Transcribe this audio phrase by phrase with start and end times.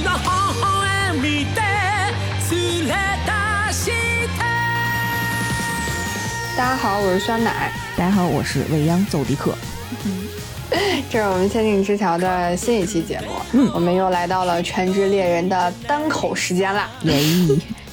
[0.02, 0.16] の微
[0.62, 1.60] 笑みで
[2.50, 2.94] 連れ
[3.26, 3.92] 出して
[6.56, 9.54] 大家好，我是酸奶，大家好，我是未央奏迪克。
[11.10, 13.26] 这是我们仙境之桥的新一期节目。
[13.52, 16.88] 嗯，我们又来到了《全职猎人》的单口时间啦。
[17.02, 17.20] 耶，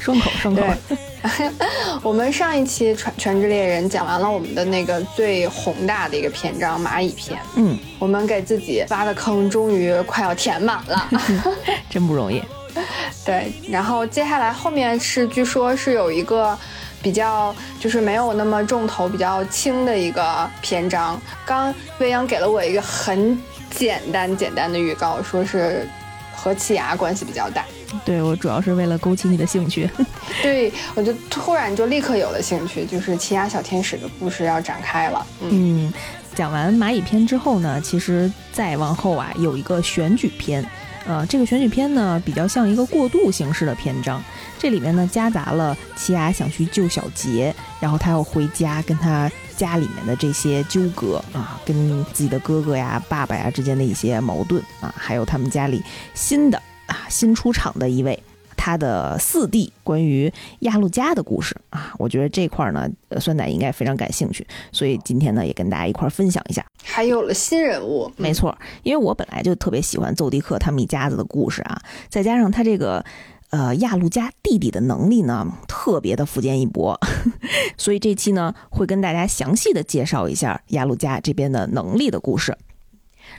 [0.00, 0.62] 双口顺口。
[0.62, 1.50] 对，
[2.02, 7.38] 我们上一期《全全职猎人》讲完了我们的那个最宏大的一个篇章——蚂蚁篇。
[7.56, 11.08] 嗯，我们给自己挖的坑终于快要填满了，
[11.90, 12.42] 真不容易。
[13.26, 16.56] 对，然后接下来后面是据说是有一个。
[17.00, 21.18] 比较就是没有那么重头、比较轻的一个篇章。
[21.46, 23.40] 刚未央给了我一个很
[23.70, 25.88] 简单、简单的预告，说是
[26.34, 27.64] 和奇牙关系比较大。
[28.04, 29.88] 对我主要是为了勾起你的兴趣。
[30.42, 35.26] 对我就突然就立刻有了兴趣，就是奇牙小天使的故事要展开了。
[35.40, 35.92] 嗯，
[36.34, 40.64] 讲完蚂蚁篇之后呢，其实再往后啊，有一个选举篇。
[41.06, 44.22] 呃，这个选举篇呢，比较像一个过渡形式的篇章。
[44.58, 58.20] 这里面呢，夹杂了奇亚想去救小杰，然后他要回家，跟他家里面的这些纠葛啊，跟自己的哥哥呀、爸爸呀之间的一些矛盾啊，还有他们家里新的啊新出场的一位
[58.56, 66.66] 他的四弟关于亚路加的故事啊，我觉得这块呢，酸奶应该非常感兴趣，所以今天呢，也跟大家一块分享一下。
[66.82, 73.04] 还有了新人物，没错，因为我本来就特别喜欢奏迪克他们一家子的故事啊，再加上他这个。
[73.50, 77.00] 呃，亚路加弟弟的能力呢，特别的福建一博，
[77.78, 82.54] 所以这期呢会跟大家详细的介绍一下亚路加这边的能力的故事。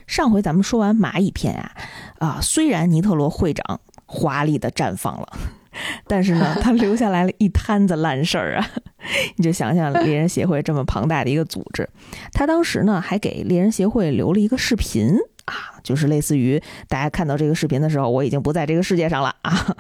[0.10, 1.72] 上回咱们说完蚂蚁篇啊，
[2.18, 5.38] 啊，虽然尼特罗会长华丽的绽放了，
[6.08, 8.68] 但是呢， 他留下来了一摊子烂事儿啊。
[9.38, 11.88] 你就想想猎人协会这么庞大的一个组织，
[12.34, 15.16] 他当时呢还给猎人协会留了一个视频。
[15.46, 19.76] 啊，就是类似于大家看到这个视频的时候，我已经不在这个世界上了啊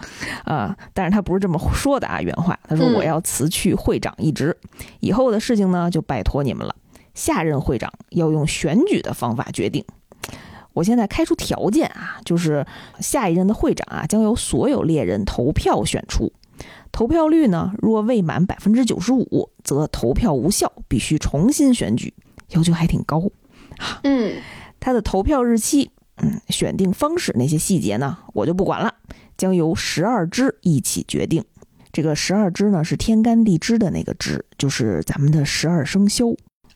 [0.46, 0.78] 啊！
[0.96, 4.56] 但是他不是这么说的啊，原话他说我要辞去会长一职，
[5.00, 6.75] 以后的事情呢就拜托你们了。
[7.14, 9.86] 下任会长要用选举的方法决定。
[10.80, 12.66] 我现在开出条件啊，就是
[13.02, 16.32] 下一任的会长啊将由所有猎人投票选出，
[16.90, 22.14] 投票率呢若未满百分之九十五，则投票无效，必须重新选举，
[22.52, 23.22] 要求还挺高。
[24.04, 24.38] 嗯。
[24.80, 28.96] 他的投票日期，嗯，选定方式那些细节呢，我就不管了，
[29.38, 31.44] 将由十二支一起决定。
[31.92, 36.28] 这个十二支呢，是天干地支的那个支，就是咱们的十二生肖。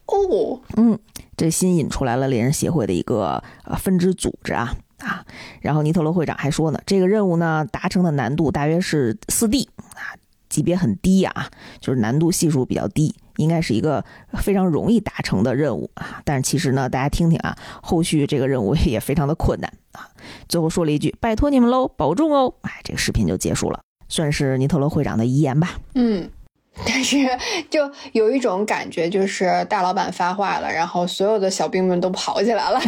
[0.05, 0.97] 哦，嗯，
[1.37, 5.25] 这新引出来了猎人协会的一个呃分支组织啊啊。
[5.61, 10.15] 然后尼特罗会长还说呢，这个任务呢达成的难度大约是四 D 啊，
[10.49, 11.49] 级别很低啊，
[11.79, 13.15] 就是难度系数比较低。
[13.37, 14.05] 应该是一个
[14.35, 20.07] 非常容易达成的任务啊，但是其实呢，大家听听啊，后续这个任务 也非常的困难啊。
[20.47, 25.79] 最后说了一句：“拜托你们喽，保重哦。”哎，这个视频就结束了，算是尼特罗会长的遗言吧。
[25.95, 26.29] 嗯，
[26.85, 27.17] 但是
[27.69, 32.81] 就有一种感觉，就是大老板发话了，然后所有的小兵们都跑起来了。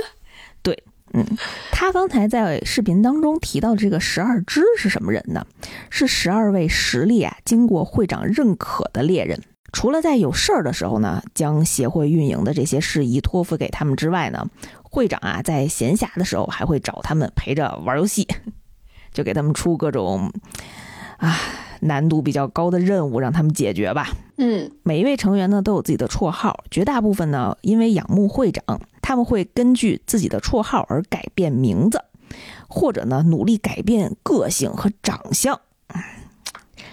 [0.62, 0.82] 对，
[1.12, 1.22] 嗯，
[1.70, 5.46] 他刚才在视频当中提到这个十二支是什么人呢？
[5.90, 9.40] 是十二位实力啊，经过会长认可的猎人。
[9.72, 14.48] 除了在有事儿的时候呢，将协会运营的这些事宜托付给他们之外呢，
[14.82, 18.26] 会长啊在闲暇的时候还会找他们陪着玩游戏，
[19.12, 20.32] 就给他们出各种
[21.18, 21.38] 啊
[21.80, 24.08] 难度比较高的任务让他们解决吧。
[24.36, 32.02] 嗯，每一位成员呢都有自己的绰号，绝大部分呢因为仰慕会长，他们会根据自己的绰号而改变名字，
[32.68, 35.60] 或者呢努力改变个性和长相。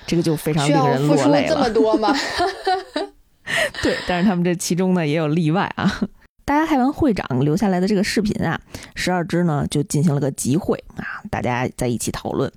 [0.06, 1.56] 这个就非常令人落泪了。
[1.56, 2.14] 这么多吗？
[3.82, 6.02] 对，但是他们这其中呢也有例外啊。
[6.46, 8.59] 大家看完会长留下来的这个视频啊，
[8.96, 12.51] 十二支呢就进行了个集会啊，大家在一起讨论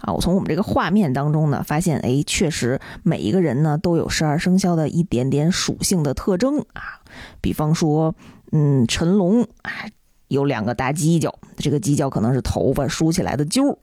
[0.00, 0.12] 啊。
[0.12, 7.00] 我从我们这个画面当中呢发现，哎，确实每一个人呢都有十二生肖的一点点属性的特征啊。
[7.40, 8.14] 比方说，
[8.52, 9.72] 嗯，陈龙啊
[10.28, 13.78] 有两个大犄角，这个犄角可能是头发梳起来的揪儿，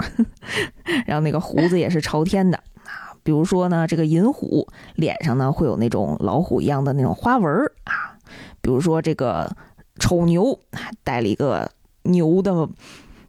[1.05, 3.11] 然后那个胡子也是朝天的啊。
[3.21, 8.10] 比如说呢，这个银虎脸上呢会有那种老虎一样的那种花纹儿啊。
[8.61, 9.55] 比如说这个
[9.99, 10.59] 丑牛
[11.03, 11.71] 戴了一个
[12.03, 12.69] 牛的，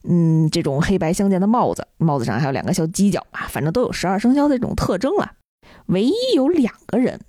[0.04, 5.32] 嗯，这种黑白相间的帽子，帽子上还有两个小犄角啊，反正都有十二生肖的这种特征了。
[5.86, 7.20] 唯一有两个人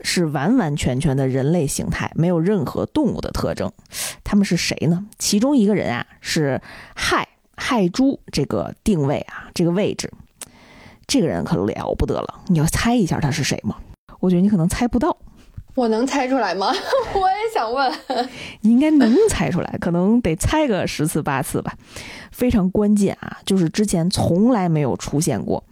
[0.00, 3.72] 是完完全全的人类形态，没有任何动物的特征。
[4.24, 5.06] 他们是谁呢？
[5.18, 6.60] 其中一个人啊是
[6.94, 10.12] 亥亥猪这个定位啊，这个位置。
[11.06, 13.76] 这个人可了不得了，你要猜一下他是谁吗？
[14.18, 15.16] 我觉得你可能猜不到。
[15.76, 16.74] 我能猜出来吗？
[17.14, 17.92] 我也想问。
[18.62, 21.74] 你应该能猜出来，可能得猜个十次八次吧。
[22.32, 25.62] 非常关键啊，就是之前从来没有出现过，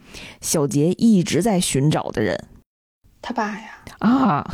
[0.41, 2.39] 小杰一直在寻找的人。
[3.21, 3.81] 他爸呀！
[3.99, 4.47] 啊，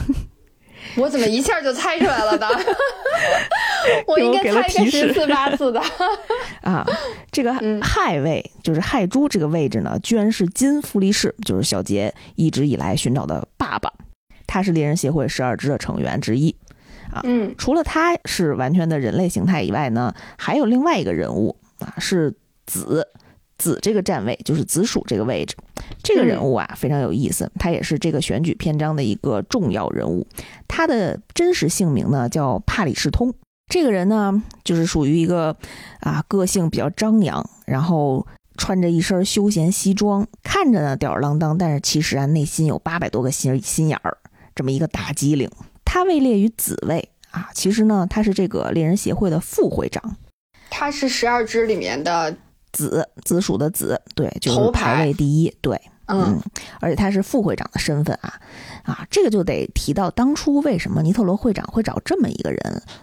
[0.96, 2.48] 我怎么一下就猜出来了呢？
[4.08, 5.82] 我应该猜个十次八次的。
[6.62, 6.86] 啊，
[7.30, 13.92] 这个亥位就是亥猪这个位置呢，居然是金富力士，就是小杰一直以来寻找的爸爸。
[14.52, 16.54] 他是猎人协会十二支的成员之一，
[17.10, 23.08] 啊，嗯，除了他是完全的人类形态以外呢，还有另外一个人物啊，是子
[23.58, 25.56] 子这个站位，就是子鼠这个位置。
[26.04, 30.28] 这个人物啊非常有意思，他也是这个选举篇章的一个重要人物。
[30.68, 33.34] 他的真实姓名呢叫帕里士通。
[33.70, 35.56] 这个人呢就是属于一个
[36.02, 38.28] 啊个性比较张扬，然后。
[38.58, 44.18] 穿着一身休闲西装，看着呢吊儿郎当，但是其实啊内心有八百多个心心眼儿，
[44.62, 45.50] 这么一个大机灵。
[45.84, 50.16] 他位列于子位啊，其实呢他是这个猎人协会的副会长。
[50.70, 52.38] 他是十二支里面的
[52.72, 55.82] 子子属的子，对，就是排位第一，对。
[56.06, 56.40] 嗯，
[56.80, 58.40] 而且他是副会长的身份啊，
[58.84, 62.60] 啊，这个就得提到当初为什么尼特罗会长会找这么一个人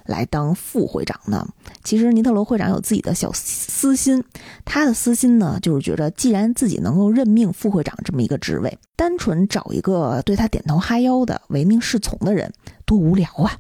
[0.07, 1.47] 来当副会长呢？
[1.85, 4.23] 其实尼特罗会长有自己的小私心，
[4.65, 12.53] 他的私心呢就是觉着，既然自己能够任命副会长这么一个职位，单纯找一个对他点头哈腰的唯命是从的人
[12.85, 13.57] 多无聊啊，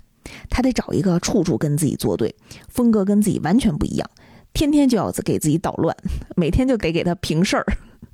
[0.50, 2.34] 他得找一个处处跟自己作对，
[2.68, 4.10] 风格跟自己完全不一样，
[4.52, 5.96] 天天就要给自己捣乱，
[6.36, 7.64] 每天就得给他平事儿。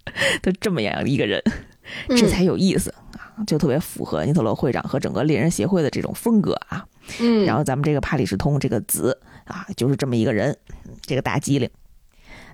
[0.43, 1.43] 的这么样一个人，
[2.11, 2.97] 这才有意思啊，
[3.47, 6.85] 就特别符合尼特罗会长和整个猎人协会的这种风格啊。
[7.21, 10.57] 嗯，然后咱们这个帕里什通这个子啊，就是这么一个人，
[11.03, 11.71] 这个大机灵。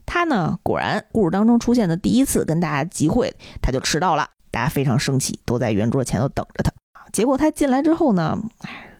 [0.06, 3.32] 他呢，果然故事当中出现的第一次跟大家集会，
[3.62, 6.72] 他就迟到了，大家非常生气，都在圆桌前头等着他。
[7.12, 8.38] 结果他进来之后呢，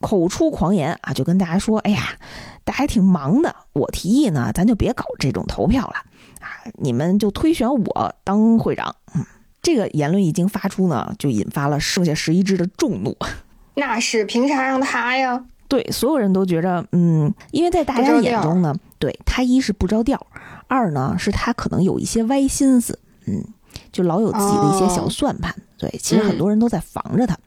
[0.00, 2.18] 口出狂言啊，就跟大家说：“哎呀，
[2.64, 5.94] 大家还挺忙的，我提议呢，咱就别搞这种投票了。”
[6.40, 6.48] 啊！
[6.78, 9.24] 你们就推选我当会长，嗯，
[9.62, 13.16] 这个言论一经发出呢，就引发了剩下十一只的众怒。
[13.74, 15.44] 那是凭啥让他呀？
[15.68, 20.26] 对，所有人都觉着，嗯，因为在大家眼中呢，对他一是不着调，
[20.66, 23.44] 二呢是他可能有一些歪心思，嗯，
[23.92, 25.54] 就老有自己的一些小算盘。
[25.78, 27.38] 对，其实很多人都在防着他，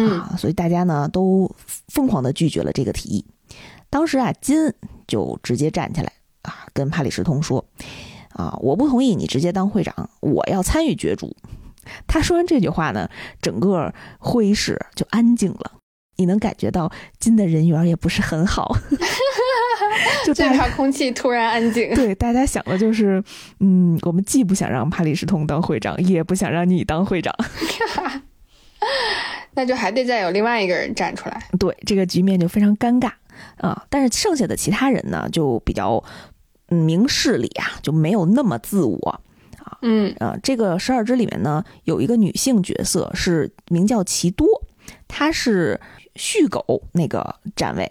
[0.00, 1.48] 啊，所以大家呢都
[1.88, 3.24] 疯狂的拒绝了这个提议。
[3.88, 4.72] 当时啊，金
[5.06, 6.12] 就直接站起来
[6.42, 7.64] 啊，跟帕里斯通说。
[8.34, 8.56] 啊！
[8.60, 11.36] 我不同意你直接当会长，我要参与角逐。
[12.06, 13.08] 他说完这句话呢，
[13.40, 15.72] 整个会议室就安静了。
[16.16, 18.76] 你能感觉到金的人缘也不是很好，
[20.24, 21.92] 就最怕空气突然安静。
[21.94, 23.20] 对，大家想的就是，
[23.60, 27.34] 嗯，我们既不想让帕里斯通当会长，也不想让你当会长，
[29.54, 31.48] 那就还得再有另外一个人站出来。
[31.58, 33.10] 对，这个局面就非常尴尬
[33.56, 33.84] 啊。
[33.90, 36.04] 但是剩下的其他人呢，就比较。
[36.74, 39.20] 明事理啊，就没有那么自我啊。
[39.82, 44.46] 嗯呃，这个十二支里面呢，有一个女性角色是名叫奇多，
[45.08, 45.80] 她是
[46.14, 47.90] 续狗那个站位。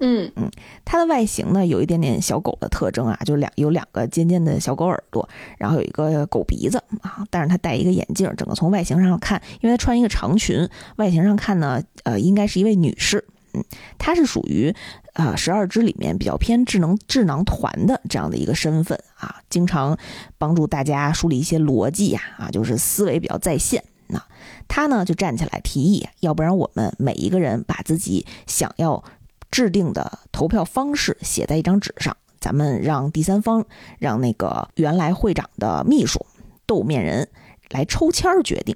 [0.00, 0.50] 嗯嗯，
[0.84, 5.26] 它的外形呢有一点点小狗的特征啊，就两有两个尖尖的小狗耳朵，
[5.58, 7.24] 然后有一个狗鼻子啊。
[7.30, 13.24] 但是它戴一个眼镜，整个从外形上看，因为它穿一个长裙，外形上看呢，呃，应该是一位女士。
[13.54, 13.64] 嗯，
[13.96, 14.74] 她是属于。
[15.14, 19.98] 啊，十二支里面比较偏智能智囊团的这样的一个身份啊，经常
[20.38, 23.84] 帮助大家梳理一些逻辑呀，啊，就是思维比较在线。
[24.06, 24.22] 那
[24.68, 29.04] 他呢就站起来提议，要不然我们每一个人把自己想要
[29.50, 33.66] 制定的投票方式写在一张纸上，咱们让第三方，
[33.98, 36.24] 让那个原来会长的秘书
[36.66, 37.28] 豆面人
[37.68, 38.74] 来抽签决定。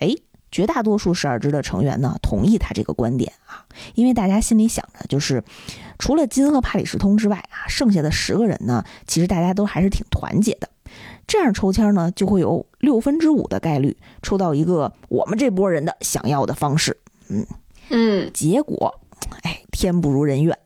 [0.00, 0.14] 哎。
[0.50, 3.64] 绝大多数十二支的成员呢，同意他这个观点啊，
[3.94, 5.42] 因为大家心里想着，就是
[5.98, 10.68] 除了金和帕里斯通之外啊，剩下的十个人呢，其实大家都还是挺团结的。
[11.26, 16.96] 这样抽签呢，就会有六分之五的概率抽到一个我们这波人的想要的方式。
[17.28, 17.46] 嗯。
[17.90, 19.00] 嗯，结果，
[19.42, 20.58] 哎，天不如人愿，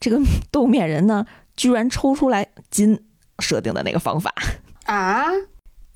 [0.00, 0.18] 这个
[0.50, 3.04] 豆面人呢，居然抽出来金
[3.40, 4.32] 设定的那个方法。
[4.84, 5.26] 啊，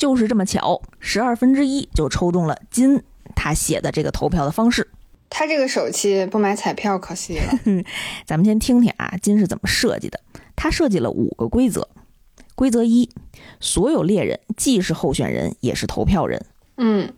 [0.00, 3.02] 就是这么巧，十二分之一就抽中了金。
[3.36, 4.90] 他写的这个投票的方式，
[5.28, 7.84] 他这个手气不买彩票可惜了。
[8.24, 10.18] 咱们先听听啊，金是怎么设计的？
[10.56, 11.86] 他设计了五个规则。
[12.54, 13.10] 规则一，
[13.60, 16.46] 所有猎人既是候选人，也是投票人。
[16.78, 17.12] 嗯，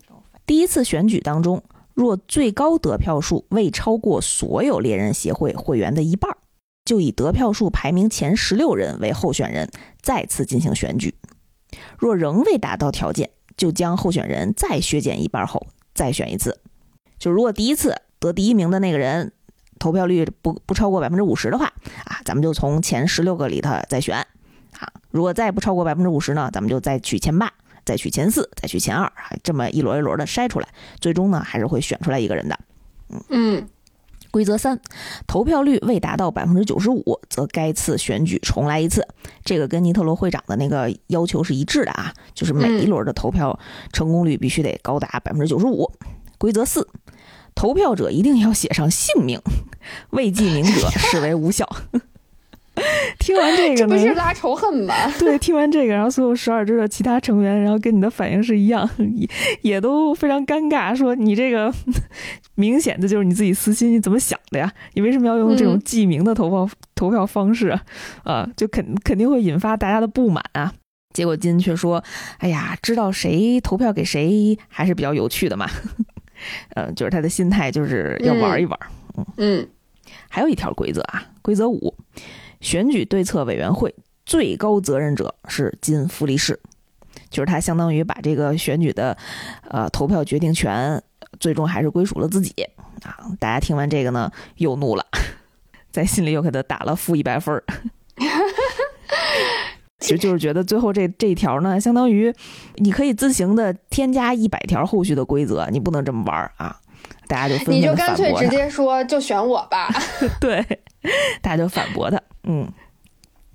[0.45, 1.63] 第一次选举当中，
[1.95, 6.37] 若最高得票数未超过所有猎人协会会员的一半，
[6.85, 9.71] 就以得票数排名前十六人为候选人，
[10.03, 11.15] 再次进行选举。
[11.99, 15.67] 若仍未达到条件，就将候选人再削减一半后。
[15.95, 16.59] 再选一次，
[17.19, 19.31] 就如果第一次得第一名的那个人
[19.79, 21.67] 投票率不不超过百分之五十的话
[22.07, 24.91] 啊，咱们就从前十六个里头再选啊。
[25.11, 27.53] 如果再不超过百分之五十呢，咱们就再取前八，
[27.85, 29.13] 再取前四，再取前二，
[29.43, 32.59] 这么一轮一轮的筛出来，最终呢还是会选出来一个人的。
[33.29, 33.69] 嗯
[34.33, 34.81] 规则三，
[35.29, 39.07] 投票率未达到百分之九十五，则该次选举重来一次。
[39.45, 43.57] 这个跟尼特罗会长的那个要求是一致的啊，就是每一轮的投票
[43.93, 45.93] 成功率必须得高达百分之九十五。
[46.39, 46.89] 规则四，
[47.55, 49.39] 投票者一定要写上姓名，
[50.11, 51.69] 未记名者视为无效。
[53.19, 54.95] 听完这个这不，是拉仇恨吧？
[55.21, 59.29] 对，听完这个，然后所有十二支的其他成员，然后跟你的反应是一样， 也
[59.61, 61.73] 也都非常尴尬，说你这个
[62.55, 64.73] 明显的就是你自己私心，你怎么想的呀？
[64.95, 67.83] 你为什么要用这种嗯记名的投票、投票方式啊？
[68.25, 70.73] 啊，就肯肯定会引发大家的不满啊。
[71.13, 72.03] 结果金却说
[72.41, 75.69] ：“哎呀，知道谁投票给谁还是比较有趣的嘛。”
[76.75, 78.81] 呃，就是他的心态就是要玩一玩。
[79.19, 79.69] 嗯嗯
[80.31, 81.95] 还有一条规则啊，规则五，
[82.63, 86.59] 选举对策委员会最高责任者是金福利士，
[87.29, 89.15] 就是他相当于把这个选举的
[89.69, 91.03] 呃投票决定权
[91.39, 92.55] 最终还是归属了自己
[93.03, 93.19] 啊。
[93.39, 95.05] 大家听完这个呢，又怒了，
[95.93, 97.63] 在心里又给他打了负一百分儿。
[99.99, 102.35] 其实就是觉得最后这这一条呢，相当于
[102.77, 106.77] 你可以自行的添加一百条后续的规则，你不能这么玩儿啊！
[107.29, 108.49] 大家就你就干脆直。
[108.49, 109.89] 接说就选我吧。
[110.41, 110.61] 对，
[111.41, 112.69] 大家就反驳他，嗯，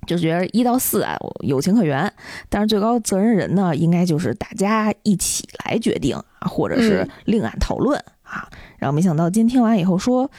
[0.06, 2.12] 就觉得一到四啊有情可原，
[2.48, 8.48] 但是最高责任人呢，应该就是大家一起来决定啊，或者是嗯另案讨论啊。
[8.78, 10.30] 然后没想到今天听完以后说，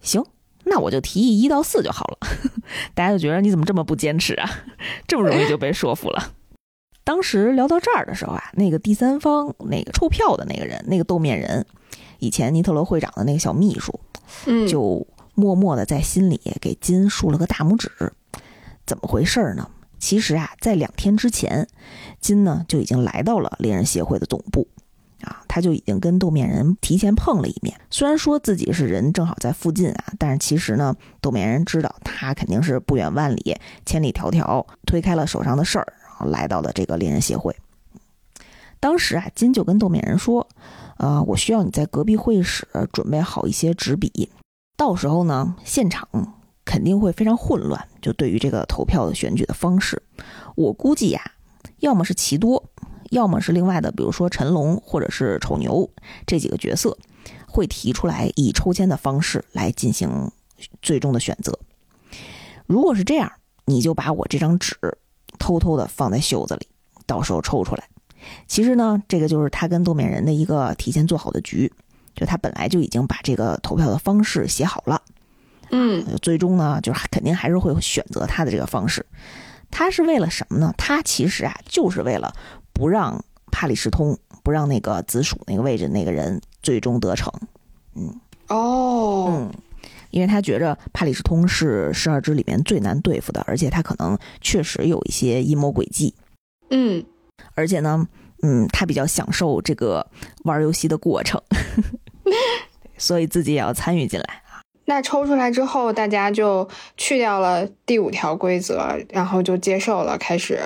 [0.00, 0.24] 行，
[0.64, 2.18] 那我就提议一到四就好了。
[2.94, 4.48] 大家就觉得你怎么这么不坚持啊，
[5.06, 6.32] 这么容易就被说服了。
[7.04, 11.66] 当时聊到这儿的时候啊，那个第三方那个抽票的那个人，那个豆面人，
[12.20, 13.98] 以前尼特罗会长的那个小秘书，
[14.46, 17.90] 嗯，就默默的在心里给金竖了个大拇指。
[18.84, 19.70] 怎么回事儿呢？
[19.98, 21.68] 其实啊，在两天之前，
[22.20, 24.66] 金呢就已经来到了猎人协会的总部，
[25.20, 27.80] 啊，他就已经跟豆面人提前碰了一面。
[27.88, 37.54] 虽然说自己是人正好在附近啊，但是其实呢，豆面人知道他肯定是不远万里、千里迢迢推开了手上的事儿，然后来到了这个猎人协会。
[38.80, 40.44] 当时啊，金就跟豆面人说
[40.98, 44.28] ：“呃，我需要你在隔壁会议室准备好一些纸笔，
[44.82, 46.08] 到时候呢，现场
[46.64, 47.86] 肯定会非常混乱。
[48.00, 50.02] 就对于这个投票的选举的方式，
[50.56, 51.22] 我估计呀，
[51.78, 52.68] 要么是奇多，
[53.12, 55.88] 要么是另外的，比如说陈龙或者是丑牛
[56.26, 56.98] 这几个角色，
[57.46, 60.32] 会提出来以抽签的方式来进行
[60.82, 61.56] 最终的选择。
[62.66, 63.30] 如果是这样，
[63.66, 64.76] 你就把我这张纸
[65.38, 66.66] 偷偷的放在袖子里，
[67.06, 67.88] 到时候抽出来。
[68.48, 71.72] 其实呢，这个就是他跟豆面人的一个提前做好的局，
[72.14, 75.00] 就他本来就已经把这个投票的方式写好了。
[75.70, 79.04] 嗯呃最终呢，就是肯定还是会选择他的这个方式。
[79.70, 80.74] 他是为了什么呢？
[80.76, 82.34] 他其实啊，就是为了
[82.74, 87.32] 不让帕里斯通，不让那个紫薯那个位置那个人最终得逞。
[87.94, 88.14] 嗯
[88.48, 89.50] 哦，嗯，
[90.10, 96.14] 因为他觉着帕里斯通是十二支里面最难对付的，而且他可能确实有一些阴谋诡计，
[96.68, 97.02] 嗯
[97.54, 98.06] 而且呢，
[98.42, 100.06] 嗯，他比较享受这个
[100.44, 101.40] 玩游戏的过程，
[102.98, 104.42] 所以自己也要参与进来。
[104.84, 110.60] 那抽出来之后，大家就去掉了第五条规则，然后就接受了，开始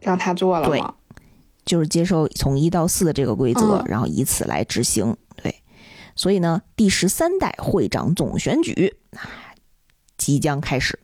[0.00, 0.82] 让他做了对？
[1.64, 5.16] 就是接受从一到四的这个规则，嗯然后以此来执行。
[5.36, 5.62] 对，
[6.16, 9.22] 所以呢，第十三代会长总选举啊
[10.16, 10.98] 即将开始。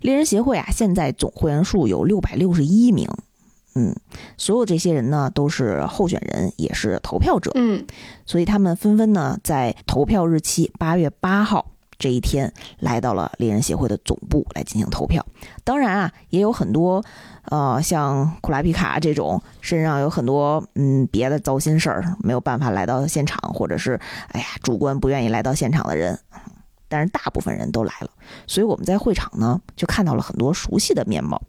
[0.00, 3.08] 猎人协会啊，现在总会员数有六百六十一名。
[3.78, 3.94] 嗯，
[4.36, 7.86] 所有这些人呢都是候选人，也是投票者，嗯
[8.26, 11.64] 所以他们纷纷呢在投票日期八月八号
[11.96, 15.24] 这一天来到了猎人协会的总部来进行投票。
[15.62, 17.04] 当然啊，也有很多
[17.44, 24.00] 呃像库拉皮卡这种身上有很多嗯别的糟心事儿，没有办法来到现场，或者是
[24.32, 26.18] 哎呀主观不愿意来到现场的人。
[26.88, 28.10] 但是大部分人都来了，
[28.46, 31.40] 所以我们在会场呢就看到了很多熟悉的面貌。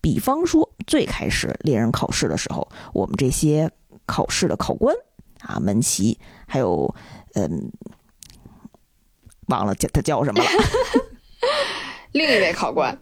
[0.00, 3.70] 比方说，最开始猎人考试的时候，我们这些
[4.06, 4.94] 考试的考官
[5.40, 6.92] 啊、门旗，还有
[7.34, 7.70] 嗯，
[9.48, 10.50] 忘了叫他叫什么了。
[12.12, 12.98] 另一位考官，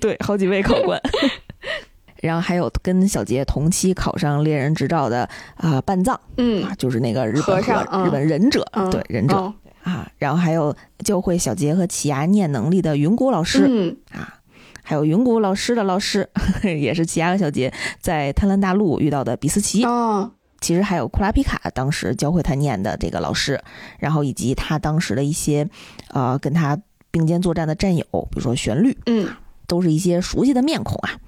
[0.00, 1.00] 对，好几位考官。
[2.22, 5.22] 然后还有跟小杰同期考上猎人执照的
[5.54, 9.54] 啊、呃半藏嗯啊，就是那个日和本尚嗯日本忍者，嗯，对忍者、嗯
[9.86, 10.10] 啊。
[10.18, 10.74] 然后还有
[11.04, 14.34] 教会小杰和奇亚念能力的云谷老师、嗯啊，
[14.82, 16.28] 还有云谷老师的老师，
[16.62, 19.84] 也是奇亚和小杰在贪婪大陆遇到的比斯奇。
[19.84, 23.62] 哦，其实还有库拉皮卡当时教会他念的这个老师，
[23.98, 25.68] 然后以及他当时的一些
[26.08, 26.76] 呃跟他
[27.10, 29.28] 并肩作战的战友，比如说旋律，嗯，
[29.66, 31.18] 都是一些熟悉的面孔啊。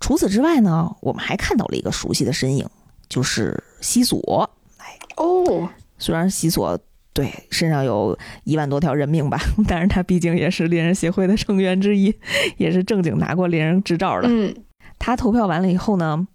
[0.00, 2.68] 除此之外呢，我们还看到了一个熟悉的身影，
[3.08, 4.48] 就是西索。
[4.78, 6.78] 哎哦，虽然西索
[7.14, 12.14] 对身上有一万多条人命吧，但是他毕竟也是猎人协会的成员之一，
[12.58, 14.28] 也是正经拿过猎人执照的。
[14.28, 14.54] 嗯
[14.98, 16.26] 他投票完了以后呢，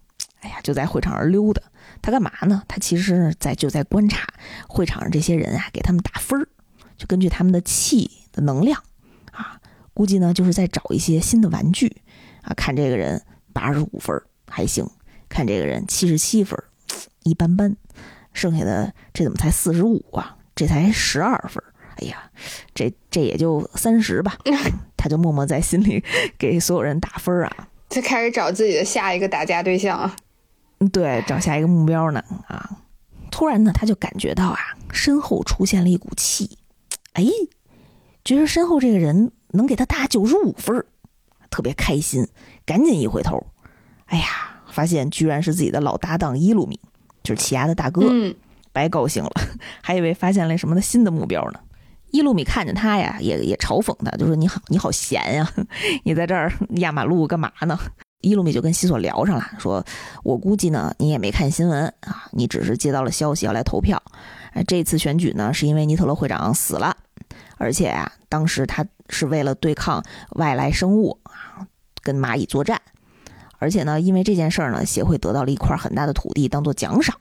[0.41, 1.61] 哎呀，就在会场上溜达。
[2.01, 2.63] 他干嘛呢？
[2.67, 4.25] 他其实在就在观察
[4.67, 6.47] 会场上这些人啊，给他们打分儿，
[6.95, 8.81] 就根据他们的气的能量
[9.31, 9.59] 啊，
[9.93, 11.97] 估计呢就是在找一些新的玩具
[12.41, 12.53] 啊。
[12.55, 13.21] 看这个人
[13.51, 14.87] 八十五分儿还行，
[15.27, 16.63] 看这个人七十七分儿
[17.23, 17.75] 一般般，
[18.31, 20.37] 剩下的这怎么才四十五啊？
[20.59, 22.29] 这才十二分儿，哎呀，
[22.75, 24.37] 这这也就三十吧。
[24.97, 26.03] 他就默默在心里
[26.37, 27.69] 给所有人打分儿啊。
[27.87, 30.13] 就开始找自己的下一个打架对象啊。
[30.91, 32.69] 对，找下一个目标呢啊！
[33.31, 34.59] 突然呢，他就感觉到啊，
[34.91, 36.57] 身后出现了一股气，
[37.13, 37.23] 哎，
[38.25, 40.85] 觉得身后这个人能给他打九十五分儿，
[41.49, 42.27] 特别开心，
[42.65, 43.41] 赶紧一回头，
[44.07, 44.25] 哎呀，
[44.69, 46.77] 发现居然是自己的老搭档伊鲁米，
[47.23, 48.35] 就是奇亚的大哥，嗯
[48.71, 49.31] 白高兴了，
[49.81, 51.59] 还以为发现了什么的新的目标呢。
[52.11, 55.47] 伊鲁米看见他呀，也也嘲讽他，就说：“你好，你好闲呀，
[56.03, 57.77] 你在这儿压马路干嘛呢？”
[58.21, 59.85] 伊鲁米就跟西索聊上了，说
[60.25, 64.01] ：“我估计呢，你也没看新闻啊，你只是接到了消息要来投票。
[64.53, 66.97] 呃这次选举呢，是因为尼特罗会长死了，
[67.57, 71.67] 而且啊，当时他是为了对抗外来生物啊，
[72.01, 72.81] 跟蚂蚁作战。
[73.59, 77.15] 而且呢，因为这件事儿呢，协会得到了一块很大的土地当做奖赏。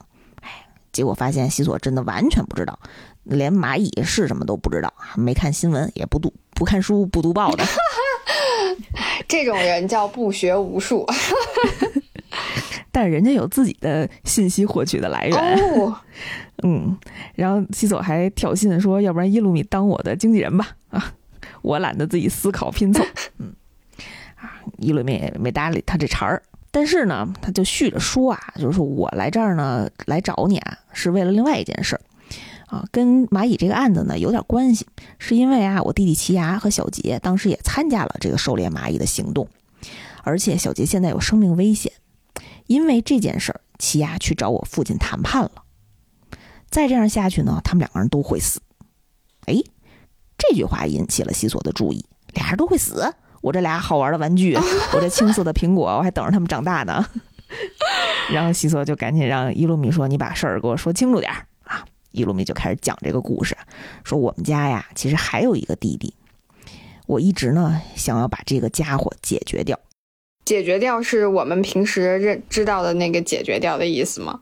[0.98, 2.76] 哎，结果发现西索真的完全不知道，
[3.22, 7.64] 连蚂蚁是什么都不知道，没看新闻，也不读不看书，不读报的。
[9.28, 11.06] 这种人叫不学无术。
[12.90, 15.38] 但是人家有自己的信息获取的来源。
[15.38, 15.96] 哦，
[16.64, 16.98] 嗯，
[17.36, 20.70] 然后西索还挑衅说：“要不然伊鲁米当我的经纪人吧？
[20.90, 21.14] 啊，
[21.62, 23.04] 我懒得自己思考拼凑。”
[23.38, 23.54] 嗯，
[24.34, 26.42] 啊，伊鲁米也没搭理他这茬儿。
[26.70, 32.00] 但是呢，他就续着说啊，就是说我来这儿呢，来找你啊，是为了另外一件事儿，
[32.66, 34.86] 啊，跟蚂蚁这个案子呢有点关系，
[35.18, 39.48] 是因为啊，我弟弟齐牙和小杰当时也参加了这个狩猎蚂蚁的行动，
[40.22, 41.92] 而且小杰现在有生命危险，
[42.66, 45.50] 因为这件事儿，奇牙去找我父亲谈判了。
[46.68, 48.60] 再这样下去呢，他们两个人都会死。
[49.46, 49.54] 哎，
[50.36, 52.04] 这句话引起了西索的注意，
[52.34, 53.14] 俩人都会死。
[53.40, 54.54] 我这俩好玩的玩具，
[54.92, 57.04] 我这青色的苹果，我还等着他们长大呢。
[58.32, 63.56] 然后西索就赶紧让伊鲁米说：“你把事儿给我说清楚点儿啊！”伊鲁米就开始讲这个故事，
[64.04, 66.12] 说我们家呀，其实还有一个弟弟，
[67.06, 69.78] 我一直呢想要把这个家伙解决掉。
[70.44, 74.40] 解决掉是我们平时认知道的那个解决掉的意思吗？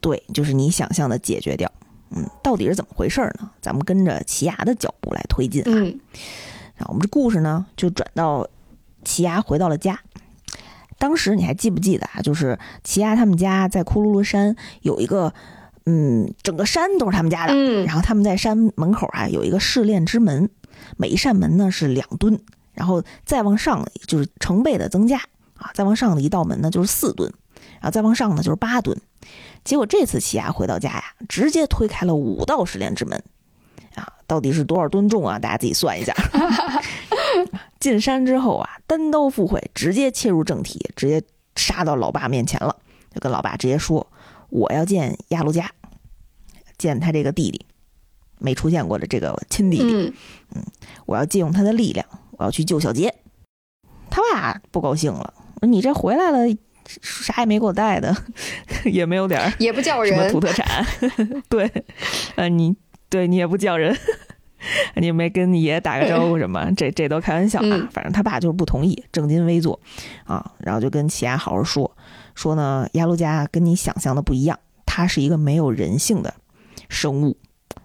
[0.00, 1.70] 对，就是你想象的解决掉。
[2.10, 3.50] 嗯，到底是怎么回事呢？
[3.62, 5.66] 咱们跟着奇牙的脚步来推进啊。
[5.68, 5.98] 嗯
[6.88, 8.46] 我们这故事呢，就转到
[9.04, 10.00] 奇牙回到了家。
[10.98, 12.20] 当时你还记不记得啊？
[12.22, 15.34] 就是奇牙他们家在库鲁鲁山有一个，
[15.86, 17.52] 嗯，整个山都是他们家的。
[17.54, 20.48] 嗯然后他们在山门口啊有一个试炼之门，
[20.96, 22.38] 每一扇门呢是两吨，
[22.72, 25.18] 然后再往上就是成倍的增加
[25.56, 27.32] 啊，再往上的一道门呢就是四吨，
[27.80, 28.96] 然后再往上呢就是八吨。
[29.64, 33.24] 结果这次奇亚回到家呀，直接推开了五道试炼之门，啊，
[34.32, 35.38] 到底是多少吨重啊？
[35.38, 36.14] 大家自己算一下。
[37.78, 41.22] 进山之后啊，单刀赴会，直接切入正题，直接
[41.54, 42.74] 杀到老爸面前了，
[43.14, 44.06] 就跟老爸直接说
[44.48, 45.70] ：“我要见亚鲁加，
[46.78, 47.66] 见他这个弟弟，
[48.38, 50.14] 没出现过的这个亲弟弟，
[50.54, 50.64] 嗯
[51.04, 52.06] 我要借用他的力量，
[52.38, 53.14] 我要去救小杰。”
[54.08, 56.38] 他爸不高兴了，：“你这回来了，
[57.02, 58.16] 啥也没给我带的，
[58.90, 60.86] 也没有点儿也不叫人什么土，特产，
[61.50, 61.70] 对，
[62.36, 62.74] 呃，你
[63.10, 63.94] 对你也不叫人，
[64.96, 67.64] 你没跟你爷打个招呼什么，这这都开玩笑啊。
[67.64, 69.78] 嗯反正他爸就是不同意，正襟危坐
[70.24, 71.90] 啊，然后就跟奇亚好好说
[72.34, 76.32] 说呢，亚鲁加跟你想象的不一样，他是一个没有人性的
[76.88, 77.36] 生物，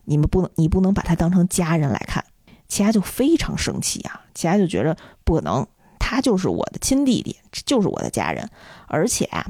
[0.06, 2.24] 你们不能你不能把他当成家人来看。
[2.68, 5.66] 奇亚就非常生气啊，奇亚就觉得不可能，
[5.98, 8.50] 他就是我的亲弟弟，就是我的家人，
[8.88, 9.46] 而且啊，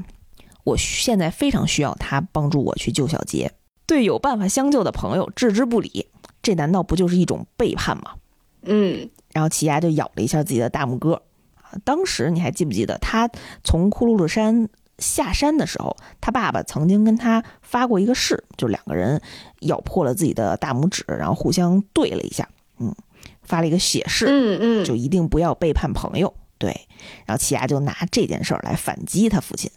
[0.62, 3.52] 我现在非常需要他帮助我去救小杰。
[3.86, 6.06] 对有办法相救的朋友置之不理，
[6.48, 8.14] 这难道不就是一种背叛吗？
[8.62, 11.20] 嗯然后奇亚就咬了一下自己的大拇哥。
[11.56, 13.28] 啊当时你还记不记得，他
[13.62, 19.20] 从库鲁鲁山下山的时候，他爸爸曾经跟他发过一个誓，就两个人
[19.60, 22.94] 咬破了自己的大拇指，然后互相对了一下，嗯，
[23.42, 24.24] 发了一个血誓。
[24.26, 26.32] 嗯嗯，就一定不要背叛朋友。
[26.56, 26.88] 对，
[27.26, 29.70] 然后奇亚就拿这件事儿来反击他父亲。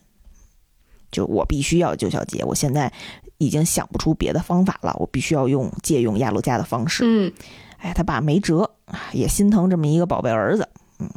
[1.11, 2.93] 就我必须要救小杰，我现在
[3.41, 7.03] 已经想不出别的方法了，我必须要用借用亚陆家的方式。
[7.03, 7.33] 嗯
[7.79, 8.69] 哎，他爸没辙，
[9.11, 10.69] 也心疼这么一个宝贝儿子。
[10.99, 11.09] 嗯，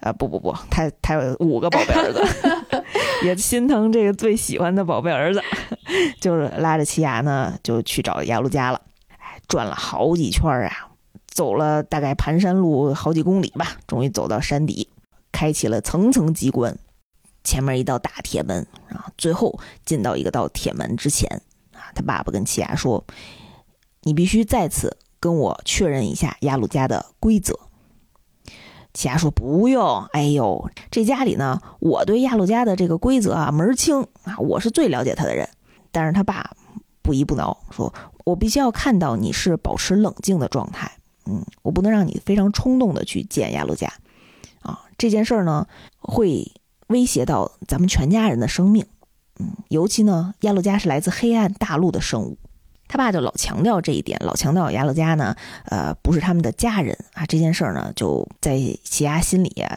[0.00, 2.24] 啊，不不不，他他有五个宝贝儿子，
[3.22, 5.42] 也心疼这个最喜欢的宝贝儿子，
[6.18, 8.80] 就是拉着奇亚呢，就去找亚陆家了。
[9.18, 10.88] 哎，转了好几圈儿啊，
[11.28, 14.88] 走了大概盘山路好几公里吧，终于走到山底，
[15.30, 16.74] 开启了层层机关。
[17.44, 21.30] 前面一道大铁门啊，最后进到一个道铁门之前
[21.72, 23.04] 啊，他爸爸跟奇亚说
[24.02, 27.58] ：“你必须再次。”跟我确认一下亚鲁家的规则。
[28.92, 35.48] 奇亚说不用，哎呦，这家里呢，我对亚鲁家的这个规则啊门儿清啊，我是最了解他的人。
[35.90, 36.54] 但是他爸
[37.00, 37.94] 不依不挠，说
[38.26, 43.90] 我必须要看到你是保持冷静的状态，嗯，我不能让你非常冲动的去见亚鲁家，
[44.60, 45.66] 啊，这件事儿呢
[45.98, 46.52] 会
[46.88, 48.84] 威胁到咱们全家人的生命，
[49.40, 52.38] 嗯，尤其呢，亚洛加是来自黑暗大陆的生物。
[52.86, 57.24] 他爸就老强调这一点，老强调亚洛加呢，呃，不是他们的家人啊。
[57.26, 59.76] 这件事儿呢，就在奇亚心里啊，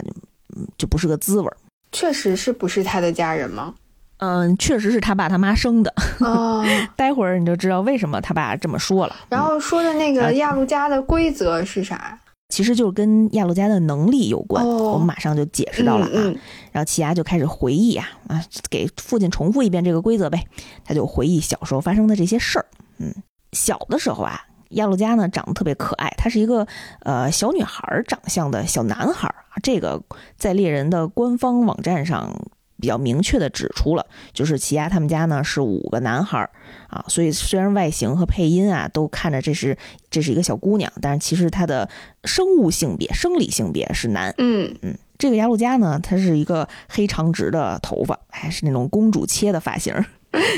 [0.77, 1.57] 就不是个滋味儿。
[1.93, 3.73] 确实是不是他的家人吗？
[4.17, 5.93] 嗯，确实是他爸他妈生的。
[6.19, 6.65] 哦，
[6.97, 9.15] 待会儿你就知道为什么他爸这么说了。
[9.29, 12.19] 然后说的那个亚陆家的规则是啥？
[12.49, 14.65] 其实就是跟亚洛家的能力有关。
[14.65, 16.11] 哦我们马上就解释到了啊。
[16.13, 16.39] 嗯嗯
[16.71, 20.43] 然后奇亚就开始回忆啊啊，给父亲重复一遍这个规则呗。
[20.83, 22.65] 他就回忆小时候发生的这些事儿。
[22.99, 23.13] 嗯，
[23.51, 24.39] 小的时候啊，
[24.71, 26.67] 亚洛家呢长得特别可爱，他是一个
[27.01, 29.55] 呃小女孩儿长相的小男孩儿啊。
[29.61, 30.01] 这个
[30.37, 32.33] 在猎人的官方网站上
[32.79, 36.49] 比较明确的指出了，就是奇亚他们家呢是五个男孩儿
[36.89, 39.77] 啊，所以虽然外形和配音啊都看着这是
[40.09, 41.89] 这是一个小姑娘，但是其实她的
[42.23, 44.33] 生物性别、生理性别是男。
[44.37, 49.93] 嗯嗯，这个雅鲁加呢，她是一个黑长直的头发，还是那种公主切的发型，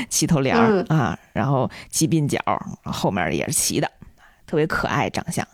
[0.10, 2.40] 齐头帘儿、啊，然后齐鬓角，
[2.84, 3.90] 后面也是齐的，
[4.46, 5.48] 特别可爱长相。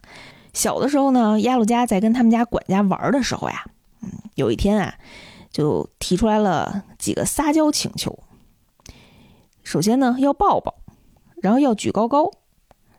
[0.54, 3.66] 小的时候呢，亚鲁加在跟他们家管家玩的时候呀，
[4.02, 4.96] 嗯，有一天啊，
[5.56, 8.20] 就提出来了几个撒娇请求。
[9.64, 10.76] 首先呢，要抱抱，
[11.42, 12.30] 然后要举高高，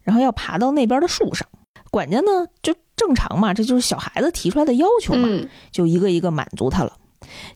[0.01, 1.47] 然后要爬到那边的树上。
[1.91, 5.29] 管家呢，就正常嘛，这就是小孩子提出来的要求嘛。
[5.31, 6.97] 嗯就一个一个满足他了。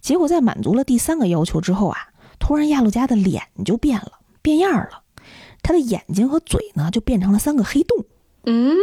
[0.02, 1.96] 结果在满足了第三个要求之后啊，
[2.38, 5.02] 突然亚路加的脸就变了，变样了。
[5.62, 8.04] 他的眼睛和嘴呢，就变成了三个黑洞，
[8.44, 8.76] 嗯，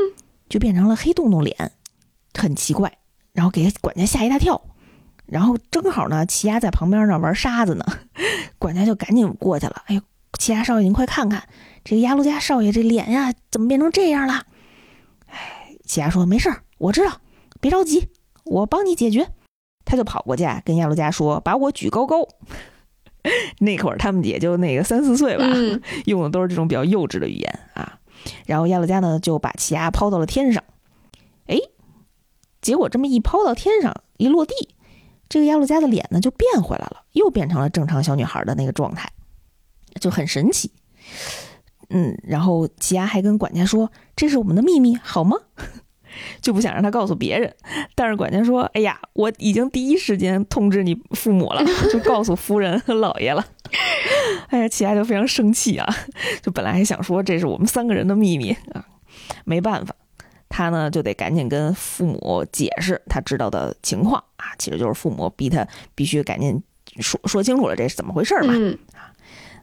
[0.49, 1.71] 就变成了黑洞洞脸，
[2.33, 2.97] 很奇怪。
[3.33, 4.59] 然后给管家吓一大跳。
[5.27, 7.85] 然后正好呢，奇亚在旁边呢玩沙子呢，
[8.57, 9.83] 管家就赶紧过去了。
[9.87, 10.01] 哎呦，
[10.39, 11.47] 奇亚少爷，您快看看
[11.83, 14.43] 这个亚鲁家少爷这脸呀，怎么变成这样了？
[15.27, 17.21] 哎，奇亚说没事儿，我知道，
[17.59, 18.07] 别着急，
[18.45, 19.27] 我帮你解决。
[19.83, 22.27] 他就跑过去啊，跟亚鲁家说：“把我举高高。
[23.59, 27.99] ”那会儿他们也就那个三四岁吧，嗯用的都是这种比较幼稚的语言啊。
[28.45, 30.63] 然后亚鲁加呢就把奇亚抛到了天上，
[31.47, 31.57] 哎，
[32.61, 34.53] 结果这么一抛到天上，一落地，
[35.29, 39.09] 这个亚鲁加的脸呢就变回来了，又变成了正常小女孩的那个状态，
[39.99, 40.71] 就很神奇。
[41.89, 45.37] 嗯，然后奇亚还跟管家说：“这是我们的秘密，好吗？”
[46.41, 47.53] 就不想让他告诉别人，
[47.93, 53.45] 但是管家说：“哎呀，我已经第一时间通知你父母了， 就告诉夫人和老爷了。
[54.49, 55.87] ”哎呀，奇亚就非常生气啊，
[56.41, 58.83] 就本来还想说这是我们三个人的秘密啊，
[59.45, 59.95] 没办法，
[60.49, 66.61] 他呢就得赶紧跟父母解释他知道的情况啊，其实就是父母逼他必须赶紧
[66.99, 68.53] 说说清楚了这是怎么回事嘛。
[68.55, 68.77] 嗯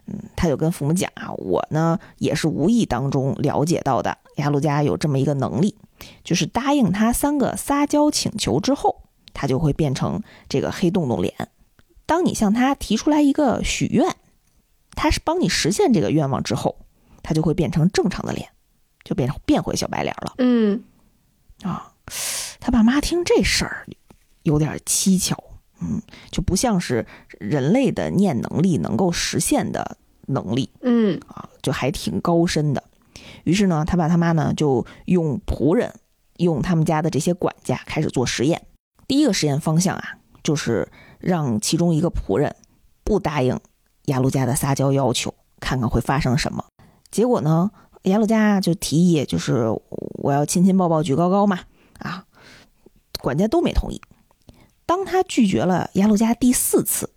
[0.07, 5.75] 嗯，他就跟父母讲啊，我呢也是无意当中了解到的，亚鲁加有这么一个能力，
[6.23, 9.01] 就是答应他三个撒娇请求之后，
[9.33, 11.33] 他就会变成这个黑洞洞脸。
[12.05, 14.15] 当你向他提出来一个许愿，
[14.91, 16.77] 他是帮你实现这个愿望之后，
[17.23, 18.47] 他就会变成正常的脸，
[19.03, 20.83] 就变成变回小白脸了嗯
[21.63, 21.91] 啊。
[22.59, 23.87] 他爸妈听这事儿
[24.45, 25.35] 有点蹊跷，
[25.81, 27.05] 嗯，就不像是
[27.39, 30.69] 人类的念能力能够实现的能力。
[30.81, 32.83] 嗯啊，就还挺高深的。
[33.43, 35.93] 于是呢，他爸他妈呢就用仆人，
[36.37, 38.65] 用他们家的这些管家开始做实验。
[39.07, 40.87] 第一个实验方向啊，就是
[41.19, 42.55] 让其中一个仆人
[43.03, 43.59] 不答应
[44.05, 46.63] 雅鲁家的撒娇要求，看看会发生什么。
[47.09, 47.71] 结果呢，
[48.03, 51.59] 雅鲁家就提议，就是我要亲亲抱抱举高高嘛，
[51.99, 52.25] 啊，
[53.21, 53.99] 管家都没同意。
[54.85, 57.09] 当他拒绝了雅鲁加第四次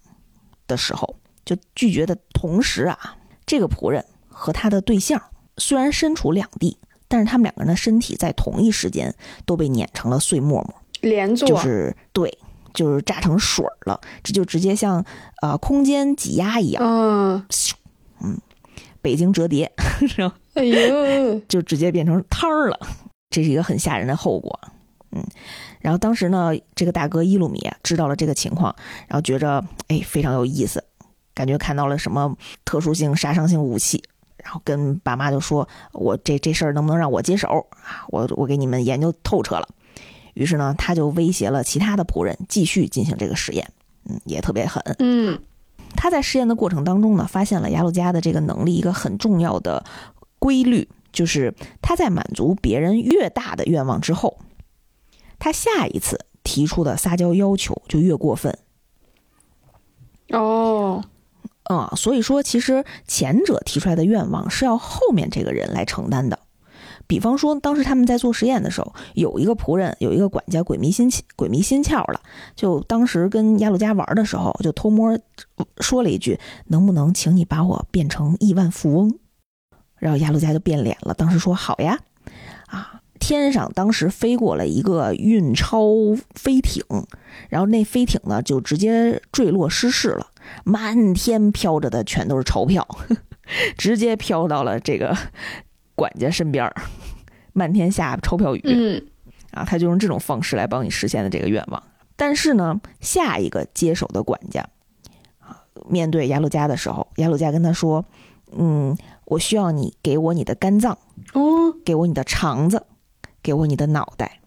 [0.66, 5.22] 的时候，就拒绝的同时啊，这个仆人和他的对象
[5.56, 6.78] 虽然身处两地，
[7.08, 12.38] 但是他们两个人的身体在同一时间都被碾成了碎沫沫，连坐，就是对，
[12.72, 15.04] 就是炸成水儿了，这就直接像
[15.42, 16.82] 呃空间挤压一样，
[18.20, 18.40] 嗯，
[19.02, 19.70] 北京折叠？
[20.54, 22.78] 哎呦，就直接变成摊儿了，
[23.30, 24.58] 这是一个很吓人的后果。
[25.12, 25.24] 嗯，
[25.80, 28.74] 然后当时呢，这个大哥伊鲁米啊知道了这个情况，
[29.06, 30.82] 然后觉着哎非常有意思，
[31.34, 34.02] 感觉看到了什么特殊性杀伤性武器，
[34.42, 38.04] 然后跟爸妈就说：“我这这事儿能不能让我接手啊？
[38.08, 39.68] 我我给你们研究透彻了。”
[40.34, 43.68] 于是呢，他就威胁了其他的仆人继续进行这个实验，
[44.08, 44.82] 嗯，也特别狠。
[45.00, 45.38] 嗯
[45.96, 49.82] 他在实验的过程当中呢，发现了雅鲁加的这个能力一个很重要的
[50.38, 54.27] 规律，就是他在满足别人越大的愿望之后，
[55.38, 58.58] 他下一次提出的撒娇要求就越过分。
[60.30, 61.04] 哦，
[61.64, 66.38] 啊、所以说其实前者提出来的愿望是要后面这个人来承担的。
[67.06, 72.20] 比方说，当时他们在做实验的时候，有一个仆人，有一个管家鬼迷心窍，鬼迷心窍了，
[72.54, 75.18] 就当时跟亚鲁加玩的时候，就偷摸
[75.80, 79.18] 说了一句：“能不能请你把我变成亿万富翁？”
[79.96, 81.98] 然后亚鲁加就变脸了，当时说：“好呀。”
[83.18, 85.88] 啊，天上当时飞过了一个运钞
[86.34, 86.84] 飞艇，
[87.48, 90.28] 然后那飞艇呢就直接坠落失事了。
[90.64, 92.86] 满天飘着的全都是钞票，
[93.76, 95.16] 直接飘到了这个
[95.94, 96.74] 管家身边儿，
[97.52, 99.06] 漫天下钞票雨、嗯
[99.50, 99.64] 啊！
[99.64, 101.82] 他就用这种方式来帮你实现的这个愿望。
[102.16, 104.66] 但是呢，下一个接手的管家
[105.38, 108.04] 啊，面对雅鲁加的时候，雅鲁加跟他说
[108.56, 110.98] ：“嗯，我需要你给我你的肝脏，
[111.34, 112.84] 哦，给我你的肠子，
[113.48, 114.40] 给我你的脑袋。”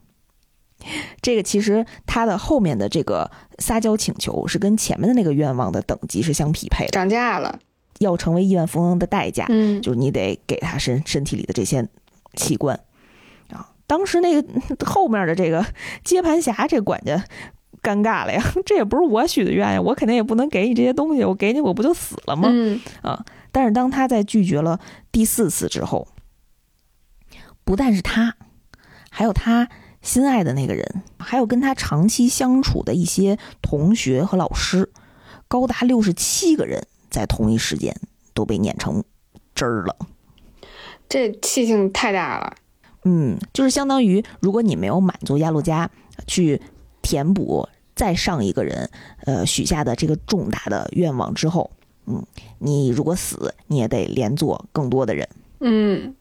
[1.21, 6.91] 这个其实他的后面的这个撒娇请求是跟前面的那个愿望的等级是相匹配的。
[6.91, 7.59] 涨价了。
[7.99, 11.87] 要成为亿万富翁的代价，嗯就是你得给他身身体里的这些
[12.33, 12.79] 器官
[13.51, 13.69] 啊。
[13.85, 15.63] 当时那个后面的这个
[16.03, 17.23] 接盘侠这管家
[17.83, 22.49] 尴尬了呀， 这也不是我许的愿呀，我肯定也不能给你这些东西，我给你我不就死了吗？
[22.51, 22.79] 嗯
[23.51, 24.79] 但是当他在拒绝了
[25.11, 26.07] 第四次之后，
[27.63, 28.35] 不但是他，
[29.13, 29.67] 还有他
[30.01, 34.89] 心爱的那个人，还有跟他长期相处的一些同学和老师，
[35.49, 37.95] 高达六十七个人，在同一时间
[38.33, 39.03] 都被碾成
[39.53, 39.95] 汁儿了。
[41.09, 42.55] 这气性太大了。
[43.03, 45.89] 嗯，就是相当于，如果你没有满足亚路加
[46.25, 46.61] 去
[47.01, 48.89] 填补再上一个人
[49.25, 51.69] 呃许下的这个重大的愿望之后，
[52.05, 52.25] 嗯，
[52.59, 55.27] 你如果死，你也得连坐更多的人。
[55.59, 56.15] 嗯，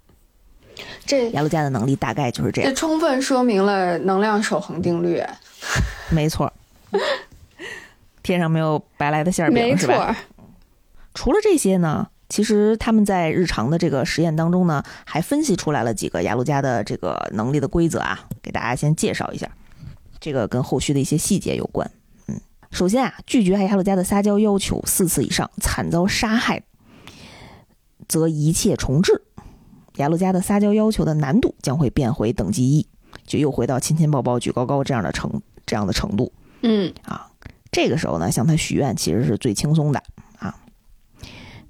[1.04, 5.22] 这雅鲁加的能力大概就是这样，这充分说明了能量守恒定律。
[6.10, 6.52] 没错。
[8.22, 10.12] 天上没有白来的馅儿没饼，是吧？
[10.12, 10.16] 错。
[11.14, 19.48] 除了这些呢，其实他们在日常的这个实验当中呢，还分析出来了几个雅鲁加的这个能力的规则啊，给大家先介绍一下，
[20.20, 21.90] 这个跟后续的一些细节有关。
[22.28, 22.40] 嗯，
[22.70, 26.62] 首先啊，拒绝雅鲁加的撒娇要求四次以上，惨遭杀害，
[28.06, 29.22] 则一切重置。
[30.00, 32.86] 雅鲁加的撒娇要求的难度将会变回等级一，
[33.26, 36.32] 就又回到亲亲抱抱举高高这样的程这样的程度。
[36.62, 37.30] 嗯啊，
[37.70, 40.02] 这个时候呢，向他许愿其实是最轻松的
[40.38, 40.56] 啊。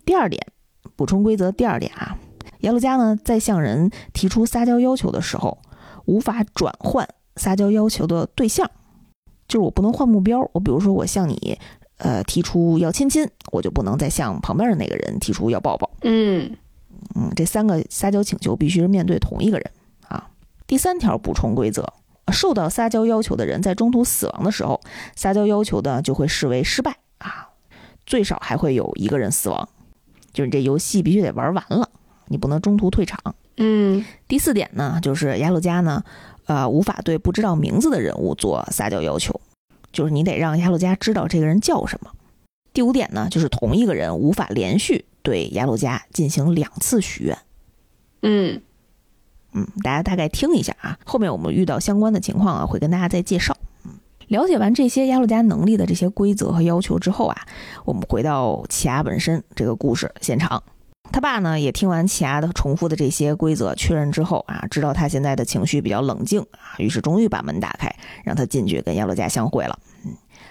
[0.05, 0.47] 第二点，
[0.95, 2.16] 补充规则第二点啊，
[2.61, 5.59] 耶路加呢在向人提出撒娇要求的时候，
[6.05, 8.71] 无法转换撒娇要求的对象，
[9.49, 10.49] 就是我不能换目标。
[10.53, 11.59] 我比如说我向你
[11.99, 15.90] 呃提出要亲亲，我就不能再向旁边的那个人提出要抱抱。
[16.03, 16.57] 嗯
[17.14, 19.70] 嗯，这三个撒娇请求必须是面对同一个人
[20.09, 20.29] 啊。
[20.66, 21.92] 第三条补充规则，
[22.33, 24.81] 受到撒娇要求的人在中途死亡的时候，
[25.16, 27.48] 撒娇要求呢就会视为失败啊，
[28.07, 29.68] 最少还会有一个人死亡，
[30.33, 31.90] 就是你这游戏必须得玩完了，
[32.29, 33.18] 你不能中途退场。
[33.57, 36.03] 嗯第四点呢，就是雅鲁加呢，
[36.46, 39.40] 呃，无法对不知道名字的人物做撒娇要求，
[39.92, 42.11] 就是你得让雅鲁加知道这个人叫什么。
[42.81, 47.37] 第五点呢，就是同一个人无法连续对雅鲁加进行两次许愿。
[48.23, 48.62] 嗯
[49.53, 53.55] 嗯，大家大概听一下啊，后面我们遇到相关的情况啊，会跟大家再介绍。
[53.85, 53.90] 嗯，
[54.29, 57.37] 了解完这些亚路加能力的这些规则和要求之后啊，
[57.85, 60.62] 我们回到奇亚本身这个故事现场。
[61.12, 69.79] 他爸呢也听完奇亚的重复的这些规则确认之后啊，知道他现在的情绪比较冷静啊，于是终于把门打开，让他进去跟亚鲁加相会了。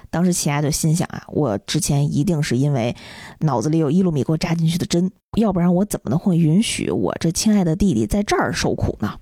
[0.09, 2.95] 嗯，当时奇亚就心想啊，我之前一定是因为
[3.39, 9.19] 脑子里有伊鲁米给我扎进去的针，要不然我怎么能会允许我这亲爱的弟弟在这儿受苦呢？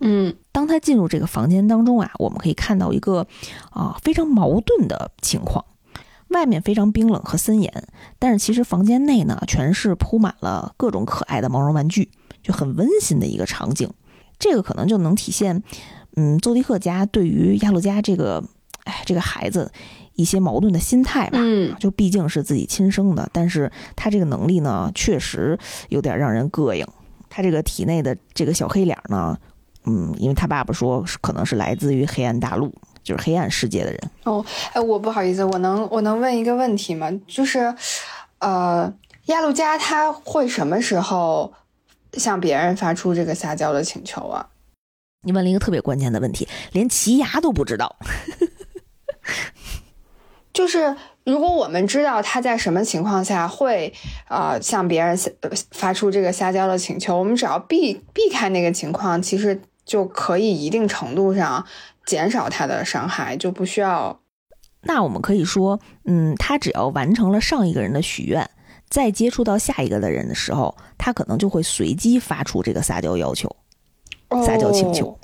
[0.00, 3.26] 嗯当他进入这个房间当中啊，我们可以看到一个
[3.70, 5.64] 啊非常矛盾的情况。
[6.28, 12.10] 外面非常冰冷和森严，但是其实房间内呢，全是铺满了各种可爱的毛绒玩具，
[12.42, 13.90] 就很温馨的一个场景。
[14.38, 15.62] 这个可能就能体现，
[16.16, 18.44] 嗯，邹迪克家对于亚洛加这个
[18.84, 19.72] 哎，这个孩子
[20.18, 21.38] 一些矛盾的心态吧。
[21.40, 25.56] 嗯就毕竟是自己亲生的，但是他这个能力呢，确实
[25.88, 26.84] 有点让人膈应。
[27.30, 29.38] 他这个体内的这个小黑脸呢，
[29.84, 34.10] 嗯，因为他爸爸说是可能是来自于黑暗大陆，就是黑暗世界的人。
[34.24, 37.10] 哦，哎，我不好意思，我能我能问一个问题吗？
[37.28, 37.72] 就是，
[38.38, 38.92] 呃，
[39.26, 41.52] 亚路加他会什么时候
[42.14, 44.48] 向别人发出这个撒娇的请求啊？
[45.22, 47.96] 你问了一个特别关键的问题，连奇牙都不知道。
[50.58, 50.92] 就是
[51.22, 53.94] 如果我们知道他在什么情况下会
[54.28, 55.16] 呃向别人
[55.70, 61.64] 发出这个撒娇的请求，我们只要避避开那个情况，其实就可以一定程度上
[62.04, 64.18] 减少他的伤害，就不需要
[64.82, 68.50] 那我们可以说，嗯，他只要完成了上一个人的许愿，
[68.90, 73.54] 再接触到下一个的人的时候，他可能就会随机发出这个撒娇要求、
[74.44, 75.06] 撒娇请求。
[75.06, 75.18] 哦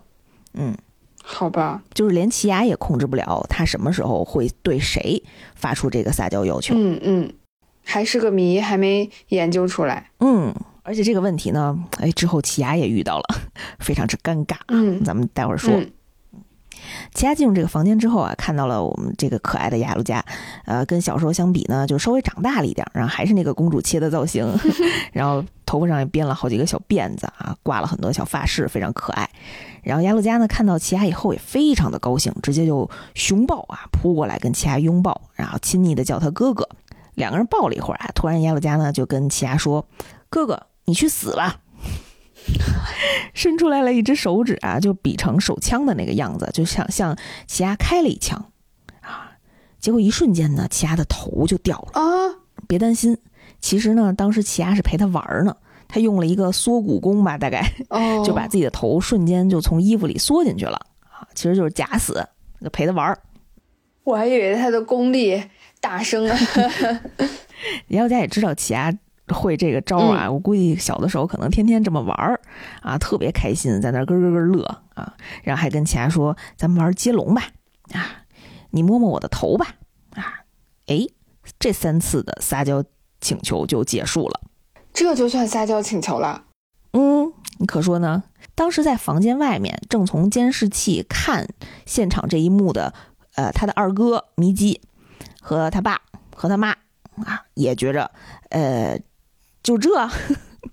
[0.57, 0.77] 嗯，
[1.26, 5.22] 好吧，就是连奇牙也控制不了他什么时候会对谁
[5.54, 6.74] 发出这个撒娇要求。
[6.76, 7.32] 嗯嗯，
[7.82, 10.10] 还是个谜，还没研究出来。
[10.20, 13.24] 嗯，而且这个问题呢，哎，之后奇牙也遇到了，
[13.80, 14.56] 非常之尴尬。
[14.68, 15.72] 嗯，咱们待会儿说。
[15.74, 15.90] 嗯
[17.14, 20.22] 奇亚进入这个房间之后啊，看到了我们这个可爱的亚鲁加，
[20.66, 24.46] 呃，跟小时候相比呢，就稍微长大了一点，然后还是那个公主切的造型，
[25.12, 29.31] 然后头发上也编了好几个小辫子啊，挂了很多小发饰，非常可爱。
[29.83, 36.68] 然后亚鲁加呢看到奇亚以后也非常的高兴，直接就熊抱啊扑过来跟奇亚拥抱，然后亲昵的叫他哥哥。
[37.14, 39.87] 两个人抱了一会儿啊，突然亚鲁加呢就跟奇亚说
[40.29, 41.61] ：“哥哥，你去死吧！”
[43.33, 48.52] 伸出来了一只手指啊，就比成手枪的那个样子，就像向奇亚开了一枪
[49.00, 49.33] 啊。
[49.80, 52.00] 结果一瞬间呢，奇亚的头就掉了。
[52.00, 52.04] 啊，
[52.66, 53.18] 别担心，
[53.61, 55.57] 其实呢，当时奇亚是陪他玩儿呢，
[55.88, 62.26] 他用了一个缩骨功吧，大概哦， 就把自己的头瞬间就从衣服里缩进去了啊，其实就是假死，
[62.61, 63.18] 就陪他玩儿。
[64.04, 65.42] 我还以为他的功力
[65.80, 66.38] 大升啊。
[67.88, 68.92] 姚家也知道奇亚
[69.28, 72.40] 会这个招啊，我估计小的时候可能天天这么玩儿
[72.82, 74.62] 啊，特别开心，在那儿咯咯咯乐
[74.94, 77.42] 啊，然后还跟其他说：“咱们玩接龙吧，
[77.92, 78.24] 啊，
[78.70, 79.76] 你摸摸我的头吧，
[80.14, 80.44] 啊，
[80.87, 81.06] 哎，
[81.58, 82.84] 这三次的撒娇
[83.20, 84.40] 请求就结束了。
[84.92, 86.44] 这就算撒娇请求了。
[86.92, 88.24] 嗯，你可说呢？
[88.54, 91.48] 当时在房间外面，正从监视器看
[91.87, 92.94] 现场这一幕的，
[93.34, 94.80] 呃，他的二哥迷基
[95.40, 96.00] 和他爸
[96.37, 96.70] 和他妈
[97.24, 98.12] 啊，也觉着，
[98.50, 99.00] 呃，
[99.64, 99.88] 就这，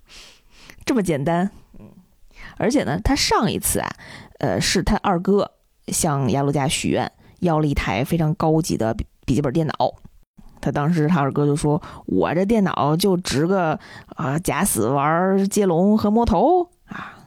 [0.85, 1.49] 这么简单。
[1.79, 1.89] 嗯，
[2.57, 3.89] 而且呢，他上一次啊，
[4.39, 5.49] 呃，是他二哥
[5.87, 9.73] 向亚鲁加许愿，要了一台非常高级的笔笔记本电脑。
[10.59, 13.79] 他当时他二哥就说：“我这电脑就值个
[14.15, 17.17] 啊假死玩接龙和摸头啊。”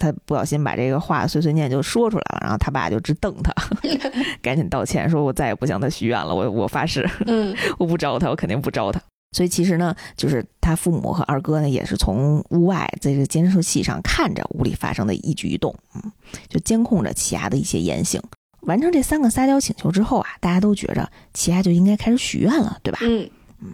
[0.00, 3.52] 他不小心把这个话碎碎念就说出来了，然后他爸就直瞪他，
[4.40, 8.98] 赶紧道歉说：“我再也不向他许愿了，我我发誓，嗯我不招他，我肯定不招他。”
[9.32, 16.12] 所以其实呢，就是他父母和二哥呢，也是从屋外在这个监视器上看着屋里发生的一举一动，嗯，
[16.48, 18.22] 就监控着奇亚的一些言行。
[18.60, 23.00] 完成这三个撒娇请求之后啊，大家都觉着奇亚就应该开始许愿了，对吧？
[23.02, 23.28] 嗯
[23.60, 23.72] 嗯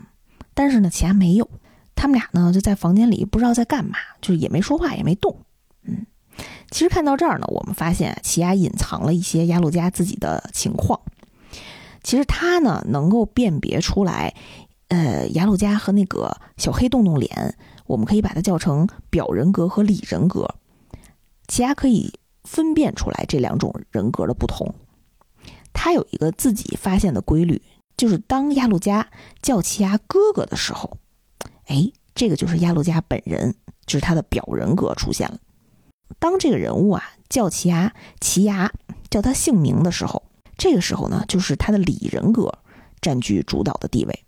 [0.55, 1.51] 但是呢，奇亚没有，
[1.95, 5.37] 他们俩呢就在房间里不知道在干嘛，就是也没说话，也没动。
[5.83, 6.07] 嗯，
[6.71, 11.01] 其实看到这儿呢，我们发现奇亚隐藏了一些亚鲁加自己的情况。
[12.03, 14.35] 其实他呢能够辨别出来，
[14.89, 20.49] 呃，亚鲁加和那个小黑洞洞脸，我们可以把它叫成表人格和里人格。
[21.47, 22.13] 奇亚可以
[22.45, 24.75] 分辨出来这两种人格的不同。
[25.73, 27.61] 他有一个自己发现的规律，
[27.97, 29.09] 就是当亚鲁加
[29.43, 30.97] 叫奇亚哥哥的时候，
[31.67, 33.55] 哎，这个就是亚鲁加本人，
[33.87, 35.39] 就是他的表人格出现了。
[36.19, 38.73] 当这个人物啊叫奇亚奇亚
[39.11, 40.23] 叫他姓名的时候，
[40.57, 42.59] 这个时候呢，就是他的里人格
[43.03, 44.25] 占据主导的地位。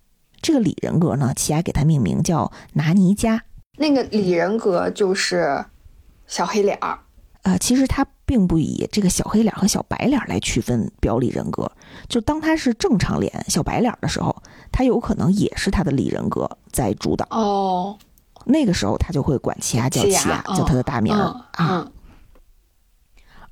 [0.51, 3.41] 这个里人格呢，奇亚给他命名叫拿尼加。
[3.77, 5.65] 那个里人格就是
[6.27, 6.99] 小黑脸儿。
[7.43, 11.71] 呃，其实他并不以这个小黑脸和小白脸来区分表里人格。
[12.09, 14.35] 就当他是正常脸小白脸的时候，
[14.73, 17.25] 他有可能也是他的里人格在主导。
[17.31, 17.97] 哦，
[18.45, 21.47] 那个时候他就会管奇亚叫奇奇亚，亚叫他的大名啊。
[21.61, 21.93] 嗯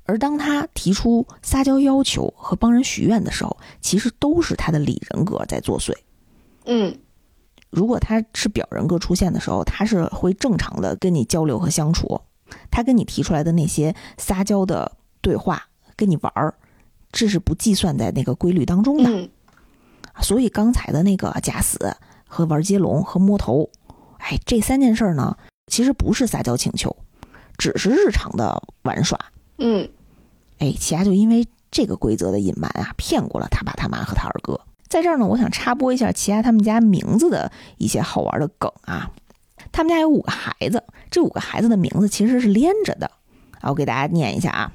[0.03, 5.93] 而当他提出撒娇要求和帮人许愿的时候，其实都是他的里人格在作祟。
[6.65, 6.97] 嗯
[7.69, 12.19] 如果他是表人格出现的时候，他是会正常的跟你交流和相处，
[12.71, 14.91] 他跟你提出来的那些撒娇的
[15.21, 15.63] 对话，
[15.95, 16.53] 跟你玩儿，
[17.11, 19.09] 这是不计算在那个规律当中的。
[19.09, 19.29] 嗯
[20.21, 21.95] 所以刚才的那个假死
[22.27, 23.69] 和玩接龙和摸头，
[24.17, 25.37] 哎，这三件事呢，
[25.67, 26.93] 其实不是撒娇请求，
[27.57, 29.17] 只是日常的玩耍。
[29.59, 29.87] 嗯
[30.57, 34.59] 哎，奇亚就因为这个规则的隐瞒啊，骗过了他爸他妈和他二哥。
[34.89, 39.11] 在这儿呢，我想插播一下齐亚他们家名字的一些好玩的梗啊。
[39.71, 43.11] 他们家有五个孩子，这五个孩子的名字其实是连着的
[43.61, 43.69] 啊。
[43.69, 44.71] 我给大家念一下啊，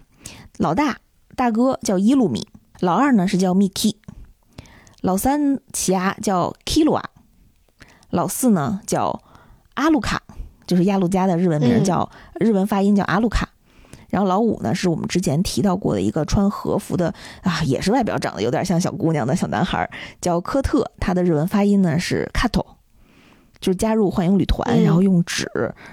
[0.59, 0.99] 老大
[1.35, 2.47] 大哥叫伊鲁米，
[2.79, 3.97] 老二呢是叫 Miki，
[5.01, 7.03] 老三奇亚叫 Kilua，
[8.11, 9.21] 老四呢叫
[9.75, 10.23] 阿鲁卡，
[10.65, 12.09] 就是亚鲁加的日文名叫、
[12.39, 13.49] 日文发音叫阿鲁卡。
[14.15, 17.13] 然后老五呢，是我们之前提到过的一个穿和服的
[17.43, 19.91] 啊，也是外表长得有点像小姑娘的小男孩，
[20.21, 20.89] 叫科特。
[21.01, 22.65] 他的日文发音呢是 Kato，
[23.59, 25.51] 就是加入幻影旅团，嗯然后用纸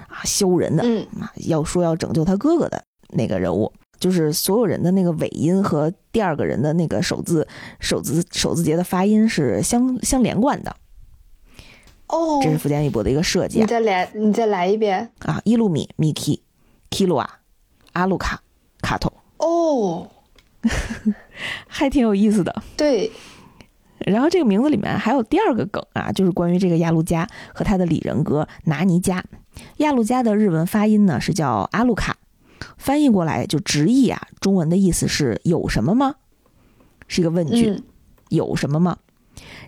[0.08, 3.74] 啊修人的嗯啊，要说要拯救他哥哥的那个人物。
[4.00, 7.48] 就是所有人的那个尾音和第二个人的那个首字
[7.80, 10.76] 首字首字节的发音是相相连贯的，
[12.08, 13.62] 哦这是福建一博的一个设计啊。
[13.62, 15.12] 你再来，你再来一遍。
[15.20, 16.42] 啊，伊路米、Miki、
[16.92, 17.26] Kilua、
[17.94, 18.42] 阿鲁卡、
[18.82, 20.10] 卡头，哦，
[21.68, 22.64] 还挺有意思的。
[22.78, 23.12] 对，
[24.00, 29.24] 然后这个名字里面还有第二个梗啊，就是关于这个亚路加和他的里人格拿尼加。
[29.78, 32.18] 亚路加的日文发音呢是叫阿鲁卡，
[32.78, 36.16] 翻译过来就直译啊，中文的意思是有什么吗？
[37.08, 37.84] 是一个问句，嗯
[38.30, 38.98] 有什么吗？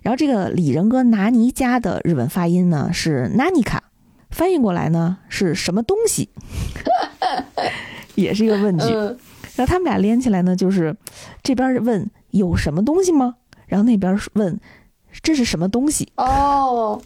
[0.04, 3.80] 然后这个里人格拿尼加的日文发音呢是 nanika，
[4.30, 6.30] 翻译过来呢是什么东西？
[8.16, 8.86] 也是一个问句。
[8.94, 9.18] 嗯
[9.56, 10.98] 然后他们俩连起来呢，就是
[11.44, 13.36] 这边问有什么东西吗？
[13.68, 14.60] 然后那边问
[15.22, 16.12] 这是什么东西？
[16.16, 17.00] 哦，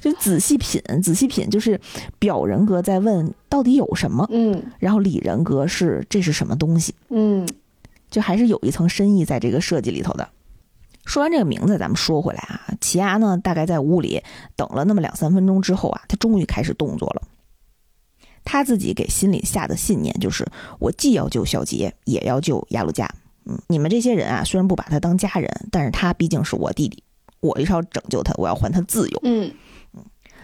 [0.00, 1.78] 就仔细品，仔细品，就是
[2.18, 7.46] 表人格在问到底有什么，嗯然后里人格是这是什么东西，嗯
[8.10, 10.26] 就还是有一层深意在这个设计里头的。
[11.04, 14.22] 说完这个名字，咱们说回来啊，奇亚呢，大概在屋里
[14.56, 17.22] 等了那么两三分钟之后啊，他终于开始动作了。
[18.50, 20.44] 他自己给心里下的信念就是：
[20.80, 23.08] 我既要救小杰，也要救亚鲁加。
[23.44, 27.00] 嗯，你们这些人啊，虽然不把他当家人，但是他毕竟是我弟弟，
[27.38, 29.20] 我是要拯救他，我要还他自由。
[29.22, 29.52] 嗯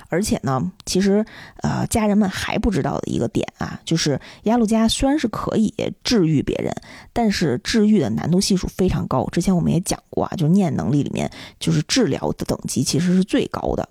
[0.08, 1.26] 而且呢，其实
[1.62, 6.72] 呃，家人们还不知道的一个点啊，就是亚鲁加虽然是可以治愈别人，
[7.12, 9.26] 但是治愈的难度系数非常高。
[9.32, 11.28] 之前我们也讲过啊，就是念能力里面，
[11.58, 13.88] 就是治疗的等级其实是最高的。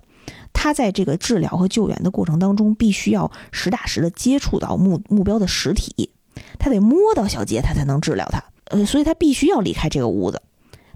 [0.66, 6.10] 他在这个治疗和救援的过程当中，必须要实打实的接触到目目标的实体，
[6.58, 8.42] 他得摸到小杰，他才能治疗他。
[8.64, 10.42] 呃，所以他必须要离开这个屋子。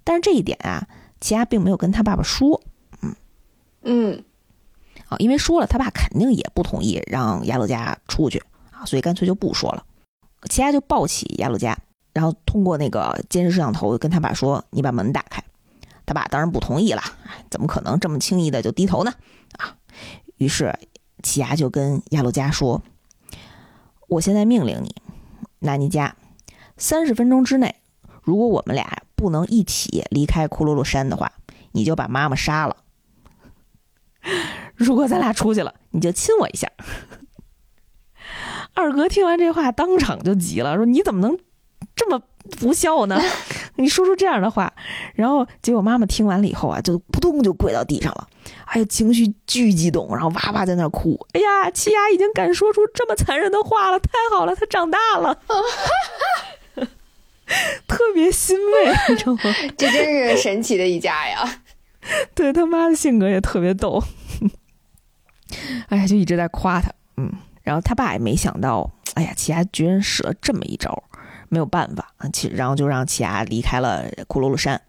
[0.02, 0.88] 但是这一点啊，
[1.20, 2.60] 奇亚并没有跟他爸爸说，
[3.00, 3.14] 嗯
[3.82, 4.24] 嗯
[5.06, 8.42] 啊，因为说了，他爸肯定也不同意让亚鲁加出去
[8.72, 9.84] 啊，所以干脆就不说了。
[10.48, 11.78] 奇亚就抱起亚鲁加，
[12.12, 15.40] 然后通过那个监视摄像头跟他爸说：“你把门打开。”
[16.04, 19.12] 他爸当然不同意了，哎怎么可能这么轻易的就低头呢？
[19.58, 19.76] 啊，
[20.36, 20.78] 于是
[21.22, 22.82] 奇亚就跟亚鲁加说
[24.08, 24.94] ：“我现在命令你，
[25.58, 26.16] 纳尼加，
[26.76, 27.76] 三十分钟之内，
[28.22, 31.32] 如果我们俩不能一起离开库洛洛山的话，
[31.72, 32.76] 你就把妈妈杀了。
[34.74, 36.70] ”如果咱俩出去了，你就亲我一下。
[38.72, 41.38] 二哥听完这话，当场就急了，说：“你怎么能
[41.94, 42.22] 这么
[42.58, 43.20] 不孝呢？
[43.80, 44.72] 你说出这样的话。”
[45.14, 48.28] 然后结果妈妈听完了以后啊，就扑通就跪到地上了，
[48.66, 51.18] 哎呀，情绪巨激动，然后哇哇在那儿哭。
[51.32, 55.38] 哎呀，奇亚已经敢说出这么残忍的话了，太好了，他长大了，
[57.88, 59.40] 特别欣慰，你知道吗？
[59.76, 61.62] 这真是神奇的一家呀！
[62.34, 64.02] 对他妈的性格也特别逗，
[65.88, 67.30] 哎呀，就一直在夸他，嗯，
[67.62, 71.02] 然后他爸也没想到，哎呀，齐亚居然使了这么一招，
[71.50, 74.80] 没有办法啊，其然后就让奇亚离开了库洛鲁山，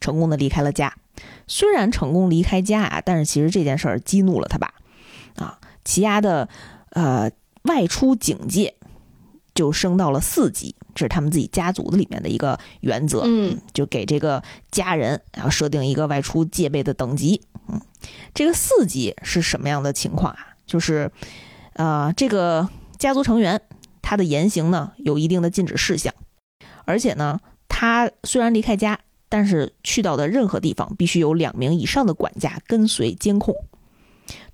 [0.00, 0.94] 成功的离开了家。
[1.46, 4.74] 虽然成功离开家啊，但是其实这件事儿激怒了他爸，
[5.36, 6.48] 啊，奇亚的
[6.90, 7.30] 呃
[7.62, 8.74] 外出警戒
[9.54, 17.40] 就升到了四级，这是他们自己家族的里面的一个原则，嗯就给这个家人然后设定一个外出戒备的等级。
[17.68, 17.80] 嗯，
[18.34, 20.38] 这个四级是什么样的情况啊？
[20.66, 21.10] 就是，
[21.72, 23.60] 呃，这个家族成员
[24.08, 26.14] 他的言行呢有一定的禁止事项，
[26.86, 27.38] 而且呢，
[27.68, 28.98] 他虽然离开家，
[29.28, 33.54] 但是去到的任何地方必须有两名以上的管家跟随监控。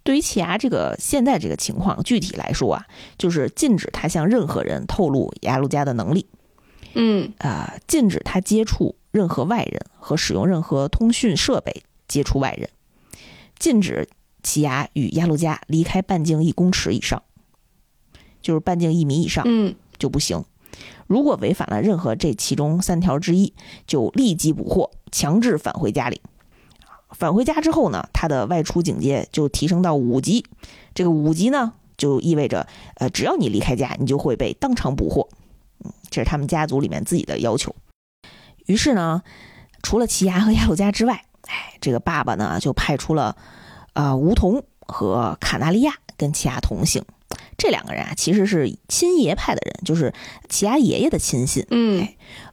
[0.03, 2.85] 对于奇牙这个现在这个情况，具体来说啊，
[3.17, 6.27] 就是禁止他向任何人透露雅鲁加的能力。
[6.95, 12.69] 嗯呃，禁止他接触任何外人和使用任何通讯设备接触外人，
[13.61, 14.09] 禁止
[14.43, 17.23] 奇牙与雅鲁加离开半径一公尺以上，
[18.45, 20.45] 就是半径一米以上嗯就不行。
[21.07, 23.55] 如果违反了任何这其中三条之一，
[23.87, 26.21] 就立即捕获，强制返回家里。
[27.11, 30.45] 返回家之后呢，他的外出警戒就提升到五级。
[30.95, 32.67] 这个五级呢，就意味着，
[32.97, 35.29] 呃，只要你离开家，你就会被当场捕获。
[35.85, 37.75] 嗯，这是他们家族里面自己的要求。
[38.67, 39.23] 于是呢，
[39.83, 43.37] 除了奇牙和亚鲁加之外，哎，这个爸爸呢就派出了
[43.93, 47.05] 啊梧桐和卡纳利亚跟奇亚同行。
[47.57, 50.13] 这两个人啊，其实是亲爷派的人，就是
[50.49, 51.67] 奇亚爷爷的亲信。
[51.71, 52.07] 嗯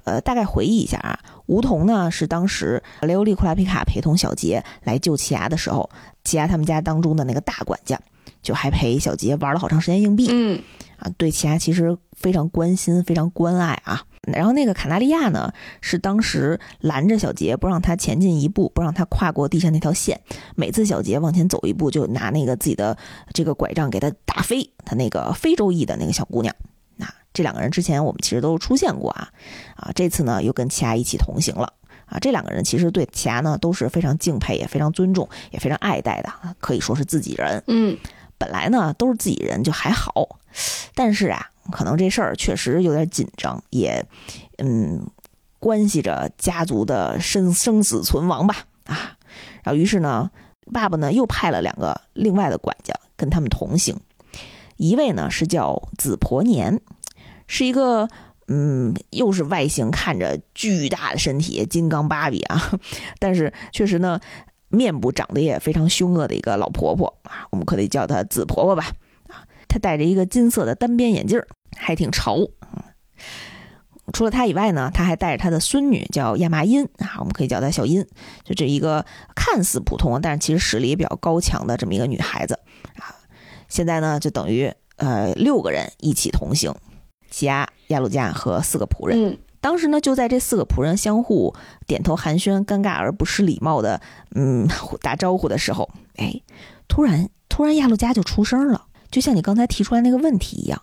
[0.04, 5.90] 呃，大概回忆一下啊，梧桐呢是当时雷欧利库拉皮卡陪同小杰来救奇亚的时候，
[6.24, 8.00] 奇亚他们家当中的那个大管家，
[8.42, 10.28] 就还陪小杰玩了好长时间硬币。
[10.32, 10.62] 嗯
[10.98, 14.04] 啊，对奇亚其实非常关心，非常关爱啊。
[14.28, 15.52] 然后那个卡纳利亚呢，
[15.82, 20.22] 是当时拦着小杰不让他前进一步，不让他跨过地下那条线。
[20.56, 22.98] 每次小杰往前走一步，就拿那个自己的
[23.34, 26.56] 这个拐杖给他打飞他那个非洲裔的那个小姑娘。
[26.98, 29.30] 那这两个人之前我们其实都出现过啊，
[29.76, 31.74] 啊，这次呢又跟奇亚一起同行了。
[32.06, 37.64] 啊，这两个人其实对奇亚呢都是非常敬佩，也非常尊重，也非常爱戴的，啊可以说是自己人。
[37.68, 37.98] 嗯
[38.38, 40.40] 本来呢都是自己人就还好，
[40.94, 44.06] 但是啊，可能这事儿确实有点紧张，也
[44.58, 45.10] 嗯
[45.60, 49.18] 关系着家族的生生死存亡吧啊。
[49.64, 50.30] 然后于是呢，
[50.72, 53.96] 爸爸呢又派了两个另外的管家跟他们同行，
[54.78, 56.82] 一位呢是叫紫婆年，
[57.48, 58.08] 是一个。
[58.54, 62.78] 嗯，又是外形看着巨大的身体，金刚芭比啊，
[63.18, 64.20] 但是确实呢，
[64.68, 68.92] 面部长得也非常凶恶的一个老婆婆啊，我们可以叫她紫婆婆吧。
[69.30, 72.38] 啊，她戴着一个金色的单边眼镜儿，还挺潮。
[72.62, 72.84] 嗯
[74.14, 78.06] 除了他以外呢，他还带着他的孙女，叫亚麻音啊，我们可以叫她小音。
[78.44, 79.06] 就这一个
[79.36, 82.60] 看似普通，但是其实实力也比较高强的这么一个女孩子
[82.98, 83.16] 啊。
[83.70, 86.76] 现在呢，就等于呃六个人一起同行，
[87.30, 89.30] 奇亚、亚鲁加和四个仆人。
[89.30, 91.56] 嗯当时呢，就在这四个仆人相互
[91.88, 94.02] 点头寒暄、尴尬而不失礼貌的
[94.36, 94.68] 嗯
[95.02, 96.42] 打招呼的时候，哎，
[96.90, 100.82] 突然突然亚路加就出声了，就像你刚才提出来那个问题一样，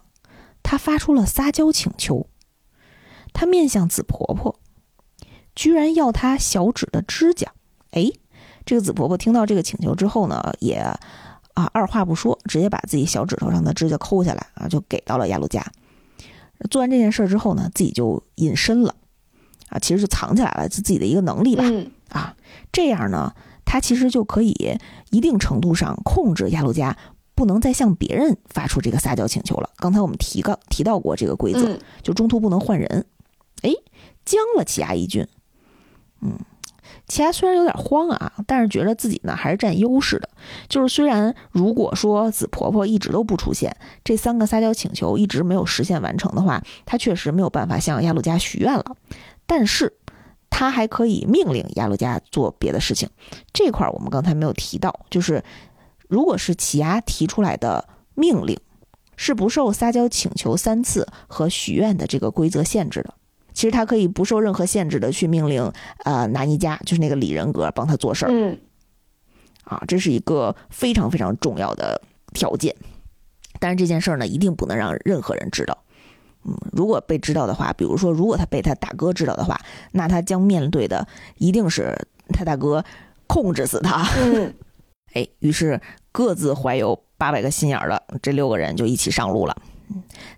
[0.68, 2.26] 他发出了撒娇请求，
[3.32, 4.60] 他面向紫婆婆，
[5.54, 7.54] 居然要她小指的指甲。
[7.92, 8.12] 哎，
[8.66, 10.74] 这个紫婆婆听到这个请求之后呢，也
[11.54, 15.64] 啊二话不说，直接把自己小指头上的指甲抠下来啊，就给到了亚路加。
[16.70, 18.94] 做完这件事之后呢，自己就隐身了，
[19.70, 22.36] 啊，其实就藏起来了，是自己的一个能力吧，嗯啊，
[22.70, 23.32] 这样呢，
[23.64, 26.94] 他其实就可以一定程度上控制亚路加
[27.38, 29.70] 不能再向别人发出这个撒娇请求了。
[29.76, 31.78] 刚才我们提到提到过这个规则，嗯。
[32.02, 33.06] 就中途不能换人，
[33.62, 33.70] 哎，
[34.24, 35.24] 将了奇亚一军，
[36.20, 36.36] 嗯。
[37.06, 40.28] 奇亚虽然有点慌啊，但是觉得自己呢还是占优势的。
[40.68, 48.96] 就是虽然如果说紫婆婆一直都不出现，这三个撒娇请求一直没有实现完成的话，她确实没有办法向亚鲁加许愿了。
[49.46, 49.94] 但是
[50.50, 53.08] 她还可以命令亚鲁加做别的事情。
[53.52, 55.42] 这块儿我们刚才没有提到，就是
[56.08, 58.58] 如果是奇亚提出来的命令，
[59.16, 63.14] 是不受撒娇请求三次和许愿的这个规则限制的。
[63.52, 65.72] 其实他可以不受任何限制的去命令，
[66.04, 68.56] 呃，拿尼加就是那个里人格帮他做事儿嗯
[69.64, 72.00] 啊，这是一个非常非常重要的
[72.32, 72.74] 条件。
[73.58, 75.76] 但是这件事儿呢，一定不能让任何人知道。
[76.44, 81.06] 嗯，如果被知道的话，比如说如果他被他大哥知道的话，那他将面对的
[81.36, 82.84] 一定是他大哥
[83.26, 84.08] 控制死他。
[84.16, 84.54] 嗯
[85.14, 85.80] 哎，于是
[86.12, 89.56] 各自怀有八百个心眼儿的这六个人就一起上路了。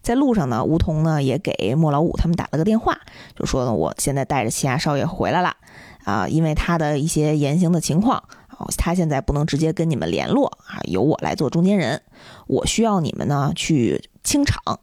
[0.01, 2.97] 在路上呢，梧桐呢也给莫老五他们打了个电话，
[3.35, 5.57] 就说呢，我现在带着奇亚少爷回来了，
[6.05, 8.17] 啊，因为他的一些言行的情况，
[8.47, 12.01] 啊他现在不能直接跟你们联络啊，由我来做中间人，
[12.47, 14.79] 我需要你们呢去清场，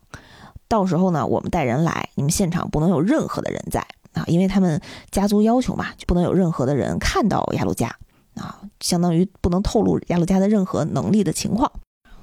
[0.67, 3.87] 到时候呢我们带人来，你们现场不能有任何的人在。
[4.13, 4.81] 啊，因为他们
[5.11, 7.95] 家族要求嘛，就不能有任何的人看到亚鲁加
[8.37, 11.71] 啊，相当于不能透露亚鲁加的任何能力的情况。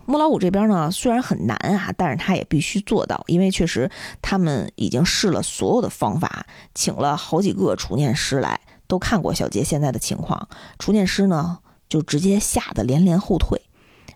[0.07, 3.91] 莫老五这边呢，虽然很难啊，但是他也必须做到，因为确实
[4.21, 10.47] 他们已经试了所有的方法，请了好几个除念师来，都看过小杰现在的情况。
[10.79, 13.63] 除念师呢，就直接吓得连连后退，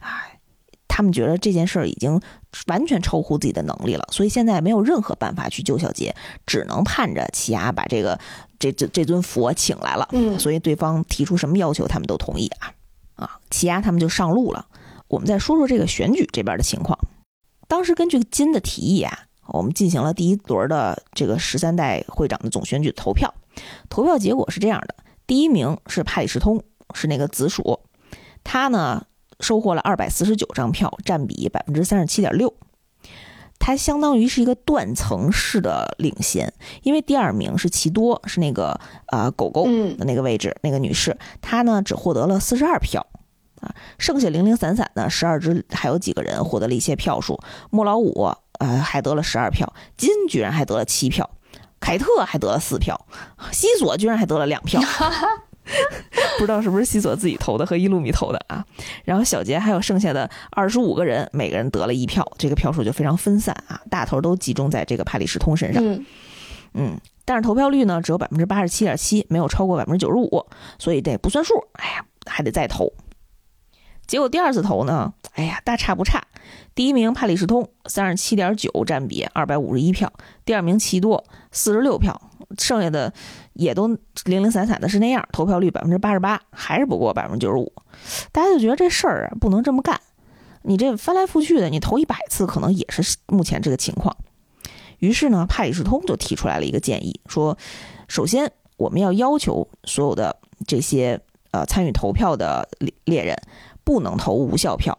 [0.01, 0.39] 哎，
[0.89, 2.21] 他们觉得这件事儿已经
[2.67, 8.21] 完全超乎自己的能力了，所以现在没有任何办法去救小杰，只能盼着奇亚把这个
[8.59, 10.09] 这这这尊佛请来了。
[10.13, 12.73] 嗯所以对方提出什么要求，他们都同意啊
[13.15, 14.67] 啊，齐亚他们就上路了。
[15.09, 16.99] 我们再说说这个选举这边的情况。
[17.67, 23.35] 当时根据金的提议啊，我们进行了第一轮的这个十三代会长的总选举投票。
[23.89, 24.95] 投票结果是这样的：
[25.27, 26.63] 第一名是帕里什通，
[26.95, 27.81] 是那个紫薯，
[28.45, 29.07] 他呢
[29.41, 32.55] 收获了二百四十九张票，占比百分之三十七点六。
[33.59, 36.53] 他相当于是一个断层式的领先，
[36.83, 43.07] 因为第二名是奇多，是那个呃狗狗嗯的那个位置，那个女士，她呢只获得了四十二票。
[43.61, 47.41] 啊，剩下零零散散的十二支，还有几个人获得了一些票数。
[47.71, 48.31] 莫老五
[48.61, 51.29] 呃还得了十二票，金居然还得了七票，
[51.81, 53.07] 凯特还得了四票，
[53.51, 54.81] 西索居然还得了两票。
[56.39, 58.65] 不知道是不是西索自己投的和伊路米投的啊？
[59.05, 65.83] 然后小杰还有剩下的二十五个人，每个人得了一票，这个票数就非常分散啊，大头都集中在这个帕里什通身上。
[65.85, 66.07] 嗯
[66.75, 70.47] 嗯，但是投票率呢只有百分之八十七点七，没有超过百分之九十五，
[70.79, 71.55] 所以这不算数。
[71.73, 72.93] 哎呀，还得再投。
[74.07, 76.23] 结果第二次投呢，哎呀，大差不差。
[76.75, 80.09] 第一名帕里斯通三十七点九占比，二百五十一票；
[80.45, 83.13] 第二名奇多四十六票，剩下的
[83.53, 83.89] 也都
[84.25, 87.73] 零零散散的是那样，投票率百分之八十八，还是不过百分之九十五。
[88.33, 90.01] 大家就觉得这事儿啊不能这么干，
[90.63, 94.17] 你这翻来覆去的，你投一百次可能也是目前这个情况。
[94.99, 97.57] 于是呢，帕里士通就提出来了一个建议，说，
[98.09, 100.37] 首先我们要要求所有的
[100.67, 101.21] 这些
[101.51, 103.37] 呃参与投票的猎猎人
[103.85, 104.99] 不能投无效票。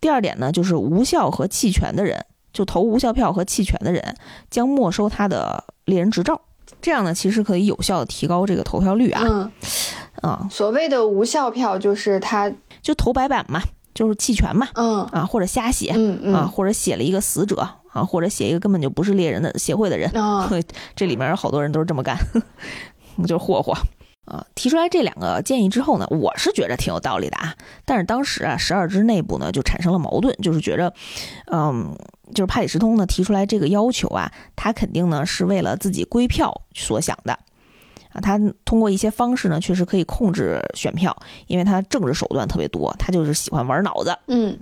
[0.00, 4.16] 第二点呢，就是无效和弃权的人，就投无效票和弃权的人
[4.50, 6.40] 将没收他的猎人执照。
[6.80, 9.22] 这样呢，其实可以有效的提高这个投票率啊。
[9.24, 9.52] 嗯，
[10.22, 12.50] 啊，所谓的无效票就是他，
[12.80, 13.60] 就投白板嘛，
[13.94, 17.60] 就是弃权嘛，嗯啊，或者瞎写嗯嗯啊，或者写了一个死者
[17.92, 20.10] 啊，或者写一个根本就不是猎人的协会的人。
[20.12, 20.50] 啊
[20.96, 22.16] 这里面有好多人都是这么干，
[23.26, 23.74] 就是霍霍
[24.24, 24.44] 啊。
[24.54, 27.54] 提出来这两个建议之后呢，我是觉着挺有道理的啊。
[27.84, 30.92] 但是当时啊，十二支内部呢就产生了矛盾，就是觉着，
[31.52, 31.94] 嗯，
[32.32, 37.38] 就是帕里斯通呢提出来这个要求啊，他肯定呢是为了自己归票所想的。
[38.12, 41.16] 啊，他通过一些方式呢，确实可以控制选票，
[41.46, 44.14] 因为他政治手段特别多，他就是喜欢玩脑子。
[44.26, 44.58] 嗯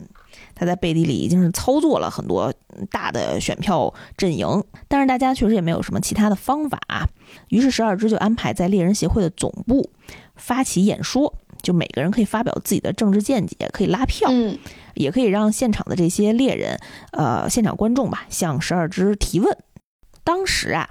[0.55, 2.53] 他在背地里已经是操作了很多
[2.91, 7.09] 大的选票阵营，但是大家确实也没有什么其他的方法，啊
[7.49, 9.91] 于是十二支就安排在猎人协会的总部
[10.37, 14.59] 发起演说，就每个人可以发表自己的政治见解，可以拉票，嗯
[14.95, 16.79] 也可以让现场的这些猎人，
[17.13, 19.57] 呃，现场观众吧，向十二支提问。
[20.25, 20.89] 当时啊，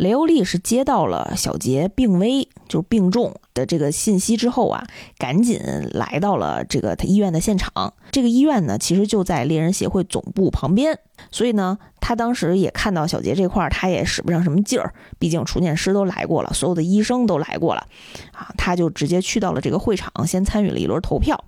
[0.00, 4.86] 雷欧利是接到了小杰病危，就是病重的这个信息之后啊，
[5.18, 5.60] 赶紧
[5.92, 7.92] 来到了这个他医院的现场。
[8.10, 10.98] 这个医院呢，其实就在猎人协会总部旁边，
[11.30, 17.86] 所以呢，他当时也看到小杰这块儿，他也使不上什么劲儿，毕竟储检师都来过了，所有的医生都来过了，
[18.32, 21.44] 啊，他就直接去到了这个会场，先参与了一轮投票，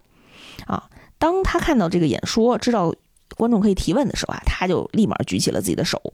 [0.67, 2.93] 啊，当他看到这个演说，知道
[3.35, 6.13] 观众可以提问的时候啊，他就立马举起了自己的手。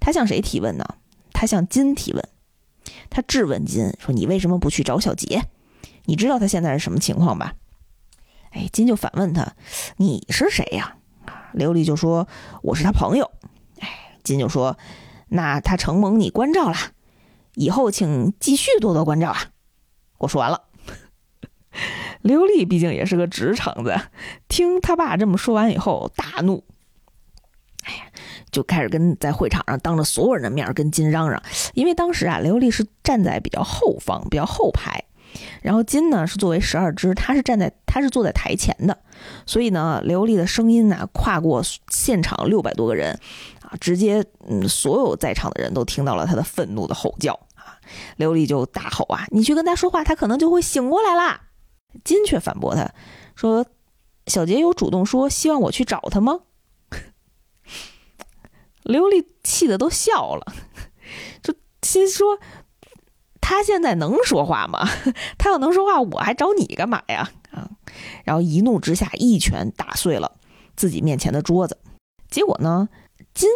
[0.00, 0.86] 他向谁提问呢？
[1.36, 2.28] 他向金提问。
[3.10, 5.42] 他质问金说：“你为什么不去找小杰？
[6.06, 7.54] 你知道他现在是什么情况吧？”
[8.52, 9.54] 哎，金就反问他
[9.98, 10.96] ：“你是谁呀？”
[11.52, 12.26] 刘丽就说
[12.62, 13.30] ：“我是他朋友。”
[13.80, 14.78] 哎，金就说
[15.28, 16.76] ：“那他承蒙你关照了，
[17.54, 19.50] 以后请继续多多关照啊。”
[20.18, 20.62] 我说完了。
[22.22, 23.94] 刘丽毕竟也是个直肠子，
[24.48, 26.64] 听他爸这么说完以后，大怒，
[27.86, 28.02] 哎呀，
[28.50, 31.40] 就开始跟在会场上当着所有人的面跟金嚷嚷。
[31.74, 35.04] 因为当时啊，刘丽是站在比较后方、比较后排，
[35.62, 38.98] 然后金呢是作为十二支，他是站在他是坐在台前的，
[39.46, 43.18] 所以呢，刘丽的声音呢跨过现场六百多个人
[43.62, 47.78] 啊，直接嗯，所有在场的人都听到了他的愤怒的吼叫啊。
[48.16, 51.42] 刘丽就大吼啊：“你去跟他说话，他可能就会醒过来啦。”
[52.02, 52.90] 金却反驳他
[53.36, 53.64] 说
[54.26, 56.40] ：“小杰有主动说希望我去找他吗？”
[58.86, 60.54] 刘丽气得都笑了，
[61.42, 62.38] 就心说
[63.40, 64.88] ：“他现在能说话吗？
[65.36, 67.70] 他要能说话，我还找你干嘛呀？”啊！
[68.24, 70.32] 然后一怒之下，一拳打碎了
[70.76, 71.78] 自己面前的桌子。
[72.30, 72.88] 结果呢，
[73.34, 73.48] 金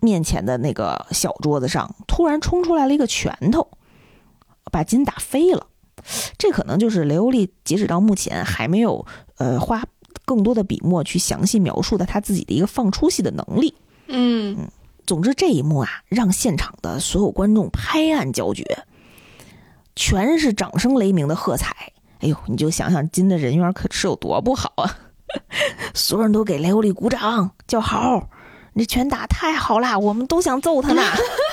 [0.00, 3.68] 面前的那个小桌子上突然冲出来了一个拳头，
[4.70, 5.66] 把金打飞了。
[6.38, 9.04] 这可能就是雷欧利截止到目前还没有
[9.38, 9.82] 呃花
[10.24, 13.74] 更多的笔墨去详细描述的他自己的一个放出戏的能力。
[14.06, 14.68] 嗯
[15.06, 18.64] 总之这一幕啊，让现场的所有观众拍案叫绝，
[19.94, 21.74] 全是掌声雷鸣的喝彩。
[22.20, 24.98] 哎呦，你就想想金的人缘可是有多不好啊！
[25.92, 28.30] 所有人都给雷欧里鼓掌叫好，
[28.72, 31.02] 你拳打太好啦，我们都想揍他呢。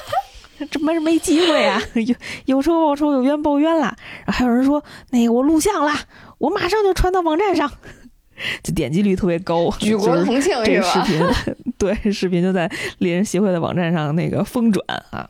[0.70, 1.82] 这没没机会啊！
[1.95, 3.95] 有有仇报仇，有冤报冤啦。
[4.28, 5.99] 还有人说，那个我录像啦，
[6.38, 7.70] 我马上就传到网站上，
[8.63, 11.01] 这点击率特别高，举国 就是同庆这个视？
[11.01, 15.29] 频，对，视频就在猎人协会的网站上那个疯转啊。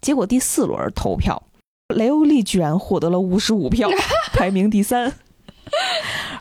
[0.00, 1.42] 结果第四轮投票，
[1.94, 3.88] 雷欧利居然获得了五十五票，
[4.32, 5.12] 排名第三。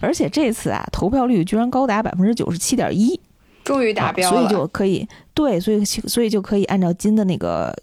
[0.01, 3.19] 而且这次啊，投票率居然高达百分之九十七点一，
[3.63, 7.75] 终于达标了，啊所以就可以对，所以所以就可以按照金的那个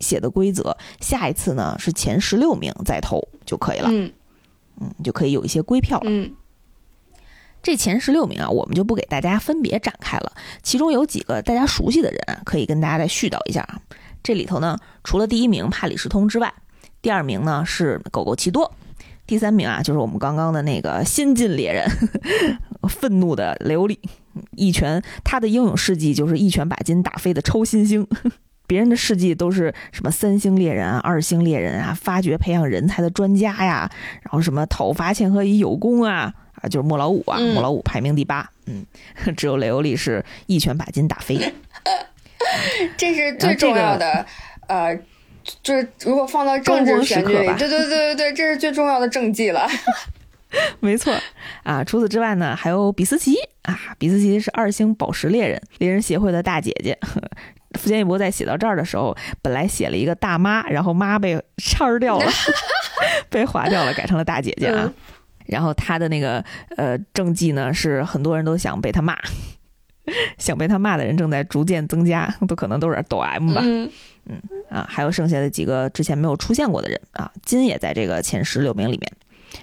[0.00, 4.12] 写的规则，下一次呢是前十六名再投就可以了，嗯
[4.80, 6.10] 嗯，就可以有一些归票了。
[6.10, 6.30] 嗯
[7.62, 10.32] 这前十六名啊，我们就不给大家分别展开了，
[10.62, 13.80] 其中有几个大家熟悉的人，可以跟大家再絮叨一下啊。
[14.22, 16.52] 这里头呢，除了第一名帕里斯通之外，
[17.02, 18.72] 第二名呢是狗狗奇多，
[19.26, 21.88] 第三名啊就是我们刚刚的那个新晋猎人，
[22.88, 23.98] 愤怒的雷欧利，
[24.56, 28.06] 一拳他的英勇事迹就是一拳把金打飞的超新星。
[28.66, 33.90] 别人的事迹都是什么三星猎人啊、二星猎人啊、发掘培养人才的专家呀，
[34.22, 38.84] 然后什么讨伐千和乙有功啊啊，就是莫老五啊，嗯莫老五排名第八，嗯，
[39.36, 41.36] 只有雷欧力是一拳把金打飞。
[42.96, 44.24] 这是最重要的，
[44.66, 44.98] 呃，
[45.62, 49.68] 就是如果放到政治选举里，对对对对对，这是最重要的政绩了。
[50.80, 51.14] 没错
[51.62, 56.98] 啊，除此之外呢，还有比斯奇啊，比斯奇是二星宝石猎人，猎人协会的大姐姐。
[57.78, 62.32] 福建一博在写到这儿的时候，本来写了一个大妈，然后妈被叉儿掉了，
[63.30, 64.82] 被划掉了，改成了大姐姐啊。
[64.86, 64.94] 嗯
[65.50, 66.44] 然后他的那个
[66.76, 69.18] 呃政绩呢，是很多人都想被他骂，
[70.38, 73.60] 想被他骂的人正在逐渐增加，都可能都是抖 M 吧。
[73.64, 73.90] 嗯，
[74.68, 79.12] 啊，还有剩下的几个之前没有出现过的人啊，金也在这个前十六名里面。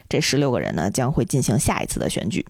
[0.09, 2.45] 这十六个人呢，将会进行下一次的选举。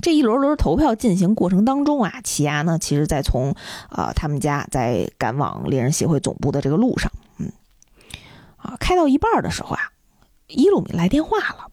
[0.00, 3.54] 这一轮轮投票进行过程当中啊，奇亚呢，其实在从
[3.90, 7.52] 啊、他们家在赶往猎人协会总部的这个路上，嗯，
[8.56, 9.90] 啊，开到一半儿的时候啊，
[10.46, 11.70] 伊鲁米来电话了。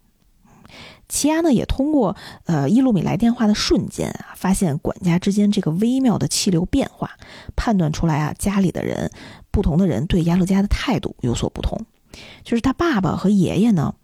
[1.16, 7.10] 奇亚呢，也通过呃伊鲁米来电话的瞬间啊，发现管家之间这个微妙的气流变化，
[7.56, 9.10] 判断出来啊，家里的人
[9.50, 11.86] 不同的人对亚洛加的态度有所不同。
[12.44, 13.96] 就是他爸爸和爷爷呢，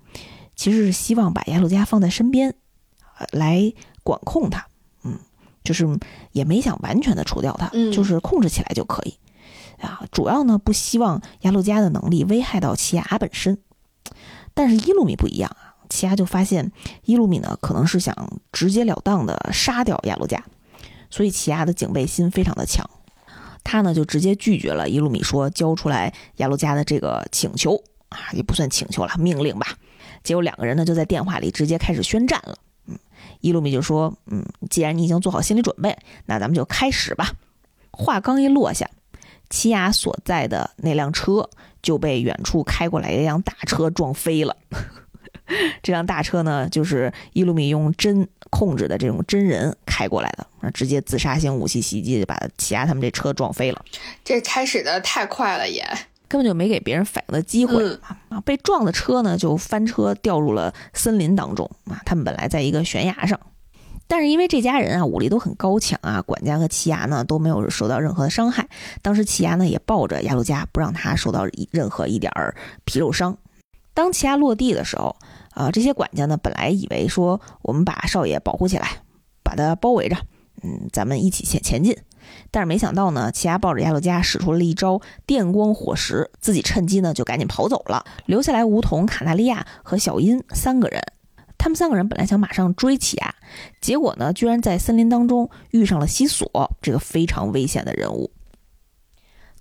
[0.55, 2.55] 其实是希望把亚洛加放在身边，
[3.20, 4.68] 呃来管控他，
[5.03, 5.20] 嗯，
[5.66, 5.86] 就是
[6.32, 9.18] 也没想完全的除掉他，嗯就是控制起来就可以。
[9.82, 13.57] 啊，主要呢不希望亚洛加的能力危害到奇亚本身。
[14.53, 16.72] 但是伊鲁米不一样啊，奇亚就发现
[17.04, 18.16] 伊鲁米呢可能是想
[18.54, 20.42] 直截了当的杀掉亚洛加，
[21.10, 22.89] 所以奇亚的警备心非常的强。
[23.64, 27.76] 他呢就直接拒绝了伊鲁米说交出来亚洛加的这个请求
[28.10, 29.68] 啊，也不算请求了，命令吧。
[30.24, 32.56] 结果两个人呢就在电话里直接开始宣战了。
[32.88, 32.98] 嗯，
[33.42, 37.32] 伊鲁米就说：“嗯，既然你已经做好心理准备，那咱们就开始吧。”
[37.92, 38.89] 话刚一落下，
[39.50, 41.50] 奇亚所在的那辆车
[41.82, 44.56] 就被远处开过来一辆大车撞飞了。
[45.84, 53.84] 这辆大车呢，就是伊鲁米用真控制的这种真人开过来的，啊直接自杀性武器袭击，就把奇亚他们这车撞飞了。
[54.24, 55.86] 这开始的太快了也。
[56.28, 57.99] 根本就没给别人反应的机会嗯
[58.30, 58.41] 啊！
[58.45, 62.02] 被撞的车呢，就翻车掉入了森林当中啊。
[62.06, 63.38] 他们本来在一个悬崖上，
[64.08, 68.66] 但是因为这家人啊武力都很高强啊，管家和奇亚呢都没有受到任何的伤害。
[69.02, 73.38] 当时奇亚呢也抱着亚鲁加，不让他受到任何一点儿皮肉伤。
[73.93, 75.14] 当奇亚落地的时候，
[75.54, 79.04] 啊、这些管家呢本来以为说我们把少爷保护起来，
[79.43, 80.16] 把他包围着，
[80.64, 81.97] 嗯，咱们一起前前进。
[82.52, 91.02] 但是没想到呢，奇亚抱着亚洛加使出了一招电光火石，自己趁机呢就赶紧跑走了，留下来梧桐、卡纳利亚和小樱三个人。
[91.58, 93.36] 他们三个人本来想马上追奇亚，
[93.82, 98.32] 结果呢，居然在森林当中遇上了西索这个非常危险的人物。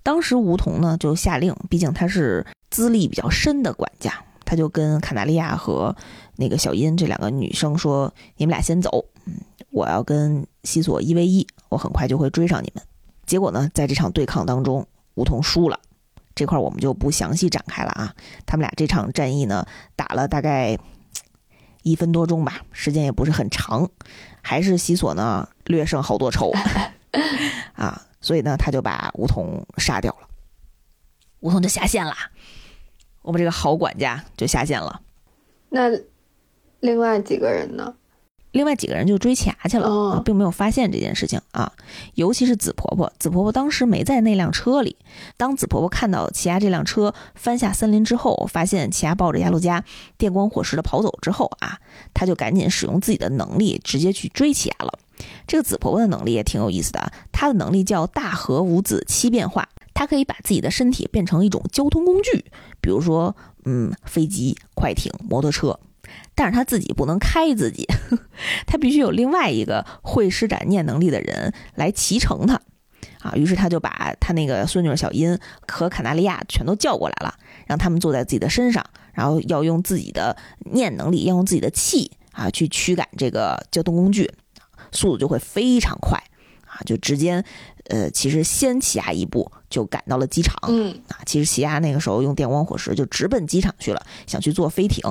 [0.01, 5.95] 当时梧桐呢就下令，毕竟他是资历比较深的管家，他就跟卡纳利亚和
[6.35, 9.35] 那个小樱这两个女生说：“你们俩先走，嗯，
[9.69, 12.83] 我要跟西索一 v 一，我很快就会追上你们。”
[13.25, 15.79] 结果呢，在这场对抗当中，梧桐输了。
[16.35, 18.13] 这块儿我们就不详细展开了啊。
[18.45, 20.77] 他们俩这场战役呢，打了大概
[21.83, 23.89] 一分多钟吧，时间也不是很长，
[24.41, 26.51] 还是西索呢略胜好多筹
[27.71, 30.27] 啊，所以呢，他就把梧桐杀掉了。
[31.39, 32.13] 梧桐就下线了，
[33.21, 35.01] 我们这个好管家就下线了。
[35.69, 35.89] 那
[36.79, 37.93] 另外几个人呢？
[38.51, 41.71] 另外几个人就追奇牙去了、哦啊，并没有发现这件事情啊。
[42.15, 44.97] 尤其是紫婆婆，紫婆婆当时没在那辆车里。
[45.37, 49.81] 当紫婆婆看到奇亚这辆车翻下森林之后，发现奇亚抱着亚路加
[50.17, 51.79] 电光火石的跑走之后啊，
[52.13, 54.99] 她就赶紧使用自己的能力直接去追奇亚了。
[55.47, 62.45] 这个紫婆婆的能力也挺有意思的，她的能力叫大和五子七变化，她可以把自己的身体变成一种交通工具，
[62.81, 65.79] 比如说嗯飞机、快艇、摩托车。
[66.35, 67.87] 但是他自己不能开自己，
[68.67, 72.59] 他必须有另外一个会施展念能力的人来骑乘他，
[73.21, 80.35] 啊，于是他就把他那个孙女小音和卡纳利亚全都叫过来了，让他们坐在自己的身上，然后要用自己的
[80.71, 84.29] 念能力，要用自己的气啊去驱赶这个交通工具，
[84.91, 86.17] 速度就会非常快
[86.65, 87.43] 啊，就直接
[87.89, 95.03] 呃，其实先起亚一步就赶到了机场，嗯，啊，其实起亚那个时候用电光火石就直奔机场去了，想去坐飞艇，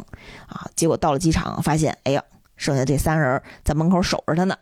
[0.46, 2.22] 啊，结果到了机场发现，哎呀，
[2.56, 4.56] 剩下这三人在门口守着他呢。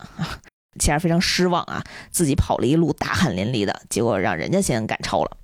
[0.79, 5.37] 齐亚非常失望啊，自己跑了一路大汗淋漓的，结果让人家先赶超了。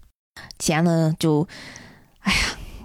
[0.58, 1.48] 齐亚呢就，
[2.20, 2.38] 哎呀，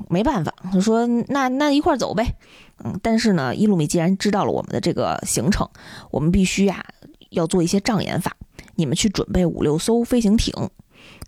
[0.10, 2.36] 没办法，他说那那一块走呗。
[2.84, 5.68] 嗯，但是呢，伊鲁米既然知道了我们的这个行程，
[6.12, 6.86] 我们必须呀
[7.30, 8.36] 要做一些障眼法。
[8.76, 10.54] 你们去准备五六艘飞行艇，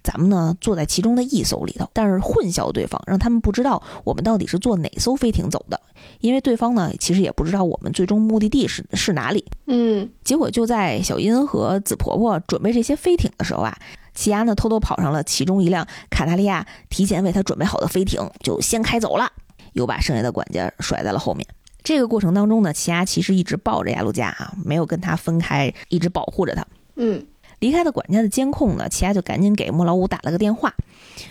[0.02, 5.80] 咱们呢坐在其中的一艘里头，但是混淆对方，让他们不知道我们到底是坐哪艘飞艇走的，
[6.22, 9.46] 因为对方呢其实也不知道我们最终目的地是是哪里。
[9.68, 13.78] 嗯，结果就在小英和紫婆婆准备这些飞艇的时候啊，
[14.14, 19.30] 奇亚呢偷偷跑上了其中一辆卡塔利亚提前为他准备好的飞艇，就先开走了，
[19.74, 21.48] 又把剩下的管家甩在了后面。
[21.84, 26.66] 这个过程当中呢，奇亚其实一直抱着亚路加啊，没有跟他分开，一直保护着他。
[26.96, 27.26] 嗯。
[27.60, 30.74] 离开的管家的监控呢，奇亚就赶紧给莫老五打了个电话，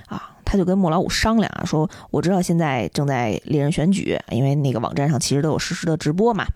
[0.07, 6.47] 啊，他就跟莫老五商量啊，说我知道现在正在猎人选举，因为那个网站上其实都有实时的直播嘛，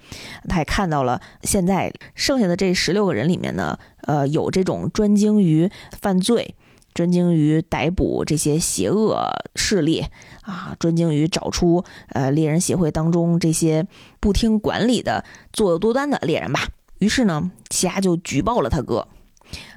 [0.48, 5.68] 他也看到了现在剩下的这十六个人里面呢，呃，有这种专精于
[6.00, 6.54] 犯罪、
[6.94, 10.04] 专精于逮捕这些邪恶势力
[10.44, 13.86] 啊，专精于找出呃猎人协会当中这些
[14.20, 16.68] 不听管理的作恶多端的猎人吧。
[16.98, 19.08] 于是呢，奇亚就举报了他哥。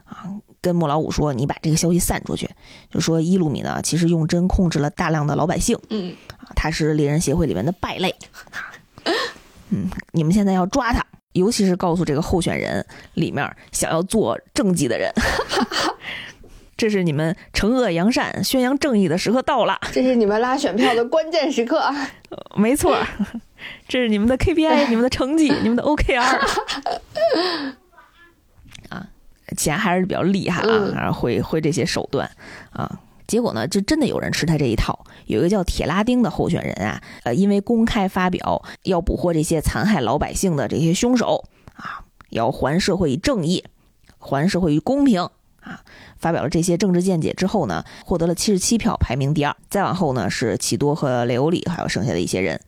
[0.05, 0.23] 啊，
[0.61, 2.49] 跟莫老五说，你把这个消息散出去，
[2.89, 8.15] 就说伊鲁米呢，其实用针控制了大量的老百姓，嗯，啊，他是猎人协会里面的败类，
[9.69, 15.11] 嗯，你们现在要抓他，尤其是告诉这个候选人里面想要做政绩的人，
[16.77, 21.83] 这是你们惩恶扬善、宣扬正义的时刻到了，这是你们拉选票的关键时刻，
[22.55, 22.95] 没错，
[23.87, 26.21] 这是你们的 KPI、 你们的成绩、你们的 OKR。
[28.89, 29.07] 啊
[29.55, 32.29] 钱还是比较厉害啊，然后会会这些手段
[32.71, 32.99] 啊。
[33.25, 35.05] 结果呢，就真的有人吃他这一套。
[35.25, 41.43] 有一个叫铁拉丁的候选人啊，呃，因为公开发表要捕获这些残害老百姓的这些凶手
[41.75, 43.63] 啊，要还社会以正义，
[44.19, 45.29] 还社会以公平
[45.67, 45.81] 啊，
[46.17, 49.55] 发表了这些政治见解之后呢，获得了七十七票，排名第二。
[49.69, 52.59] 再往后呢，是奇多和雷欧里，还有剩下的一些人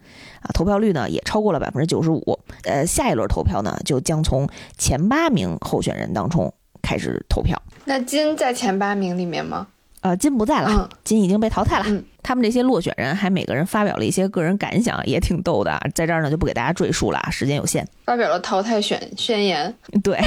[0.42, 2.40] 啊，投票率呢也超过了百分之九十五。
[2.64, 4.48] 呃，下一轮投票呢，就将从
[4.78, 6.54] 前八名候选人当中。
[6.82, 9.68] 开始投票，那金在前八名里面吗？
[10.00, 11.86] 呃，金不在了，金已经被淘汰了。
[11.90, 15.78] 嗯，他们这些落选人还每个人发表了一些个人感想，也挺逗的。
[15.94, 17.86] 在这儿呢，就不给大家赘述了，时间有限。
[18.06, 19.76] 发表了淘汰选宣言。
[20.02, 20.18] 对，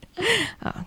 [0.58, 0.86] 啊。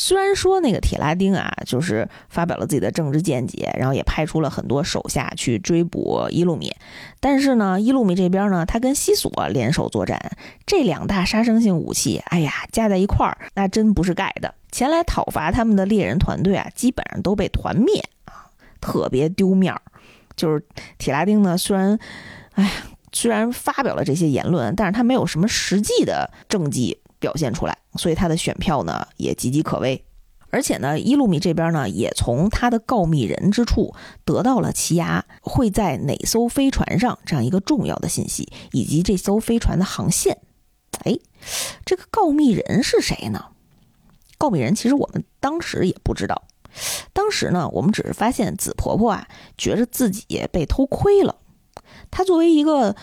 [0.00, 6.72] 虽然说那个铁拉丁啊，就是发表了自己的政治见解，然后也派出了很多手下去追捕伊路米，
[7.18, 10.18] 但是呢，伊路米这边呢，他跟西索联手作战，
[10.64, 14.54] 这两大杀伤性武器，哎呀，加在一块儿，那真不是盖的。
[14.70, 18.46] 前来讨伐他们的猎人团队啊，基本上都被团灭啊，
[18.80, 19.82] 特别丢面儿。
[20.36, 20.64] 就是
[20.96, 21.98] 铁拉丁呢，虽然，
[22.52, 22.70] 哎呀，
[23.10, 26.98] 虽然发表了这些言论，但是他没有什么实际的政绩。
[27.18, 30.04] 表现出来，所以他的选票呢也岌岌可危。
[30.50, 33.94] 而且呢，伊路米这边呢也从他的告密人之处
[34.24, 40.38] 得到了奇亚会在哪艘飞船上这样一个重要的信息，以及这艘飞船的航线。
[41.04, 41.18] 哎，
[41.84, 43.44] 这个告密人是谁呢？
[44.38, 46.44] 告密人其实我们当时也不知道。
[47.12, 51.36] 当时呢，我们只是发现紫婆婆啊觉着自己被偷窥了。
[52.10, 52.96] 她作为一个。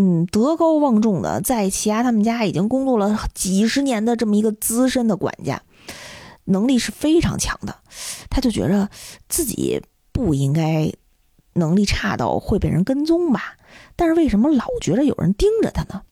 [0.00, 5.60] 嗯，德高望重的，在齐亚他们家已经工作了几十年的这么一个资深的管家，
[6.44, 7.74] 能力是非常强的。
[8.30, 8.88] 他就觉着
[9.28, 9.82] 自己
[10.12, 10.92] 不应该
[11.54, 13.56] 能力差到会被人跟踪吧？
[13.96, 16.02] 但是为什么老觉着有人盯着他呢？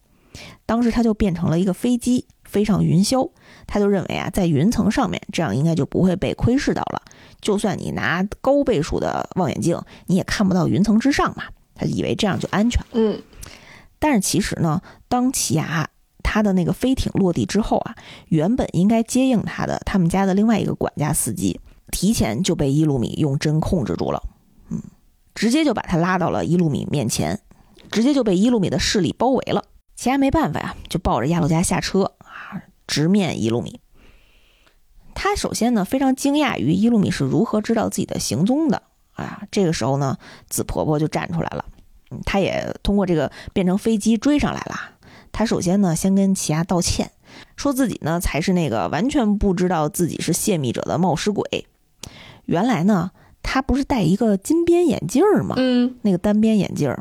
[0.67, 3.31] 当时他就变成了一个飞机，飞上云霄。
[3.69, 7.01] 他就认为啊，在云层上面，这样应该就不会被窥视到了。
[7.41, 11.45] 就算你拿高倍数的望远镜，你也看不到云层之上嘛。
[11.77, 12.85] 他以为这样就安全。
[12.93, 13.23] 嗯。
[13.99, 15.89] 但是其实呢，当奇亚
[16.23, 17.95] 他的那个飞艇落地之后啊，
[18.29, 24.23] 原本应该接应他的他们家的另外一个管家司机，提前就被伊鲁米用针控制住了，
[24.71, 24.83] 嗯，
[25.35, 27.41] 直接就把他拉到了伊鲁米面前，
[27.91, 29.65] 直接就被伊鲁米的势力包围了。
[29.95, 33.81] 奇亚没办法呀，就抱着亚洛加下车啊，直面伊鲁米。
[35.15, 38.83] 他首先呢，非常惊讶于伊鲁米是如何知道自己的行踪的
[39.15, 39.45] 啊。
[39.51, 40.19] 这个时候呢，
[40.51, 41.65] 紫婆婆就站出来了。
[42.25, 44.97] 他也通过这个变成飞机追上来了。
[45.33, 47.11] 他首先呢，先跟奇亚道歉，
[47.57, 51.67] 说自己呢才是那个完全不知道自己是泄密者的冒失鬼。
[52.47, 53.11] 原来呢，
[53.43, 55.55] 他不是戴一个金边眼镜吗？
[55.59, 56.97] 嗯，那个单边眼镜，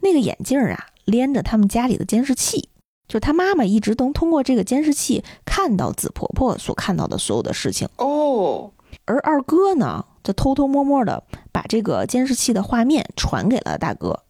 [0.00, 2.70] 那个眼镜啊，连着他们家里的监视器，
[3.06, 7.88] 就是他妈妈一直能通过这个监视器看到紫婆婆所看到的所有的事情。
[7.96, 8.70] 哦，
[9.04, 14.22] 而二哥呢，就偷偷摸摸的把这个监视器的画面传给了大哥。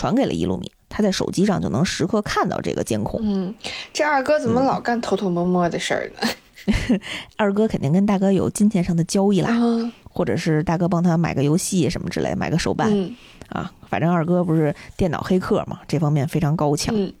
[0.00, 3.20] 传给了伊路米，他在手机上就能时刻看到这个监控。
[3.22, 3.54] 嗯，
[3.92, 6.98] 这二哥怎么老干偷偷摸摸的事儿呢？
[7.36, 13.14] 二哥肯定跟大哥有金钱上的交易啦，啊，或者是大哥帮他买个游戏什么之类，买个手办、嗯
[13.50, 13.70] 啊。
[13.90, 16.94] 反正二哥不是电脑黑客嘛，这方面非常高强。
[16.96, 17.12] 嗯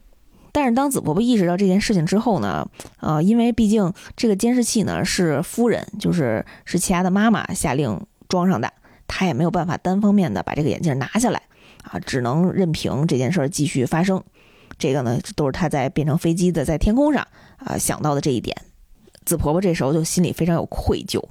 [0.52, 2.66] 但是当紫婆婆意识到这件事情之后呢，
[2.98, 8.72] 呃，因为毕竟这个监视器呢是夫人，就是是齐亚的妈妈下令装上的，
[9.06, 11.42] 她也没有办法单方面的把这个眼镜拿下来
[11.82, 14.22] 啊，只能任凭这件事儿继续发生。
[14.78, 17.26] 这个呢，都是他在变成飞机的在天空上
[17.58, 18.56] 啊想到的这一点。
[19.24, 21.22] 紫婆婆这时候就心里非常有愧疚。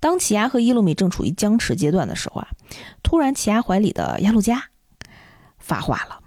[0.00, 2.48] 当齐亚和伊露米正处于僵持阶段的时候啊，
[3.02, 4.70] 突然齐亚怀里的亚路加
[5.58, 6.20] 发话了，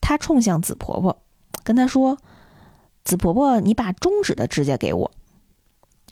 [0.00, 1.22] 他冲向紫婆婆，
[1.62, 2.18] 跟她说
[3.04, 5.12] ：“紫婆婆，你把中指的指甲给我。”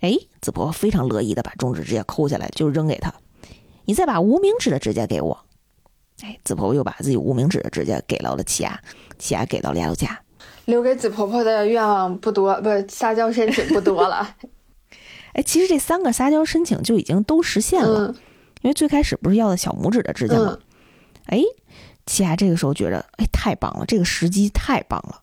[0.01, 3.15] 哎，紫婆婆非常乐意的把中指指甲抠下来就扔给他。
[3.85, 5.45] 你再把无名指的指甲给我。
[6.23, 8.81] 哎，紫婆婆又把自己无名指的指甲给到了齐亚，
[9.19, 10.21] 齐亚给到了亚路加。
[10.67, 14.37] 留给紫婆婆的愿望不多，不是撒娇申请不多了。
[15.33, 18.15] 哎，其实这三个撒娇申请就已经都实现了，嗯
[18.63, 20.59] 因为最开始不是要的小拇指的指甲吗？
[20.59, 20.61] 嗯
[21.27, 21.43] 哎，
[22.07, 25.23] 齐亚这个时候觉得，哎，太棒了，这个时机太棒了。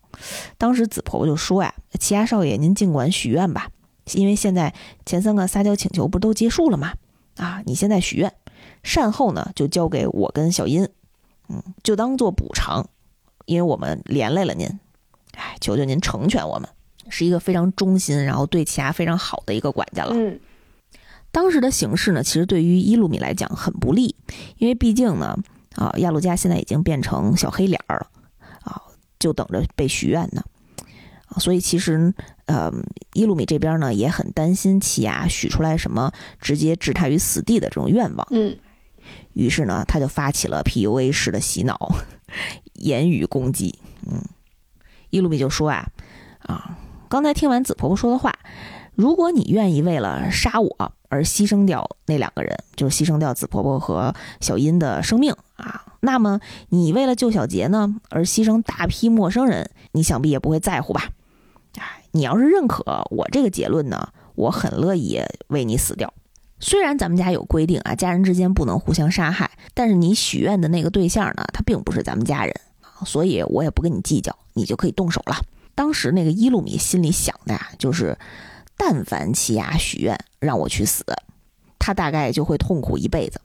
[0.57, 3.69] 当时紫婆婆就说呀：“齐亚少爷，您尽管许愿吧，
[4.13, 4.73] 因为现在
[5.05, 6.93] 前三个撒娇请求不都结束了吗？
[7.35, 8.33] 啊，你现在许愿，
[8.83, 10.87] 善后呢就交给我跟小音，
[11.49, 12.87] 嗯，就当做补偿，
[13.45, 14.67] 因为我们连累了您，
[15.33, 16.69] 哎，求求您成全我们，
[17.09, 20.13] 是一个非常忠心，然后对齐亚非常好的一个管家了。
[20.15, 20.39] 嗯。
[21.29, 24.15] 当时的形势呢，其实对于伊路米来讲很不利，
[24.57, 25.37] 因为毕竟呢，
[25.75, 28.07] 啊，亚路加现在已经变成小黑脸儿了，
[28.61, 28.81] 啊，
[29.19, 30.43] 就等着被许愿呢，
[31.27, 32.11] 啊，所以其实，
[32.45, 32.71] 呃，
[33.13, 38.57] 伊路米这边呢也很担心奇亚许出来什么直接置他于死地的这种愿望，嗯
[39.37, 41.91] 于是呢，他就发起了 PUA 式的洗脑，
[42.73, 43.77] 言语攻击。
[44.07, 44.23] 嗯，
[45.11, 45.87] 伊露米就说啊，
[46.39, 46.75] 啊，
[47.07, 48.33] 刚才听完紫婆婆说的话，
[48.95, 61.09] 如果你愿意为了杀我而牺牲掉那两个人，就是牺牲掉紫婆婆和小英的生命啊，那么你为了救小杰呢而牺牲大批陌生人，你想必也不会在乎吧？
[61.77, 66.11] 哎，你要是认可我这个结论呢，我很乐意为你死掉。
[66.59, 72.53] 虽然咱们家有规定啊，家人之间不能互相杀害，但是你许愿的那个对象呢，他并不是咱们家人，
[73.05, 75.39] 所以我也不跟你计较，你就可以动手了。
[75.75, 78.17] 当时那个伊露米心里想的呀，就是，
[78.75, 81.05] 但凡奇亚许愿让我去死，
[81.77, 83.39] 他大概就会痛苦一辈子，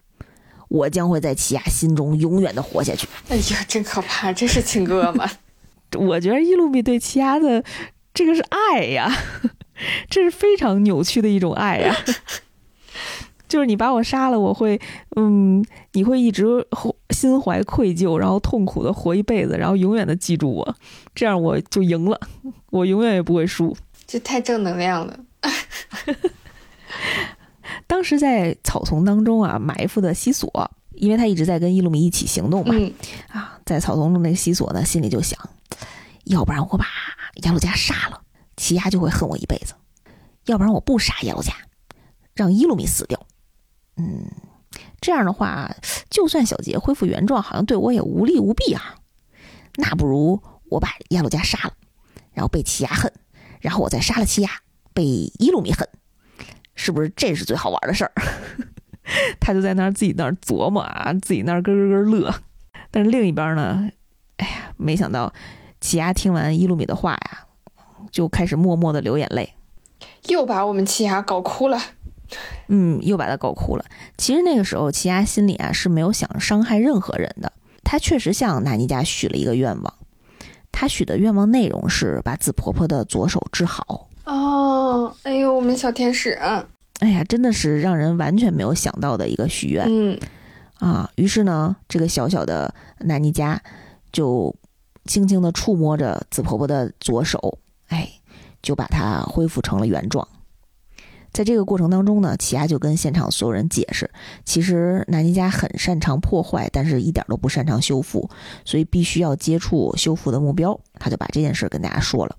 [0.69, 3.07] 我将会在奇亚心中永远的活下去。
[3.29, 4.33] 哎呀，真可怕！
[4.33, 5.31] 这是亲哥吗？
[5.99, 7.63] 我觉得伊露米对奇亚的
[8.15, 9.15] 这个是爱呀，
[10.09, 11.95] 这是非常扭曲的一种爱呀。
[13.53, 14.81] 就是你把我杀了，我会，
[15.15, 16.67] 嗯，你会一直
[17.11, 20.75] 心怀愧疚，然后痛苦的活一辈子，然后永远的记住我，
[21.15, 22.19] 这样我就赢了，
[22.71, 23.77] 我永远也不会输。
[24.07, 25.21] 这太正能量了。
[27.87, 32.91] 当时在草丛当中啊，埋伏的西索，因为他一直在跟伊路米一起行动嘛，嗯
[33.29, 35.39] 啊，在草丛中那个西索呢，心里就想，
[36.25, 36.87] 要不然我把
[37.43, 38.23] 亚路加杀了，
[38.57, 39.75] 奇亚就会恨我一辈子；
[40.47, 41.53] 要不然我不杀亚路加，
[42.35, 43.27] 让伊路米死掉。
[43.97, 44.26] 嗯，
[45.01, 45.74] 这样的话，
[46.11, 48.97] 就算小杰恢复原状，好像对我也无利无弊啊。
[49.76, 51.74] 那不如我把亚鲁加杀了，
[52.32, 53.12] 然后被齐亚恨，
[53.61, 54.51] 然后我再杀了齐亚，
[54.93, 55.88] 被伊露米恨，
[56.74, 58.12] 是不是这是最好玩的事儿？
[59.40, 62.34] 他就在那儿自己那儿琢磨啊，自己那儿咯咯咯乐。
[62.90, 63.90] 但是另一边呢，
[64.36, 65.32] 哎呀，没想到
[65.80, 67.47] 齐亚听完伊露米的话呀，
[68.11, 69.55] 就开始默默的流眼泪。
[70.28, 71.80] 又把我们齐亚搞哭了。
[72.68, 73.85] 嗯，又把他搞哭了。
[74.16, 77.53] 其实那个时候，齐亚心里啊是没有想伤害任何人的。
[77.85, 79.95] 他确实向纳尼加许了一个愿望，
[80.70, 84.09] 他许的愿望内容是把紫婆婆的左手治好。
[84.24, 86.30] 哦，哎呦，我们小天使。
[87.01, 89.85] 哎呀，真的是让人完全没有想到的一个许愿。
[89.89, 90.18] 嗯
[90.78, 93.61] 啊，于是呢，这个小小的纳尼加
[94.12, 94.55] 就
[95.05, 97.59] 轻轻地触摸着紫婆婆的左手，
[97.89, 98.09] 哎，
[98.62, 100.26] 就把它恢复成了原状。
[101.33, 104.11] 在这个过程当中呢，奇亚就跟现场所有人解释，
[104.45, 108.28] 其实纳尼加很擅长破坏，但是一点都不擅长修复，
[108.64, 110.78] 所以必须要接触修复的目标。
[110.95, 112.37] 他就把这件事跟大家说了。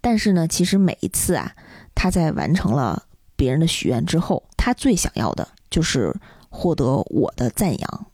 [0.00, 1.52] 但是呢，其实每一次啊，
[1.94, 3.02] 他在完成了
[3.34, 6.14] 别人的许愿之后，他最想要的就是
[6.48, 8.06] 获得我的赞扬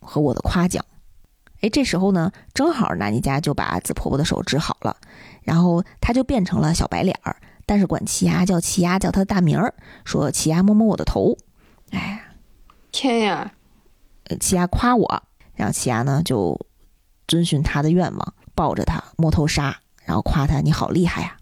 [0.00, 0.84] 和我的夸奖。
[1.62, 4.94] 哎，这时候呢，正好纳尼加就把紫婆婆的手治好了，
[5.42, 7.34] 然后他就变成了小白脸儿，
[7.66, 11.36] 但是管奇牙叫奇牙，叫他的大名儿，说奇牙摸摸我的头。
[11.90, 12.22] 哎，
[12.92, 13.52] 天呀！
[14.28, 15.22] 呃齐亚夸我，
[15.54, 16.58] 然后奇牙呢就
[17.28, 21.36] 遵循他的愿望，抱着他摸头杀，然后夸他你好厉害呀，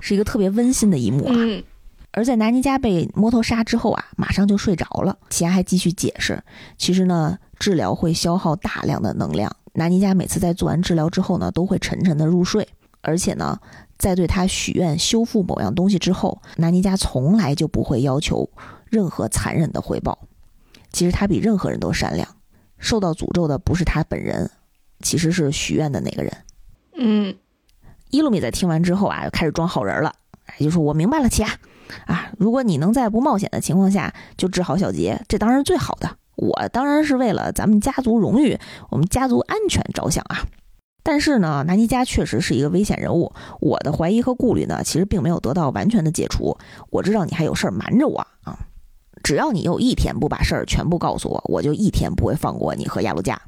[0.00, 1.32] 是一个特别温馨的一幕啊。
[1.34, 1.64] 嗯
[2.12, 5.16] 而在南尼加被摸头杀之后啊，马上就睡着了。
[5.28, 6.42] 奇亚还继续解释，
[6.76, 9.54] 其实呢，治疗会消耗大量的能量。
[9.74, 12.66] 南尼加每次在做完治疗之后呢，都会沉沉的入睡，
[13.02, 13.58] 而且呢，
[13.98, 18.48] 在对他许愿修复某样东西之后，南尼加从来就不会要求
[18.86, 20.18] 任何残忍的回报。
[20.92, 22.28] 其实他比任何人都善良，
[22.78, 24.50] 受到诅咒的不是他本人，
[25.00, 26.36] 其实是许愿的那个人。
[26.94, 27.34] 嗯
[28.10, 30.12] 伊鲁米在听完之后啊，就开始装好人了，
[30.58, 31.48] 也就说我明白了，奇亚
[32.06, 36.16] 啊，如果你能在不冒险的情况下就治好小杰，这当然是最好的。
[36.36, 40.44] 我当然是为了咱们家族荣誉、我们家族安全着想啊。
[41.02, 46.56] 但是呢，南尼加确实是一个危险人物，我的怀疑和顾虑呢，其实并没有得到完全的解除。
[46.90, 48.58] 我知道你还有事儿瞒着我啊，
[49.22, 53.40] 只要你有一天不把事儿全部告诉我，我就一天不会放过你和亚路加。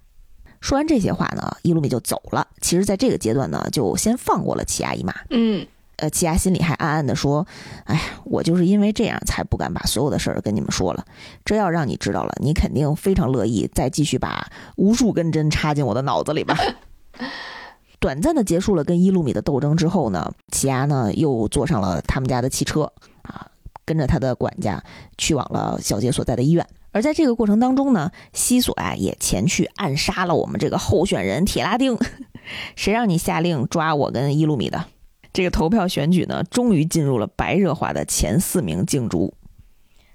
[0.60, 2.46] 说完这些话呢，伊鲁米就走了。
[2.60, 5.12] 其实，在这个阶段呢，就先放过了奇亚一马。
[5.30, 7.46] 嗯呃，奇亚心里还暗暗的说
[7.84, 11.04] ：“哎呀，我就是因为这样才不敢把所有的事儿跟你们说了。
[11.44, 16.56] 这要让你知道了，你肯定非常乐意再继续把无数根针插进我的脑子里吧。”
[18.00, 22.92] 短暂的结束了跟伊鲁米的斗争之后呢，奇亚呢又坐上了他们家的汽车
[23.22, 23.48] 啊，
[23.84, 24.82] 跟着他的管家
[25.16, 26.66] 去往了小杰所在的医院。
[26.90, 31.96] 而在这个过程当中呢，西索啊也前去暗杀了我们这个候选人铁拉丁。
[32.74, 34.86] 谁让你下令抓我跟伊鲁米的？
[35.32, 39.32] 这个投票选举呢，终于进入了白热化的前四名竞逐，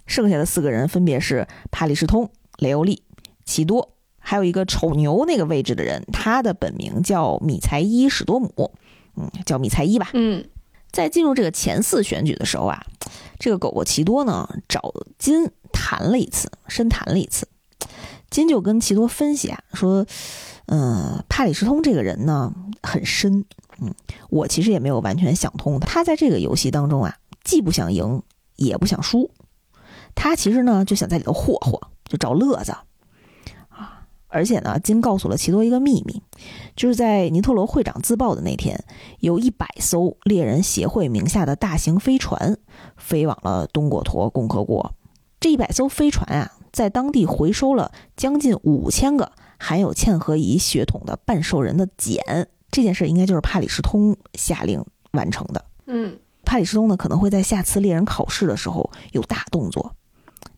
[0.05, 2.29] 剩下的四个人分别是帕里斯通、
[2.59, 3.01] 雷欧利、
[3.43, 3.93] 奇多，
[4.29, 8.73] 还有一个丑牛那个位置的人，他的本名叫米才伊史多姆，
[9.15, 10.09] 嗯，叫米才伊吧。
[10.11, 10.43] 嗯
[10.91, 12.85] 在进入这个前四选举的时候啊，
[13.39, 17.47] 这个狗狗奇多呢找金谈了一次，深谈了一次。
[18.29, 20.05] 金就跟奇多分析啊，说，
[20.65, 22.53] 嗯、帕里斯通这个人呢
[22.83, 23.45] 很深，
[23.79, 23.95] 嗯，
[24.29, 27.15] 我其实也没有完全想通他在这个游戏当中啊，
[27.45, 28.21] 既不想赢，
[28.57, 29.31] 也不想输，
[30.15, 32.83] 他其实呢就想在里头霍霍，就找乐子啊。
[34.29, 36.21] 而且呢，金告诉了奇多一个秘密，
[36.75, 38.83] 就是在尼特罗会长自爆的那天，
[39.19, 42.57] 有一百艘猎人协会名下的大型飞船
[42.97, 44.93] 飞往了东果陀共和国。
[45.39, 52.19] 这一百艘飞船啊，在当地回收了将近五千个含有嵌合仪血统的半兽人的茧。
[52.69, 55.63] 这件事应该就是帕里斯通下令完成的。
[55.85, 59.93] 嗯帕里斯通呢可能会在下次猎人考试的时候有大动作，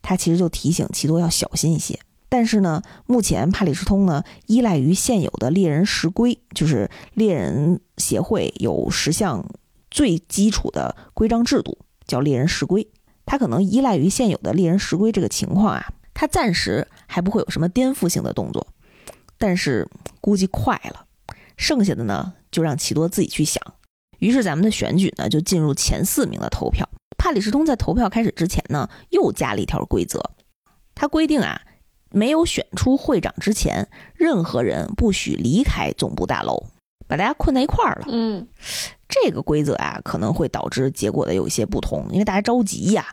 [0.02, 2.00] 他其实就提醒奇多要小心一些。
[2.30, 9.44] 但是呢，目前帕里斯通呢依赖于现有的猎人十规，就是猎人协会有十项
[9.90, 12.88] 最基础的规章制度，叫猎人十规。
[13.26, 18.68] 他可能依赖于现有的猎人十规这个情况啊，他暂时还不会有什么颠覆性的动作，
[19.38, 19.88] 但是
[20.22, 21.06] 估计快了。
[21.58, 23.62] 剩下的呢，就让奇多自己去想。
[24.20, 26.88] 于是咱们的选举呢，就进入前四名的投票。
[27.18, 30.22] 帕里斯通在投票开始之前呢，又加了一条规则，
[30.96, 31.62] 他规定啊，
[32.12, 36.66] 没有选出会长之前，任何人不许离开总部大楼，
[37.08, 38.08] 把大家困在一块儿了。
[38.12, 38.48] 嗯
[39.08, 43.08] 这个规则啊，可能会导致结果的有一些不同，因为大家着急呀、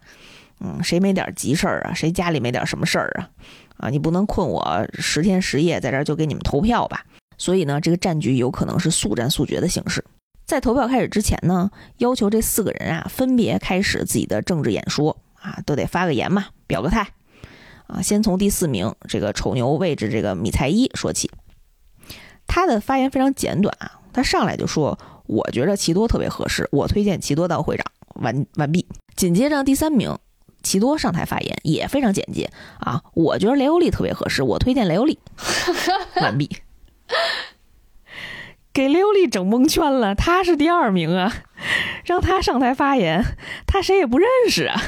[0.61, 1.94] 嗯，谁没点急事儿啊？
[1.94, 3.30] 谁家里没点什么事儿啊？
[3.78, 7.05] 啊，你不能困我十天十夜在这儿就给你们投票吧？
[7.38, 10.05] 所以呢，这个战局有可能是速战速决的形式。
[10.44, 17.09] 在投票开始之前呢，要求这四个人啊分别开始自己的政治演说啊，都得发个言嘛，表个态
[17.87, 18.03] 啊。
[18.03, 21.31] 先从第四名这个丑牛位置这个米才伊说起，
[22.47, 27.85] 他的发言非常简短啊，他上来就说：“我觉得奇多特别合适，我推荐奇多当会长。”
[28.23, 28.87] 完完毕。
[29.15, 30.19] 紧接着第三名
[30.63, 32.51] 奇多上台发言也非常简洁
[32.81, 35.19] 啊，我觉得雷欧利特别合适，我推荐雷欧利。
[36.21, 36.51] 完毕。
[38.73, 41.33] 给雷欧利整蒙圈了，他是第二名啊，
[42.05, 43.25] 让他上台发言，
[43.67, 44.81] 他谁也不认识啊，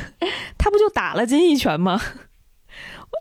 [0.59, 1.99] 他不就打了金一拳吗？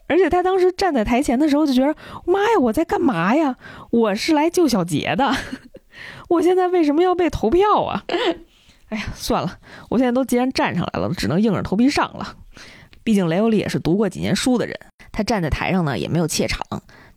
[0.07, 3.57] 而且他当时站在台前的时候就觉得，妈呀，我在干嘛呀？
[3.91, 5.35] 我是来救小杰的，
[6.29, 8.03] 我现在为什么要被投票啊？
[8.89, 9.59] 哎呀，算了，
[9.89, 12.37] 我现在都既然站上来了，只能硬着头皮上了。
[13.03, 14.77] 毕竟雷欧利也是读过几年书的人，
[15.11, 16.61] 他站在台上呢也没有怯场，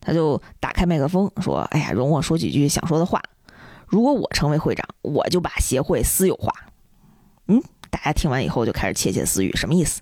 [0.01, 3.23] 他就打开麦克风说：“哎呀，容我说几句想说的话。
[3.87, 6.53] 如果我成为会长，我就把协会私有化。”
[7.47, 10.01] 嗯，大家听完以后就开始窃窃私语，什么意思？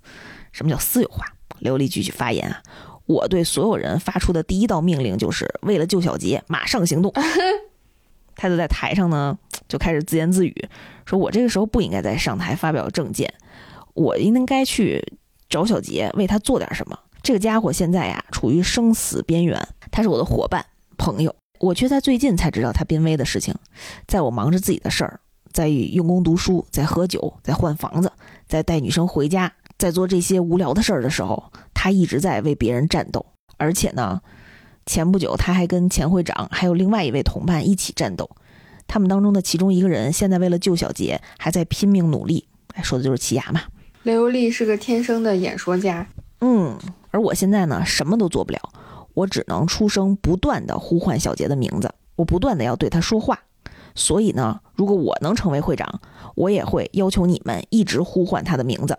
[0.53, 1.25] 什么叫私有化？
[1.61, 2.63] 雷欧利继续发言啊，
[3.07, 7.13] 我对所有人发出的第一道命令就是为了救小杰，马上行动。
[8.41, 9.37] 他就在台上呢，
[9.67, 10.69] 就开始自言自语，
[11.05, 13.33] 说我这个时候不应该再上台发表政见，
[13.95, 15.05] 我应该去
[15.49, 16.97] 找小杰，为他做点什么。
[17.21, 19.61] 这个家伙现在呀，处于生死边缘，
[19.91, 20.65] 他是我的伙伴、
[20.97, 23.53] 朋友，我却在最近才知道他濒危的事情。
[24.07, 25.19] 在我忙着自己的事儿，
[25.53, 28.13] 在用功读书，在喝酒，在换房子，
[28.47, 33.25] 在带女生回家，在做这些无聊的事儿的时候，他一直在为别人战斗。
[33.57, 34.21] 而且呢，
[34.85, 38.29] 前不久他还跟前会长还有另外一位同伴一起战斗。
[38.87, 42.49] 他们当中的其中一个人现在为了救小杰，还在拼命努力。
[42.75, 43.63] 哎，说的就是齐牙嘛。
[44.05, 46.07] 雷欧利是个天生的演说家。
[46.41, 46.79] 嗯，
[47.11, 48.61] 而我现在呢，什么都做不了，
[49.15, 53.39] 我只能出声，不断的呼唤小杰的名字，我不断的要对他说话。
[53.95, 56.01] 所以呢，如果我能成为会长，
[56.37, 58.97] 我也会要求你们一直呼唤他的名字，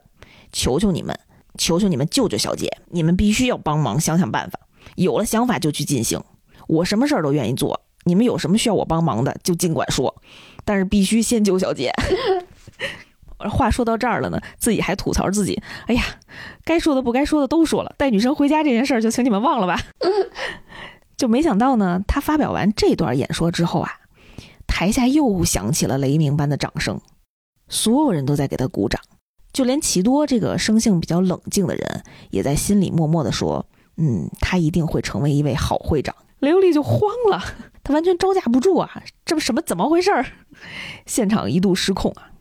[0.51, 1.17] 求求你们，
[1.57, 4.59] 求求你们救救小杰，你们必须要帮忙想想办法，
[4.95, 6.21] 有了想法就去进行，
[6.67, 7.81] 我什么事儿都愿意做。
[8.05, 10.21] 你们有什么需要我帮忙的，就尽管说，
[10.63, 11.91] 但是必须先救小杰。
[13.49, 16.03] 话说到这儿了呢，自己还吐槽自己：“哎呀，
[16.65, 19.79] 该说的不该说的都说了，带女生回家这件事儿就请你们忘了吧。
[21.15, 23.91] ”就没想到呢，他发表完这段演说之后啊，
[24.67, 26.99] 台下又响起了雷鸣般的掌声，
[27.67, 29.01] 所有人都在给他鼓掌，
[29.51, 33.65] 就连奇多这个生性比较冷静的人，也在心里默默地说
[33.97, 37.43] ：“嗯，他一定会成为一位好会长。”雷欧利就慌了，
[37.83, 39.03] 他完全招架不住啊！
[39.25, 40.25] 这不什么怎么回事儿？
[41.05, 42.31] 现场一度失控啊！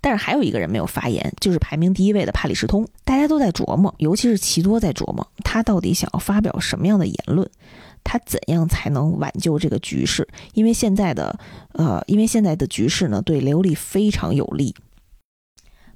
[0.00, 2.84] 但是还有一个人没有发言，就是排名第一位的帕里什通。
[3.04, 7.48] 大家都在琢磨，尤其是奇多在琢磨，他到底想要发表什么样的言论？
[8.02, 10.26] 他怎样才能挽救这个局势？
[10.54, 11.38] 因为现在的，
[11.74, 14.74] 呃，因为现在的局势呢，对雷欧利非常有利。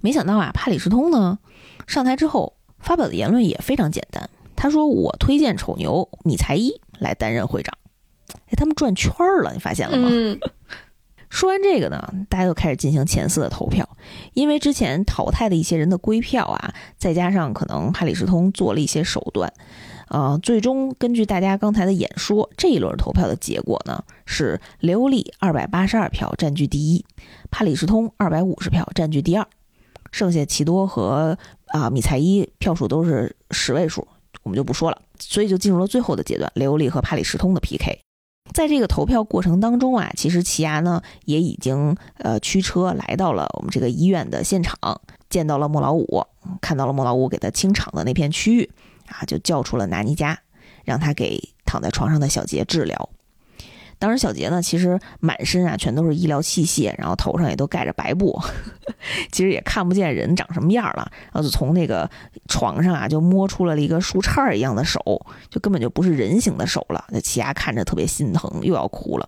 [0.07, 1.41] 没想到啊，帕里斯通呢
[1.89, 4.31] 上台之后发表的言论也非常简单。
[4.55, 7.77] 他说：“我推荐丑牛米才一来担任会长。”
[8.47, 10.09] 哎，他们转圈儿了，你发现了吗？
[11.29, 13.89] 说完这个呢，大家又开始进行前四的投票。
[14.33, 19.53] 因为之前淘汰的一些人的归票啊，再加上可能帕里斯通做了一些手段，
[20.07, 27.05] 呃，最终根据大家刚才的演说，这一轮投票的结果呢是刘丽二百八十二票占据第一，
[27.51, 29.47] 帕里斯通二百五十票占据第二，
[30.13, 34.07] 剩下奇多和啊米才伊票数都是十位数。
[34.43, 37.99] 我们就不说了，所以就进入了最后的阶段，雷欧利和帕里什通的 PK。
[38.55, 44.79] 在这个投票过程当中啊，其实奇牙呢也已经呃驱车来到了我们这个医院的现场，
[45.29, 46.25] 见到了莫老五，
[46.61, 48.71] 看到了莫老五给他清场的那片区域
[49.09, 50.39] 啊，就叫出了拿尼加，
[50.85, 53.09] 让他给躺在床上的小杰治疗。
[53.99, 58.39] 当时小杰呢，其实满身啊全都是医疗器械，然后头上也都盖着白布，
[59.33, 61.11] 其实也看不见人长什么样了。
[61.33, 62.09] 然后就从那个
[62.49, 65.01] 床上啊，就摸出了一个树杈一样的手，
[65.49, 67.05] 就根本就不是人形的手了。
[67.09, 69.27] 那齐亚看着特别心疼，又要哭了。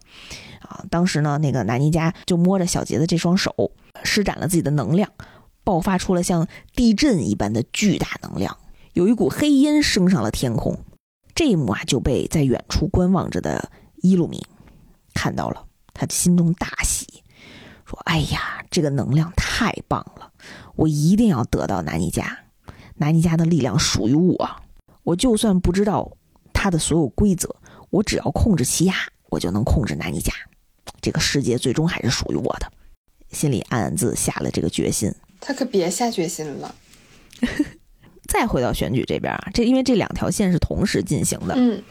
[0.61, 3.73] 啊，当时呢，那个南尼加就摸着小杰的这双手，
[4.05, 5.11] 施展了自己的能量，
[5.65, 8.55] 爆发出了像地震一般的巨大能量，
[8.93, 10.77] 有一股黑烟升上了天空。
[11.35, 13.70] 这一幕啊，就被在远处观望着的
[14.03, 14.45] 伊鲁米。
[15.19, 17.24] 看到了，他心中大喜，
[17.85, 20.31] 说：“哎呀，这个能量太棒了！
[20.77, 22.39] 我一定要得到南尼加，
[22.95, 24.49] 南尼加的力量属于我。
[25.03, 26.09] 我就算不知道
[26.53, 27.53] 他的所有规则，
[27.90, 28.95] 我只要控制奇亚，
[29.28, 30.32] 我就能控制南尼加。
[31.01, 32.70] 这个世界最终还是属于我的。”
[33.32, 35.12] 心里暗暗自下了这个决心。
[35.40, 36.73] 他可别下决心了。
[38.31, 41.55] 再回到选举这边啊，这因为这两条线是同时进行的。
[41.57, 41.82] 嗯。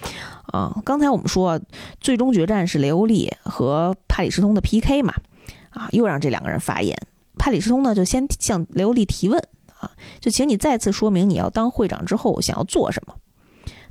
[0.48, 1.60] 啊，刚才我们说，
[2.00, 5.14] 最终决战是雷欧利和帕里斯通的 PK 嘛？
[5.70, 6.98] 啊，又让这两个人发言。
[7.38, 9.40] 帕里斯通呢，就先向雷欧利提问
[9.80, 13.16] 啊，就请你再次说明你要当会长之后想要做什么。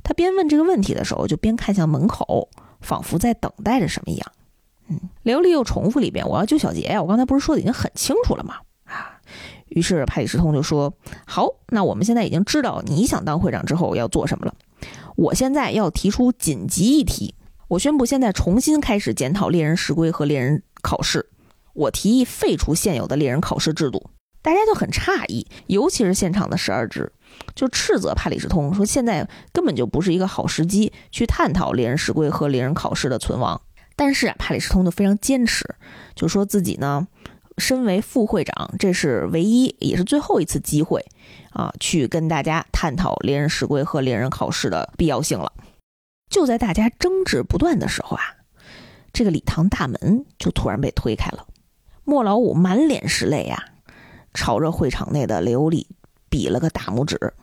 [0.03, 2.49] 他边问这个问题的时候，就边看向门口，
[2.81, 4.31] 仿佛在等待着什么一样。
[4.89, 7.01] 嗯，雷欧利又重复了一遍：“我要救小杰呀！
[7.01, 8.55] 我刚才不是说的已经很清楚了吗？”
[8.87, 9.19] 啊，
[9.67, 10.93] 于是帕里斯通就说
[11.27, 14.53] ：“好，那我们现在已经知道你想当会长之后要做什么了。”
[15.17, 17.33] 我现在要提出紧急议题，
[17.69, 21.27] 我宣布现在重新开始检讨猎人时规和猎人考试。
[21.73, 24.11] 我提议废除现有的猎人考试制度，
[24.43, 27.11] 大家就很诧异，尤其是现场的十二只，
[27.55, 33.59] 就斥责帕里斯通说现在根本就不是一个好时机去探讨猎人时规和猎人考试的存亡。
[33.95, 35.65] 但是啊，帕里斯通就非常坚持，
[36.13, 37.07] 就说自己呢。
[37.57, 41.03] 身为副会长，这是唯一也是最后一次机会，
[41.57, 45.51] 啊，去跟大家探讨猎人时规和猎人考试的必要性了。
[46.29, 48.23] 就在大家争执不断的时候啊，
[49.11, 51.47] 这个礼堂大门就突然被推开了。
[52.03, 53.63] 莫老五满脸是泪啊，
[54.35, 55.87] 朝着会场内的雷欧利
[56.29, 57.33] 比了个大拇指。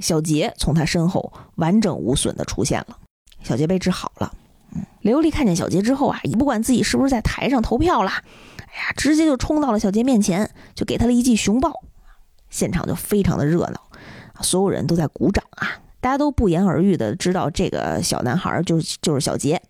[0.00, 2.98] 小杰从他身后完整无损的出现了，
[3.42, 4.34] 小杰被治好了。
[4.74, 8.22] 嗯，雷欧利看见小杰之后啊，也不管自己是不是在台上投票啦。
[8.58, 11.84] 哎呀，直接就冲到了小杰面前，就给他了一记熊抱，
[12.54, 13.80] 现场就非常的热闹，
[14.40, 15.68] 所有人都在鼓掌啊，
[16.00, 19.60] 大家都不言而喻的知道这个小男孩就是就是小杰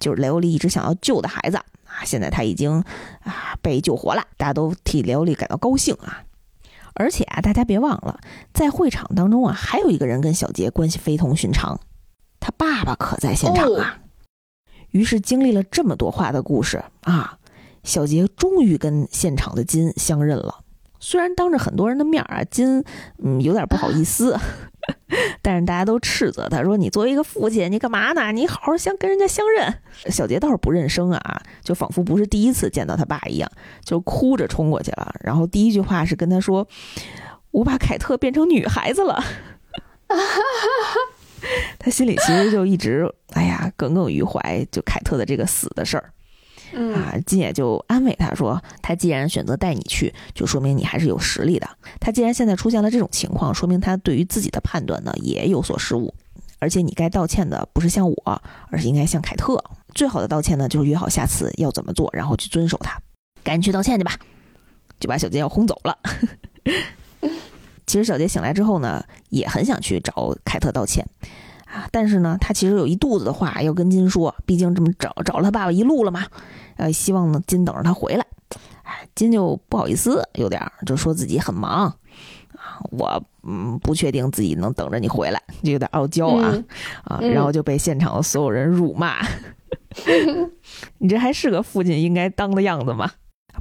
[0.00, 2.82] 就是雷欧利一直想要救的孩子啊，现在他已经
[3.20, 6.24] 啊被救活了，大家都替雷欧利感到高兴啊。
[6.94, 8.18] 而且啊，大家别忘了，
[8.52, 11.78] 在会场当中啊，还有一个人跟小杰关系非同寻常，
[12.40, 14.00] 他爸爸可在现场啊。
[14.90, 17.38] 于是经历了这么多话的故事啊，
[17.84, 20.58] 小杰终于跟现场的金相认了。
[21.04, 22.84] 虽然当着很多人的面儿啊，金
[23.18, 24.38] 嗯有点不好意思，
[25.42, 28.30] 但是大家都斥责他说：“你作为一个父亲，你干嘛呢？
[28.30, 29.74] 你好好相跟人家相认。”
[30.08, 33.50] 小杰倒是不认生啊，就仿佛不是第一次见到他爸一样，
[33.84, 35.12] 就哭着冲过去了。
[35.24, 36.66] 然后第一句话是跟他说
[37.50, 39.20] ：“我把凯特变成女孩子了。”
[41.80, 46.12] 他心里其实就一直哎呀耿耿于怀，就凯特的这个死的事儿。
[46.94, 51.68] 啊，金姐就安慰他说：“他既然选择带你去，就说明你还是有实力的。
[52.00, 56.12] 他既然现在出现了这种情况，说明他对于自己的判断呢也有所失误。
[56.58, 59.62] 而且你该道歉的不是向我，而是应该向凯特。
[59.94, 62.98] 最好的道歉呢，就是约好下次要怎么做，然后去遵守他。
[63.44, 64.16] 赶紧去道歉去吧。”
[65.00, 65.98] 就把小杰要轰走了。
[67.86, 71.04] 其实小杰醒来之后呢，也很想去找凯特道歉。
[71.66, 76.24] 啊，但是呢，他其实有一肚子的话要跟金说，毕竟这么找找了他爸爸一路了嘛，
[76.82, 78.26] 呃，希望呢金等着他回来。
[78.82, 81.96] 哎，金就不好意思，有点就说自己很忙啊，
[82.90, 86.52] 我嗯不确定自己能等着你回来，就有点傲娇啊
[87.04, 89.24] 啊，然后就被现场的所有人辱骂，
[90.98, 93.08] 你这还是个父亲应该当的样子吗？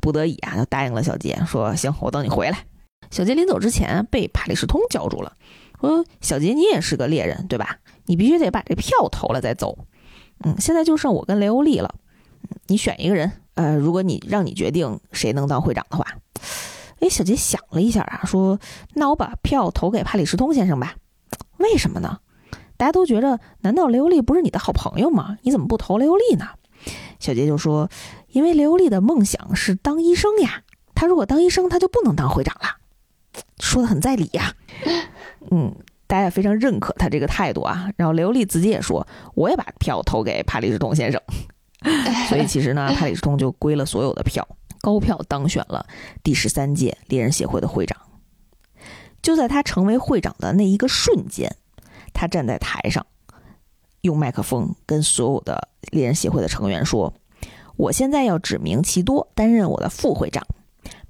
[0.02, 2.57] 不得已啊，就答应了小杰，说行，我等你回来。
[3.11, 5.34] 小杰临走之前被帕里斯通叫住了，
[5.80, 7.77] 说小杰你也是个猎人对吧？
[8.06, 9.77] 你必须得把这票投了再走，
[10.43, 11.93] 嗯，现在就剩我跟雷欧利了，
[12.72, 16.06] 你选一个人，呃，如果你让你决定谁能当会长的话，
[17.02, 18.57] 哎，小杰想了一下啊，说
[18.93, 20.95] 那我把票投给帕里什通先生吧，
[21.57, 22.19] 为什么呢？
[22.77, 25.38] 大家都觉得，难道雷欧利不是你的好朋友吗？
[25.41, 26.48] 你怎么不投雷欧利呢？
[27.19, 27.89] 小杰就说，
[28.30, 30.64] 因为雷欧利的梦想是当医生呀，
[30.95, 32.77] 他如果当医生，他就不能当会长了，
[33.60, 34.56] 说的很在理呀，
[35.52, 35.76] 嗯。
[36.07, 41.22] 大家也非常认可他这个态度啊，然后雷欧利自己也说，我也把票投给帕里斯通先生，
[42.30, 44.48] 所以其实呢，帕里什通就归了所有的票，
[44.82, 45.86] 高票当选了
[46.24, 47.98] 第十三届猎人协会的会长。
[49.22, 51.56] 就在他成为会长的那一个瞬间，
[52.14, 53.06] 他站在台上，
[54.02, 57.14] 用麦克风跟所有的猎人协会的成员说
[57.78, 60.45] ：“我现在要指名奇多担任我的副会长，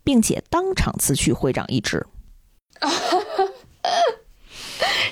[0.03, 2.05] 并且当场辞去会长一职。”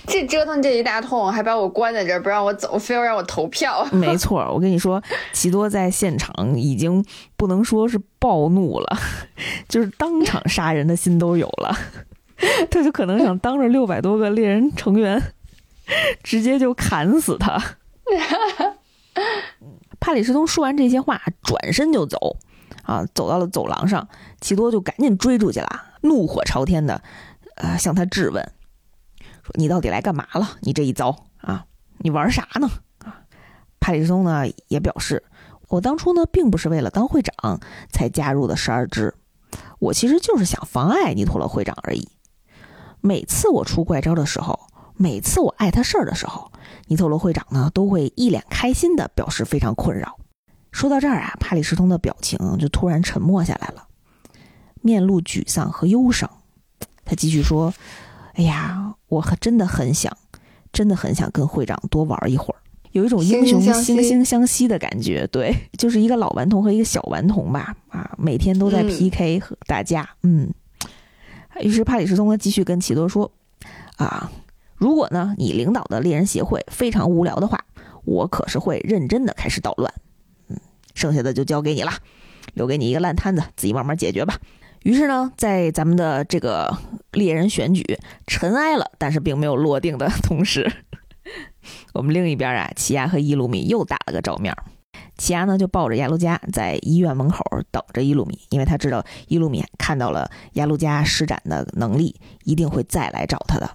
[0.10, 3.86] 这折腾这一大通，还把我关在这儿不让我走，非要让我投票。
[3.92, 7.06] 没错，我跟你说，奇多在现场已经
[7.38, 8.98] 不能说是暴怒了，
[9.70, 11.78] 就是当场杀人的心都有了。
[12.72, 15.22] 他就可能想当着六百多个猎人成员，
[16.24, 17.62] 直接就砍死他。
[20.00, 22.38] 帕里斯通说完这些话，转身就走，
[22.84, 24.08] 啊，走到了走廊上，
[24.42, 25.70] 奇多就赶紧追出去了，
[26.02, 27.02] 怒火朝天的，
[27.56, 28.52] 呃，向他质问。
[29.54, 30.58] 你到底来干嘛了？
[30.62, 31.66] 你这一遭啊，
[31.98, 32.70] 你玩啥呢？
[33.00, 33.22] 啊，
[33.80, 35.24] 帕里松呢也表示，
[35.68, 37.60] 我当初呢并不是为了当会长
[37.92, 39.14] 才加入的十二支，
[39.80, 42.08] 我其实就是想妨碍尼托罗会长而已。
[43.02, 44.60] 每次我出怪招的时候，
[44.96, 46.52] 每次我碍他事儿的时候，
[46.88, 50.18] 尼托罗会长呢都会一脸开心的表示非常困扰。
[50.72, 53.88] 说到这儿啊，帕里什通的表情就突然沉默下来了，
[54.82, 56.30] 面露沮丧和忧伤。
[57.04, 57.74] 他继续说。
[58.40, 60.16] 哎呀，我可真的很想，
[60.72, 62.58] 真的很想跟会长多玩一会儿，
[62.94, 65.28] 有一种英雄惺惺相惜的感觉。
[65.28, 70.10] 对， 就是一个老顽童和一个小顽童吧，啊，每天都在 PK 和打架。
[70.24, 70.50] 嗯，
[71.60, 73.30] 于是帕里斯通呢继续跟奇多说
[74.00, 74.32] ：“啊，
[74.78, 77.66] 如果呢你领导的猎人协会非常无聊的话，
[78.06, 79.94] 我可是会认真的开始捣乱。
[80.48, 80.58] 嗯，
[80.96, 81.92] 剩下的就交给你了，
[82.54, 84.40] 留给你一个烂摊子，自己慢慢解决吧。”
[84.84, 86.78] 于是呢，在咱们的这个
[87.12, 87.84] 猎人选举
[88.26, 90.72] 尘埃了，但是并没有落定的同时，
[91.94, 94.56] 我们另一边啊，奇亚和伊鲁米又打了个照面。
[95.18, 102.16] 奇亚呢就抱着亚路加在医院门口等着伊鲁米，因为他知道伊鲁米看到了亚路加施展的能力，
[102.46, 103.70] 一定会再来找他的。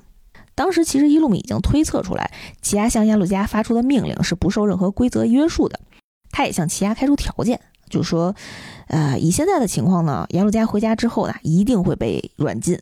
[0.54, 2.30] 当时其实伊鲁米已经推测出来，
[2.62, 5.78] 奇亚向亚路加发出的命令是不受任何规则约束的，
[6.30, 7.60] 他也向奇亚开出条件。
[7.90, 8.34] 就是说，
[8.88, 12.78] 呃，以现在的情况呢，杨路佳回家之后呢，一定会被软禁。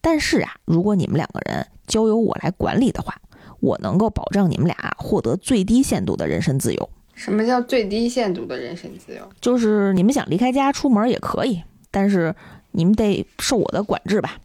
[0.00, 3.20] 但是啊，如果你们两个人交由我来管理的话，
[3.60, 6.90] 我能够保障你们俩获得最低限度的人身自由。
[7.14, 9.28] 什么叫最低限度的人身自由？
[9.40, 12.34] 就是你们想离开家出门也可以，但是
[12.70, 14.38] 你们得受我的管制吧。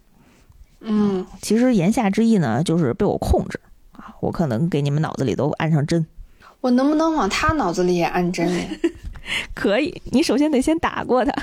[0.82, 3.60] 嗯，其实言下之意呢，就是被我控制
[3.94, 6.06] 啊，我可能给你们脑子里都安上针。
[6.60, 8.64] 我能不能往他脑子里也安针呀？
[9.54, 11.34] 可以，你首先得先打过他。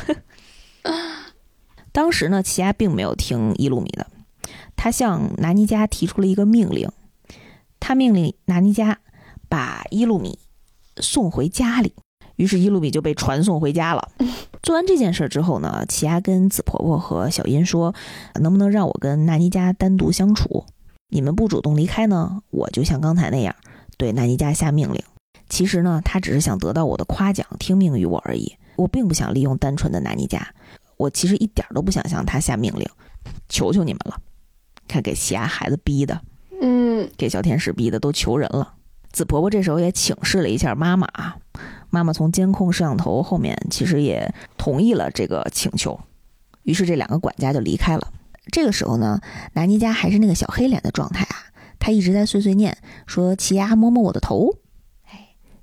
[1.92, 4.06] 当时呢，奇亚并没有听伊鲁米的，
[4.76, 6.88] 他向拿尼加提出了一个命令，
[7.78, 8.98] 他命令拿尼加
[9.48, 10.38] 把伊鲁米
[10.96, 11.94] 送回家里。
[12.36, 14.10] 于是伊鲁米就被传送回家了。
[14.62, 17.94] 做完这件事之后呢，奇亚跟紫婆婆和小音说
[18.40, 20.64] ：“能不能让我跟纳尼加单独相处？
[21.08, 23.54] 你们不主动离开呢，我就像刚才那样
[23.98, 25.02] 对纳尼加下命令。
[25.52, 28.56] 其实呢，他只是想得到我的夸奖，听命于我而已。
[28.74, 30.48] 我并不想利用单纯的拿尼加，
[30.96, 32.88] 我其实一点都不想向他下命令。
[33.50, 34.16] 求求你们了！
[34.88, 36.18] 看给奇亚孩子逼的，
[36.62, 38.72] 嗯，给小天使逼的都求人了。
[39.12, 41.36] 紫婆婆这时候也请示了一下妈妈啊。”
[41.90, 46.00] 妈妈从监控摄像头后面其实也同意了这个请求，
[46.62, 48.10] 于是这两个管家就离开了。
[48.50, 49.20] 这个时候呢，
[49.52, 51.36] 南尼家还是那个小黑脸的状态啊，
[51.78, 52.74] 他一直在碎碎念
[53.06, 54.61] 说：“奇亚，摸摸我的头，哎，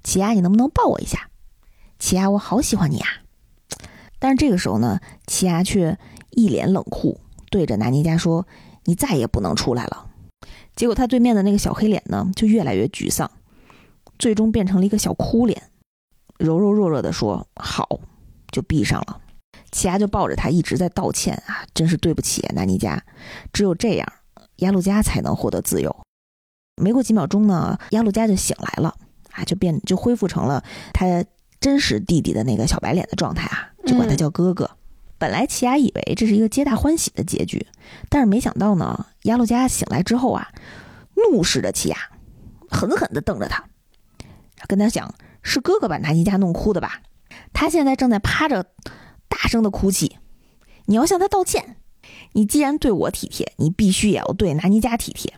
[0.03, 1.29] 奇亚，你能不能抱我一下？
[1.97, 3.07] 奇亚，我好喜欢你啊！”
[4.19, 5.97] 但是这个时候呢，奇亚却
[6.31, 7.19] 一脸冷酷，
[7.49, 8.47] 对着南妮家说
[8.85, 10.07] ：“你再也不能出来了。”
[10.75, 13.29] 结果他对面的那个小黑脸呢，就越来越沮丧，
[14.17, 15.63] 最终变成了一个小哭脸。
[16.37, 17.99] 柔柔弱弱的说：“好，
[18.51, 19.21] 就闭上了。”
[19.71, 23.03] 奇亚就抱着他一直在道歉啊，真是对不起，啊南尼加，
[23.53, 24.13] 只有这样，
[24.57, 25.95] 亚路加才能获得自由。
[26.81, 28.95] 没过几秒钟呢，亚路加就醒来了
[29.39, 30.63] 啊，就变就恢复成了
[30.93, 31.23] 他
[31.59, 34.69] 真实弟弟的那个小白脸的状态啊，就管他叫哥哥。
[35.17, 37.65] 本来奇亚以为这是一个皆大欢喜的结局，
[38.09, 40.47] 但是没想到呢，亚路加醒来之后啊，
[41.15, 41.97] 怒视着奇亚，
[42.69, 43.63] 狠狠地瞪着他，
[44.67, 45.13] 跟他讲。
[45.41, 47.01] 是哥哥把纳尼加弄哭的吧？
[47.53, 48.65] 他现在正在趴着，
[49.29, 50.17] 大声的哭泣。
[50.85, 51.77] 你要向他道歉。
[52.33, 55.33] 你既然对我体贴，你必须也要对纳尼加体贴。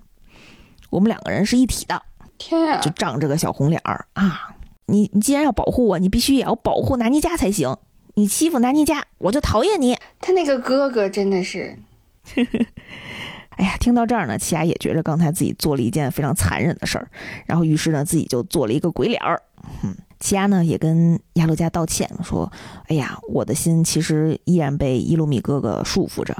[0.89, 2.01] 我们两个人是一体的。
[2.41, 2.81] 天啊！
[2.81, 4.55] 就涨着个小红脸儿啊！
[4.87, 7.77] 你你既然要保护我，你必须也要保护纳尼加才行。
[8.15, 9.97] 你欺负纳尼加，我就讨厌你。
[10.19, 11.77] 他那个哥哥真的是。
[13.57, 17.07] 哎呀，听到这儿呢，奇亚也觉着刚才自己做了一件非常残忍的事儿，
[17.45, 19.41] 然后于是呢，自己就做了一个鬼脸儿。
[19.83, 22.51] 嗯，奇亚呢也跟亚路加道歉说
[22.89, 26.35] ：“哎呀，我的心其实依然被伊鲁米哥哥束缚着。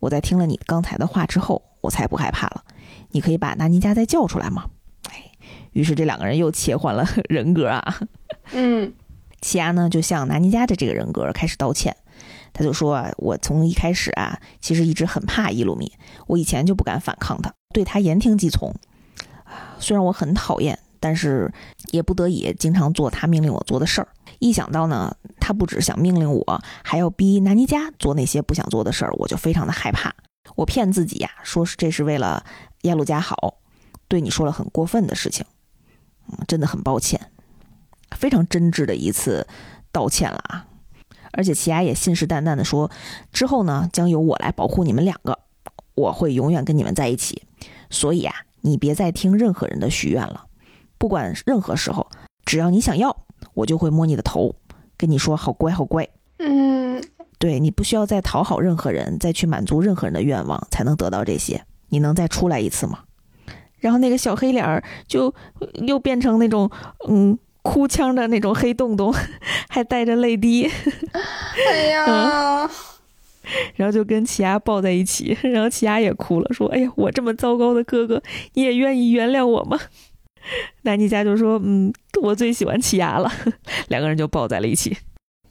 [0.00, 2.62] 我在听了你刚才的话之后，我才不害怕了。
[3.10, 4.64] 你可以把纳尼加再叫出来吗？”
[5.74, 8.00] 哎，于是这两个人又切换了 人格啊。
[8.52, 8.92] 嗯，
[9.40, 11.96] 奇亚呢就向南尼加的这个人格开始道歉。
[12.52, 15.92] 他就说啊，我从一开始啊，其实一直很怕伊鲁米，
[16.28, 18.72] 我以前就不敢反抗他，对他言听计从。
[19.80, 21.52] 虽然我很讨厌，但是
[21.90, 24.08] 也不得已经常做他命令我做的事儿。
[24.38, 30.14] 一想到呢，他不只想命令我，还要逼南尼加做那些不想做的事儿，我就非常的害怕。
[30.54, 32.44] 我骗自己呀，说是这是为了
[32.82, 33.58] 耶路加好，
[34.06, 35.44] 对你说了很过分的事情，
[36.28, 37.20] 嗯，真的很抱歉，
[38.16, 39.46] 非常真挚的一次
[39.92, 40.66] 道歉了啊。
[41.36, 42.90] 而且奇亚也信誓旦旦的说
[43.32, 45.38] ：“之后呢，将由我来保护你们两个，
[45.96, 47.42] 我会永远跟你们在一起。
[47.90, 50.46] 所以啊，你别再听任何人的许愿了。
[50.96, 52.08] 不管任何时候，
[52.44, 54.54] 只要你想要，我就会摸你的头，
[54.96, 56.08] 跟你说好乖好乖。
[56.38, 57.02] 嗯，
[57.38, 61.64] 对你不需要再讨好任何人，再去满足任何人的愿望，才能得到这些。
[61.88, 63.00] 你能再出来一次吗？”
[63.84, 65.32] 然后那个小黑脸儿就
[65.86, 66.70] 又变成那种
[67.08, 67.38] 嗯。
[67.66, 69.10] 哭腔的那种黑洞洞，
[69.70, 70.70] 还带着泪滴，
[71.72, 72.70] 哎 呀，
[73.76, 79.80] 然后就跟奇亚抱在一起，然后奇亚也哭了，说：“哎呀，我这么糟糕的哥哥，你也愿意原谅我吗？”
[80.84, 81.90] 南妮家就说：“嗯，
[82.20, 83.32] 我最喜欢奇亚了。
[83.88, 84.94] ”两个人就抱在了一起。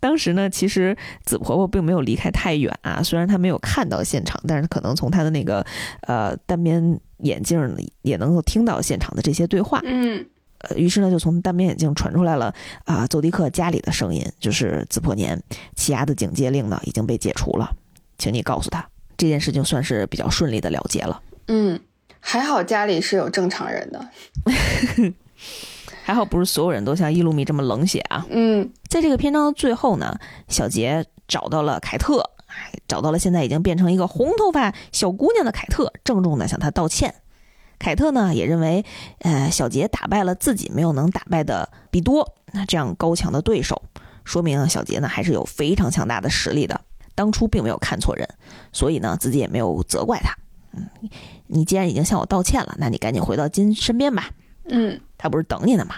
[0.04, 0.94] 当时呢，其实
[1.24, 5.66] 紫婆婆并没有离开太远啊，虽然她没有看到现场，但是可能从她的那个
[6.02, 9.80] 呃单边眼镜里也能够听到现场的这些对话。
[9.86, 10.26] 嗯。
[10.58, 12.54] 呃，于是呢，就从单边眼镜传出来了
[12.84, 15.42] 啊，邹迪克家里的声音，就是紫破年，
[15.76, 17.70] 奇亚的警戒令呢已经被解除了，
[18.18, 18.86] 请你告诉他，
[19.16, 21.22] 这件事情算是比较顺利的了结了。
[21.48, 21.80] 嗯，
[22.20, 24.10] 还好家里是有正常人的，
[26.04, 28.26] 还好不是所有人都像伊鲁米这么冷血啊。
[28.30, 30.20] 嗯，在这个篇章的最后呢，
[30.50, 32.30] 小杰找到了凯特，
[32.88, 37.16] 找到了现在已经变成一个红头发小姑娘的凯特，郑重的向她道歉。
[37.80, 38.84] 凯特呢也认为，
[39.20, 43.82] 呃，小杰打败了自己没有能打败的比多，那这样高强的对手，
[44.26, 46.82] 说明小杰呢还是有非常强大的实力的。
[47.16, 48.28] 当初并没有看错人，
[48.72, 50.36] 所以呢自己也没有责怪他。
[50.74, 50.90] 嗯，
[51.48, 54.30] 你既然已经向我道歉了，那你赶紧回到金身边吧。
[54.66, 55.96] 嗯，他不是等你呢吗？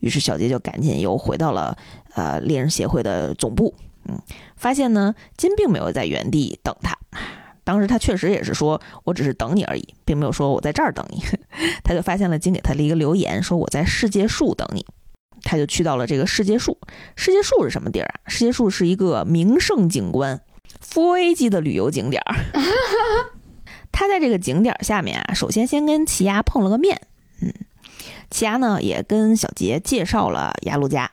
[0.00, 1.76] 于是小杰就赶紧又回到了
[2.14, 3.74] 呃猎人协会的总部。
[4.04, 4.18] 嗯，
[4.56, 6.96] 发现呢金并没有在原地等他。
[7.62, 11.22] 当时他确实也是说，我只是等你而已，并没有说我在这儿等你。
[11.84, 14.84] 他就发现了金给他的一个留言，说我在世界树等你。
[15.42, 16.78] 他就去到了这个世界树。
[17.16, 18.14] 世界树是什么地儿啊？
[18.26, 20.40] 世界树是一个名胜景观
[20.82, 22.34] ，4A 级的旅游景点儿。
[23.92, 27.00] 他在这个景点下面啊，首先先跟奇亚碰了个面。
[27.40, 27.52] 嗯，
[28.30, 31.10] 奇亚呢也跟小杰介绍了鸭路家，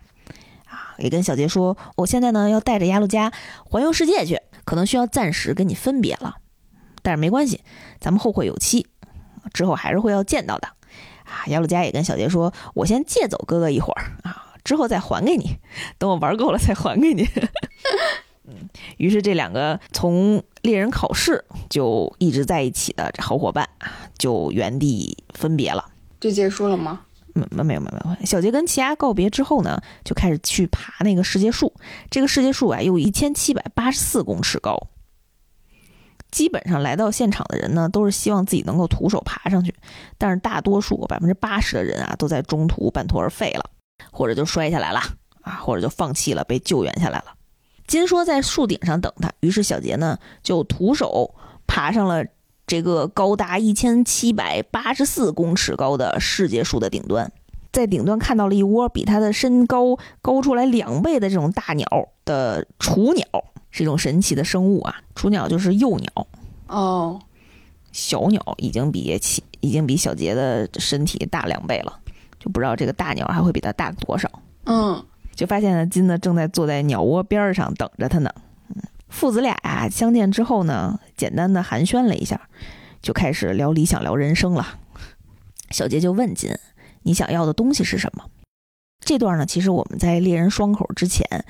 [0.65, 3.34] 啊，也跟小杰说，我现在呢要带着鸭路家
[3.65, 6.38] 环游世界去，可能需要暂时跟你分别了。
[7.02, 7.61] 但是没关系，
[7.99, 8.88] 咱们后会有期，
[9.53, 10.68] 之后还是会要见到的。
[11.23, 15.57] 啊，雅鲁加也跟小杰说：“我先借走哥哥一会儿啊，之后再还给你，
[15.98, 17.27] 等我玩够了再还给你。”
[18.49, 25.84] 嗯，于是这两个从猎人考试就一直在一起的好伙伴啊就原地分别了。
[26.22, 27.02] 就结束了吗？
[27.38, 27.88] 没没没有没
[28.19, 28.26] 有。
[28.26, 31.73] 小杰跟奇亚告别之后呢，就开始去爬那个世界树。
[32.09, 34.77] 这个世界树啊，有一千七百八十四公尺高。
[36.30, 39.73] 基本上来到现场的人呢，都是希望自己能够徒手爬上去，
[40.18, 43.64] 但是大多数百分之八十的人啊，都在中途半途而废了，
[44.11, 44.99] 或者就摔下来了
[45.41, 47.34] 啊，或者就放弃了，被救援下来了。
[47.88, 51.34] 金说在树顶上等他，于是小杰呢就徒手
[51.65, 52.26] 爬上了
[52.68, 57.31] 这个高达一千七百八十四公尺高的世界树的顶端，
[57.72, 61.88] 在顶端看到了一窝比它的身高高出来两倍的这种大鸟
[62.26, 63.26] 的雏鸟。
[63.69, 64.95] 是一种神奇的生物啊！
[65.14, 66.27] 雏鸟就是幼鸟
[66.68, 67.19] 哦，
[67.91, 71.99] 小鸟已经比起已经比小杰的身体大两倍了，
[72.39, 74.27] 就不知道这个大鸟还会比它大多少。
[74.64, 78.31] 嗯，就发现了金呢正在坐在鸟窝边上等着他呢。
[79.09, 82.49] 父子俩啊相见之后呢，简单的寒暄了一下，
[83.01, 84.79] 就开始聊理想、聊人生了。
[85.71, 86.55] 小杰就问金
[87.03, 88.25] ：“你想要的东西是什么？”
[88.99, 91.45] 这段呢，其实我们在猎人双口之前。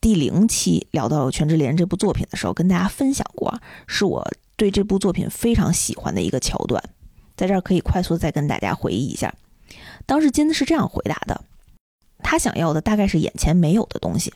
[0.00, 4.24] 第零期聊到《全职猎人》这部作品的时候，跟大家分享过，是我
[4.54, 6.80] 对这部作品非常喜欢的一个桥段，
[7.36, 9.34] 在这儿可以快速再跟大家回忆一下。
[10.06, 11.42] 当时金子是这样回答的：
[12.22, 14.32] 他想要的大概是眼前没有的东西。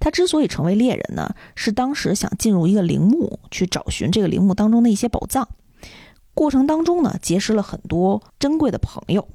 [0.00, 5.48] 他之所以成为猎人呢，是当时想进入一个陵墓去找寻这个陵墓当中的一些宝藏，
[6.34, 9.28] 过程当中呢，结识了很多珍贵的朋友，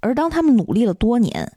[0.00, 1.52] 而当他们努力了多年。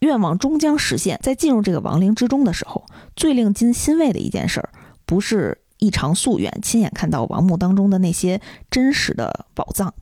[0.00, 1.18] 愿望终将实现。
[1.24, 4.70] 在进入这个亡灵之中的时候，最令金欣慰的一件事儿，
[5.04, 9.92] 不是一偿夙愿，亲眼看到王墓当中的那些真实的宝藏，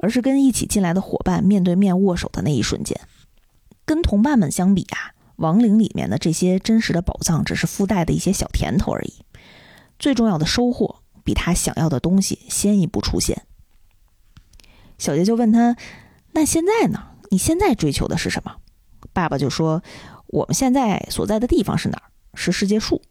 [0.00, 2.98] 而是跟一起进来的伙伴面对面握手的那一瞬间。
[3.84, 9.14] 跟同伴们相比啊，亡灵里面的这些真实的宝藏只是附带的一些小甜头而已。
[9.98, 13.46] 最重要的收获，比他想要的东西先一步出现。
[14.98, 15.76] 小杰就问他
[16.32, 17.12] ：“那现在呢？
[17.30, 18.56] 你现在追求的是什么？”
[19.12, 19.82] 爸爸就说
[20.28, 22.10] ：“我们现在所在的地方是哪儿？
[22.34, 23.02] 是世界树。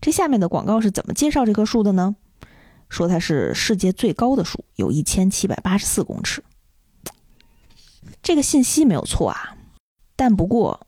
[0.00, 2.16] 这下面的广告是怎么介绍这棵树的呢？
[2.88, 6.42] 说它是世界最高的树，有一千七百八十四公尺。
[8.22, 9.56] 这个信息没有错啊，
[10.16, 10.86] 但不过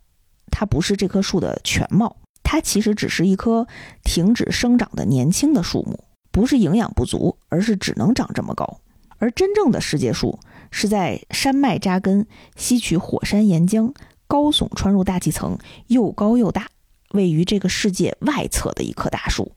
[0.53, 2.17] 它不是这棵树的全貌。
[2.45, 3.67] 它其实只是一棵
[4.05, 8.79] 停止生长的年轻的树木，不是营养不足，而是只能长这么高。
[9.19, 10.39] 而真正的世界树
[10.71, 13.93] 是在山脉扎根，吸取火山岩浆。”
[14.29, 15.59] 高耸穿入大气层，
[15.89, 16.69] 又高又大，
[17.11, 19.53] 位于这个世界外侧的一棵大树。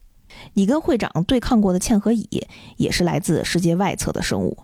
[0.52, 2.46] 你跟会长对抗过的嵌合蚁，
[2.76, 4.58] 也是来自世界外侧的生物。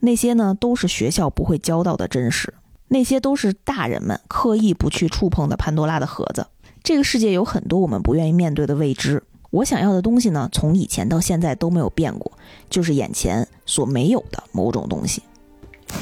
[0.00, 2.54] 那些呢，都是学校不会教到的真实。
[2.92, 6.46] 那些都是大人们刻意不去触碰的潘多拉的盒子。
[6.82, 9.22] 这个世界有很多我们不愿意面对的未知。
[9.50, 12.30] 我想要的东西呢，从以前到现在都没有变过，
[12.68, 15.22] 就是眼前所没有的某种东西。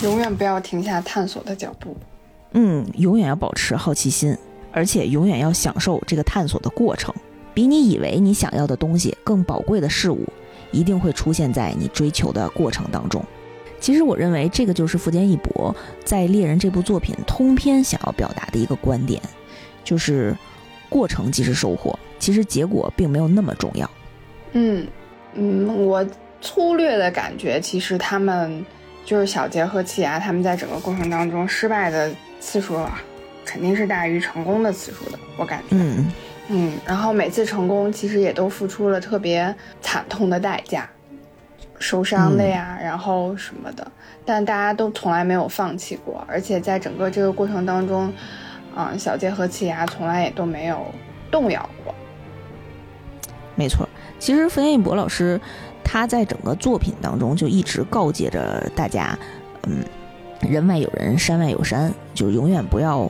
[0.02, 1.96] 永远不要停下探索的脚步。
[2.54, 4.36] 嗯，永远要保持好奇心，
[4.72, 7.14] 而且永远要享受这个探索的过程。
[7.54, 10.26] 比你以为你想要的东西更宝贵的事物，
[10.72, 13.24] 一定会出现在你追求的过程当中。
[13.80, 15.74] 其实，我认为这个就是富坚义博
[16.04, 19.20] 在《猎人》这部作品通篇想要表达的一个观点，
[19.82, 20.36] 就是
[20.88, 23.90] 过程即是收获，其实结果并没有那么重要。
[24.52, 24.86] 嗯
[25.34, 26.06] 嗯，我
[26.40, 28.64] 粗略的感觉，其实他们
[29.04, 32.10] 就是小杰和奇牙，他们在整个过程当中失败的。
[32.42, 33.02] 次数啊，
[33.44, 35.76] 肯定是大于成功的次数的，我感觉。
[35.76, 36.10] 嗯
[36.48, 40.88] 嗯，然后每次成功其实也都付出了特别惨痛的代价，
[41.80, 43.84] 受伤的呀，然后什么的，
[44.24, 48.12] 但大家都从来没有放弃过，而且在整个这个过程当中，
[48.76, 50.86] 嗯，小杰和奇牙从来也都没有
[51.32, 51.92] 动摇过。
[53.56, 53.88] 没错，
[54.20, 55.40] 其实冯彦义博老师
[55.82, 59.18] 他在整个作品当中就一直告诫着大家，
[59.66, 59.82] 嗯。
[60.48, 63.06] 人外有人，山外有山，就是永远不要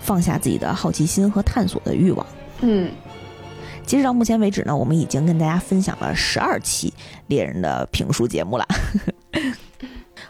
[0.00, 2.26] 放下自己的好奇心和探索的欲望。
[2.60, 2.90] 嗯，
[3.86, 6.92] 截止到目前为止呢，我们已经跟大家分享了十二期
[7.28, 8.66] 猎人的评书节目了。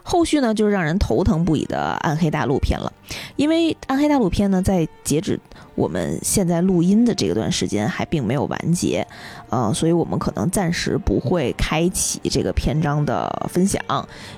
[0.02, 2.92] 后续呢，就是让人头疼不已的暗黑大陆篇了，
[3.34, 5.40] 因为暗黑大陆篇呢，在截止
[5.74, 9.04] 我们现在录音的这段时间还并没有完结，
[9.48, 13.82] 呃，所以我们可能暂时不会开启这个篇章的分享，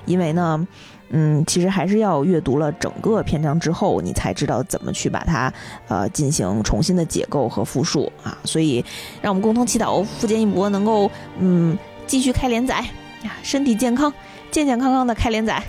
[0.05, 0.65] 因为呢，
[1.09, 5.51] 嗯，其实还是要阅读了整个篇章之后，你才知道怎么去把它
[5.87, 8.83] 呃进行重新的解构和复述啊，所以
[9.21, 11.09] 让我们共同祈祷富坚义博能够
[11.39, 11.77] 嗯
[12.07, 12.79] 继续开连载
[13.23, 14.13] 呀，身体健康。
[14.51, 15.61] 健健康康的开连载，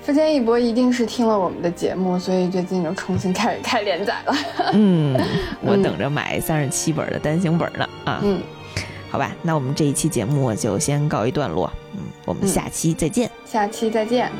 [0.00, 4.34] 福建一博一定是听了我们的节目，所以最近就重新开始开连载了。
[4.72, 5.14] 嗯，
[5.60, 8.20] 我等着买三十七本的单行本呢啊。
[8.22, 8.40] 嗯，
[9.10, 11.72] 好吧，那我们这一期节目就先告一段落。
[11.94, 13.30] 嗯，我们下期再见。
[13.44, 14.30] 下期再见。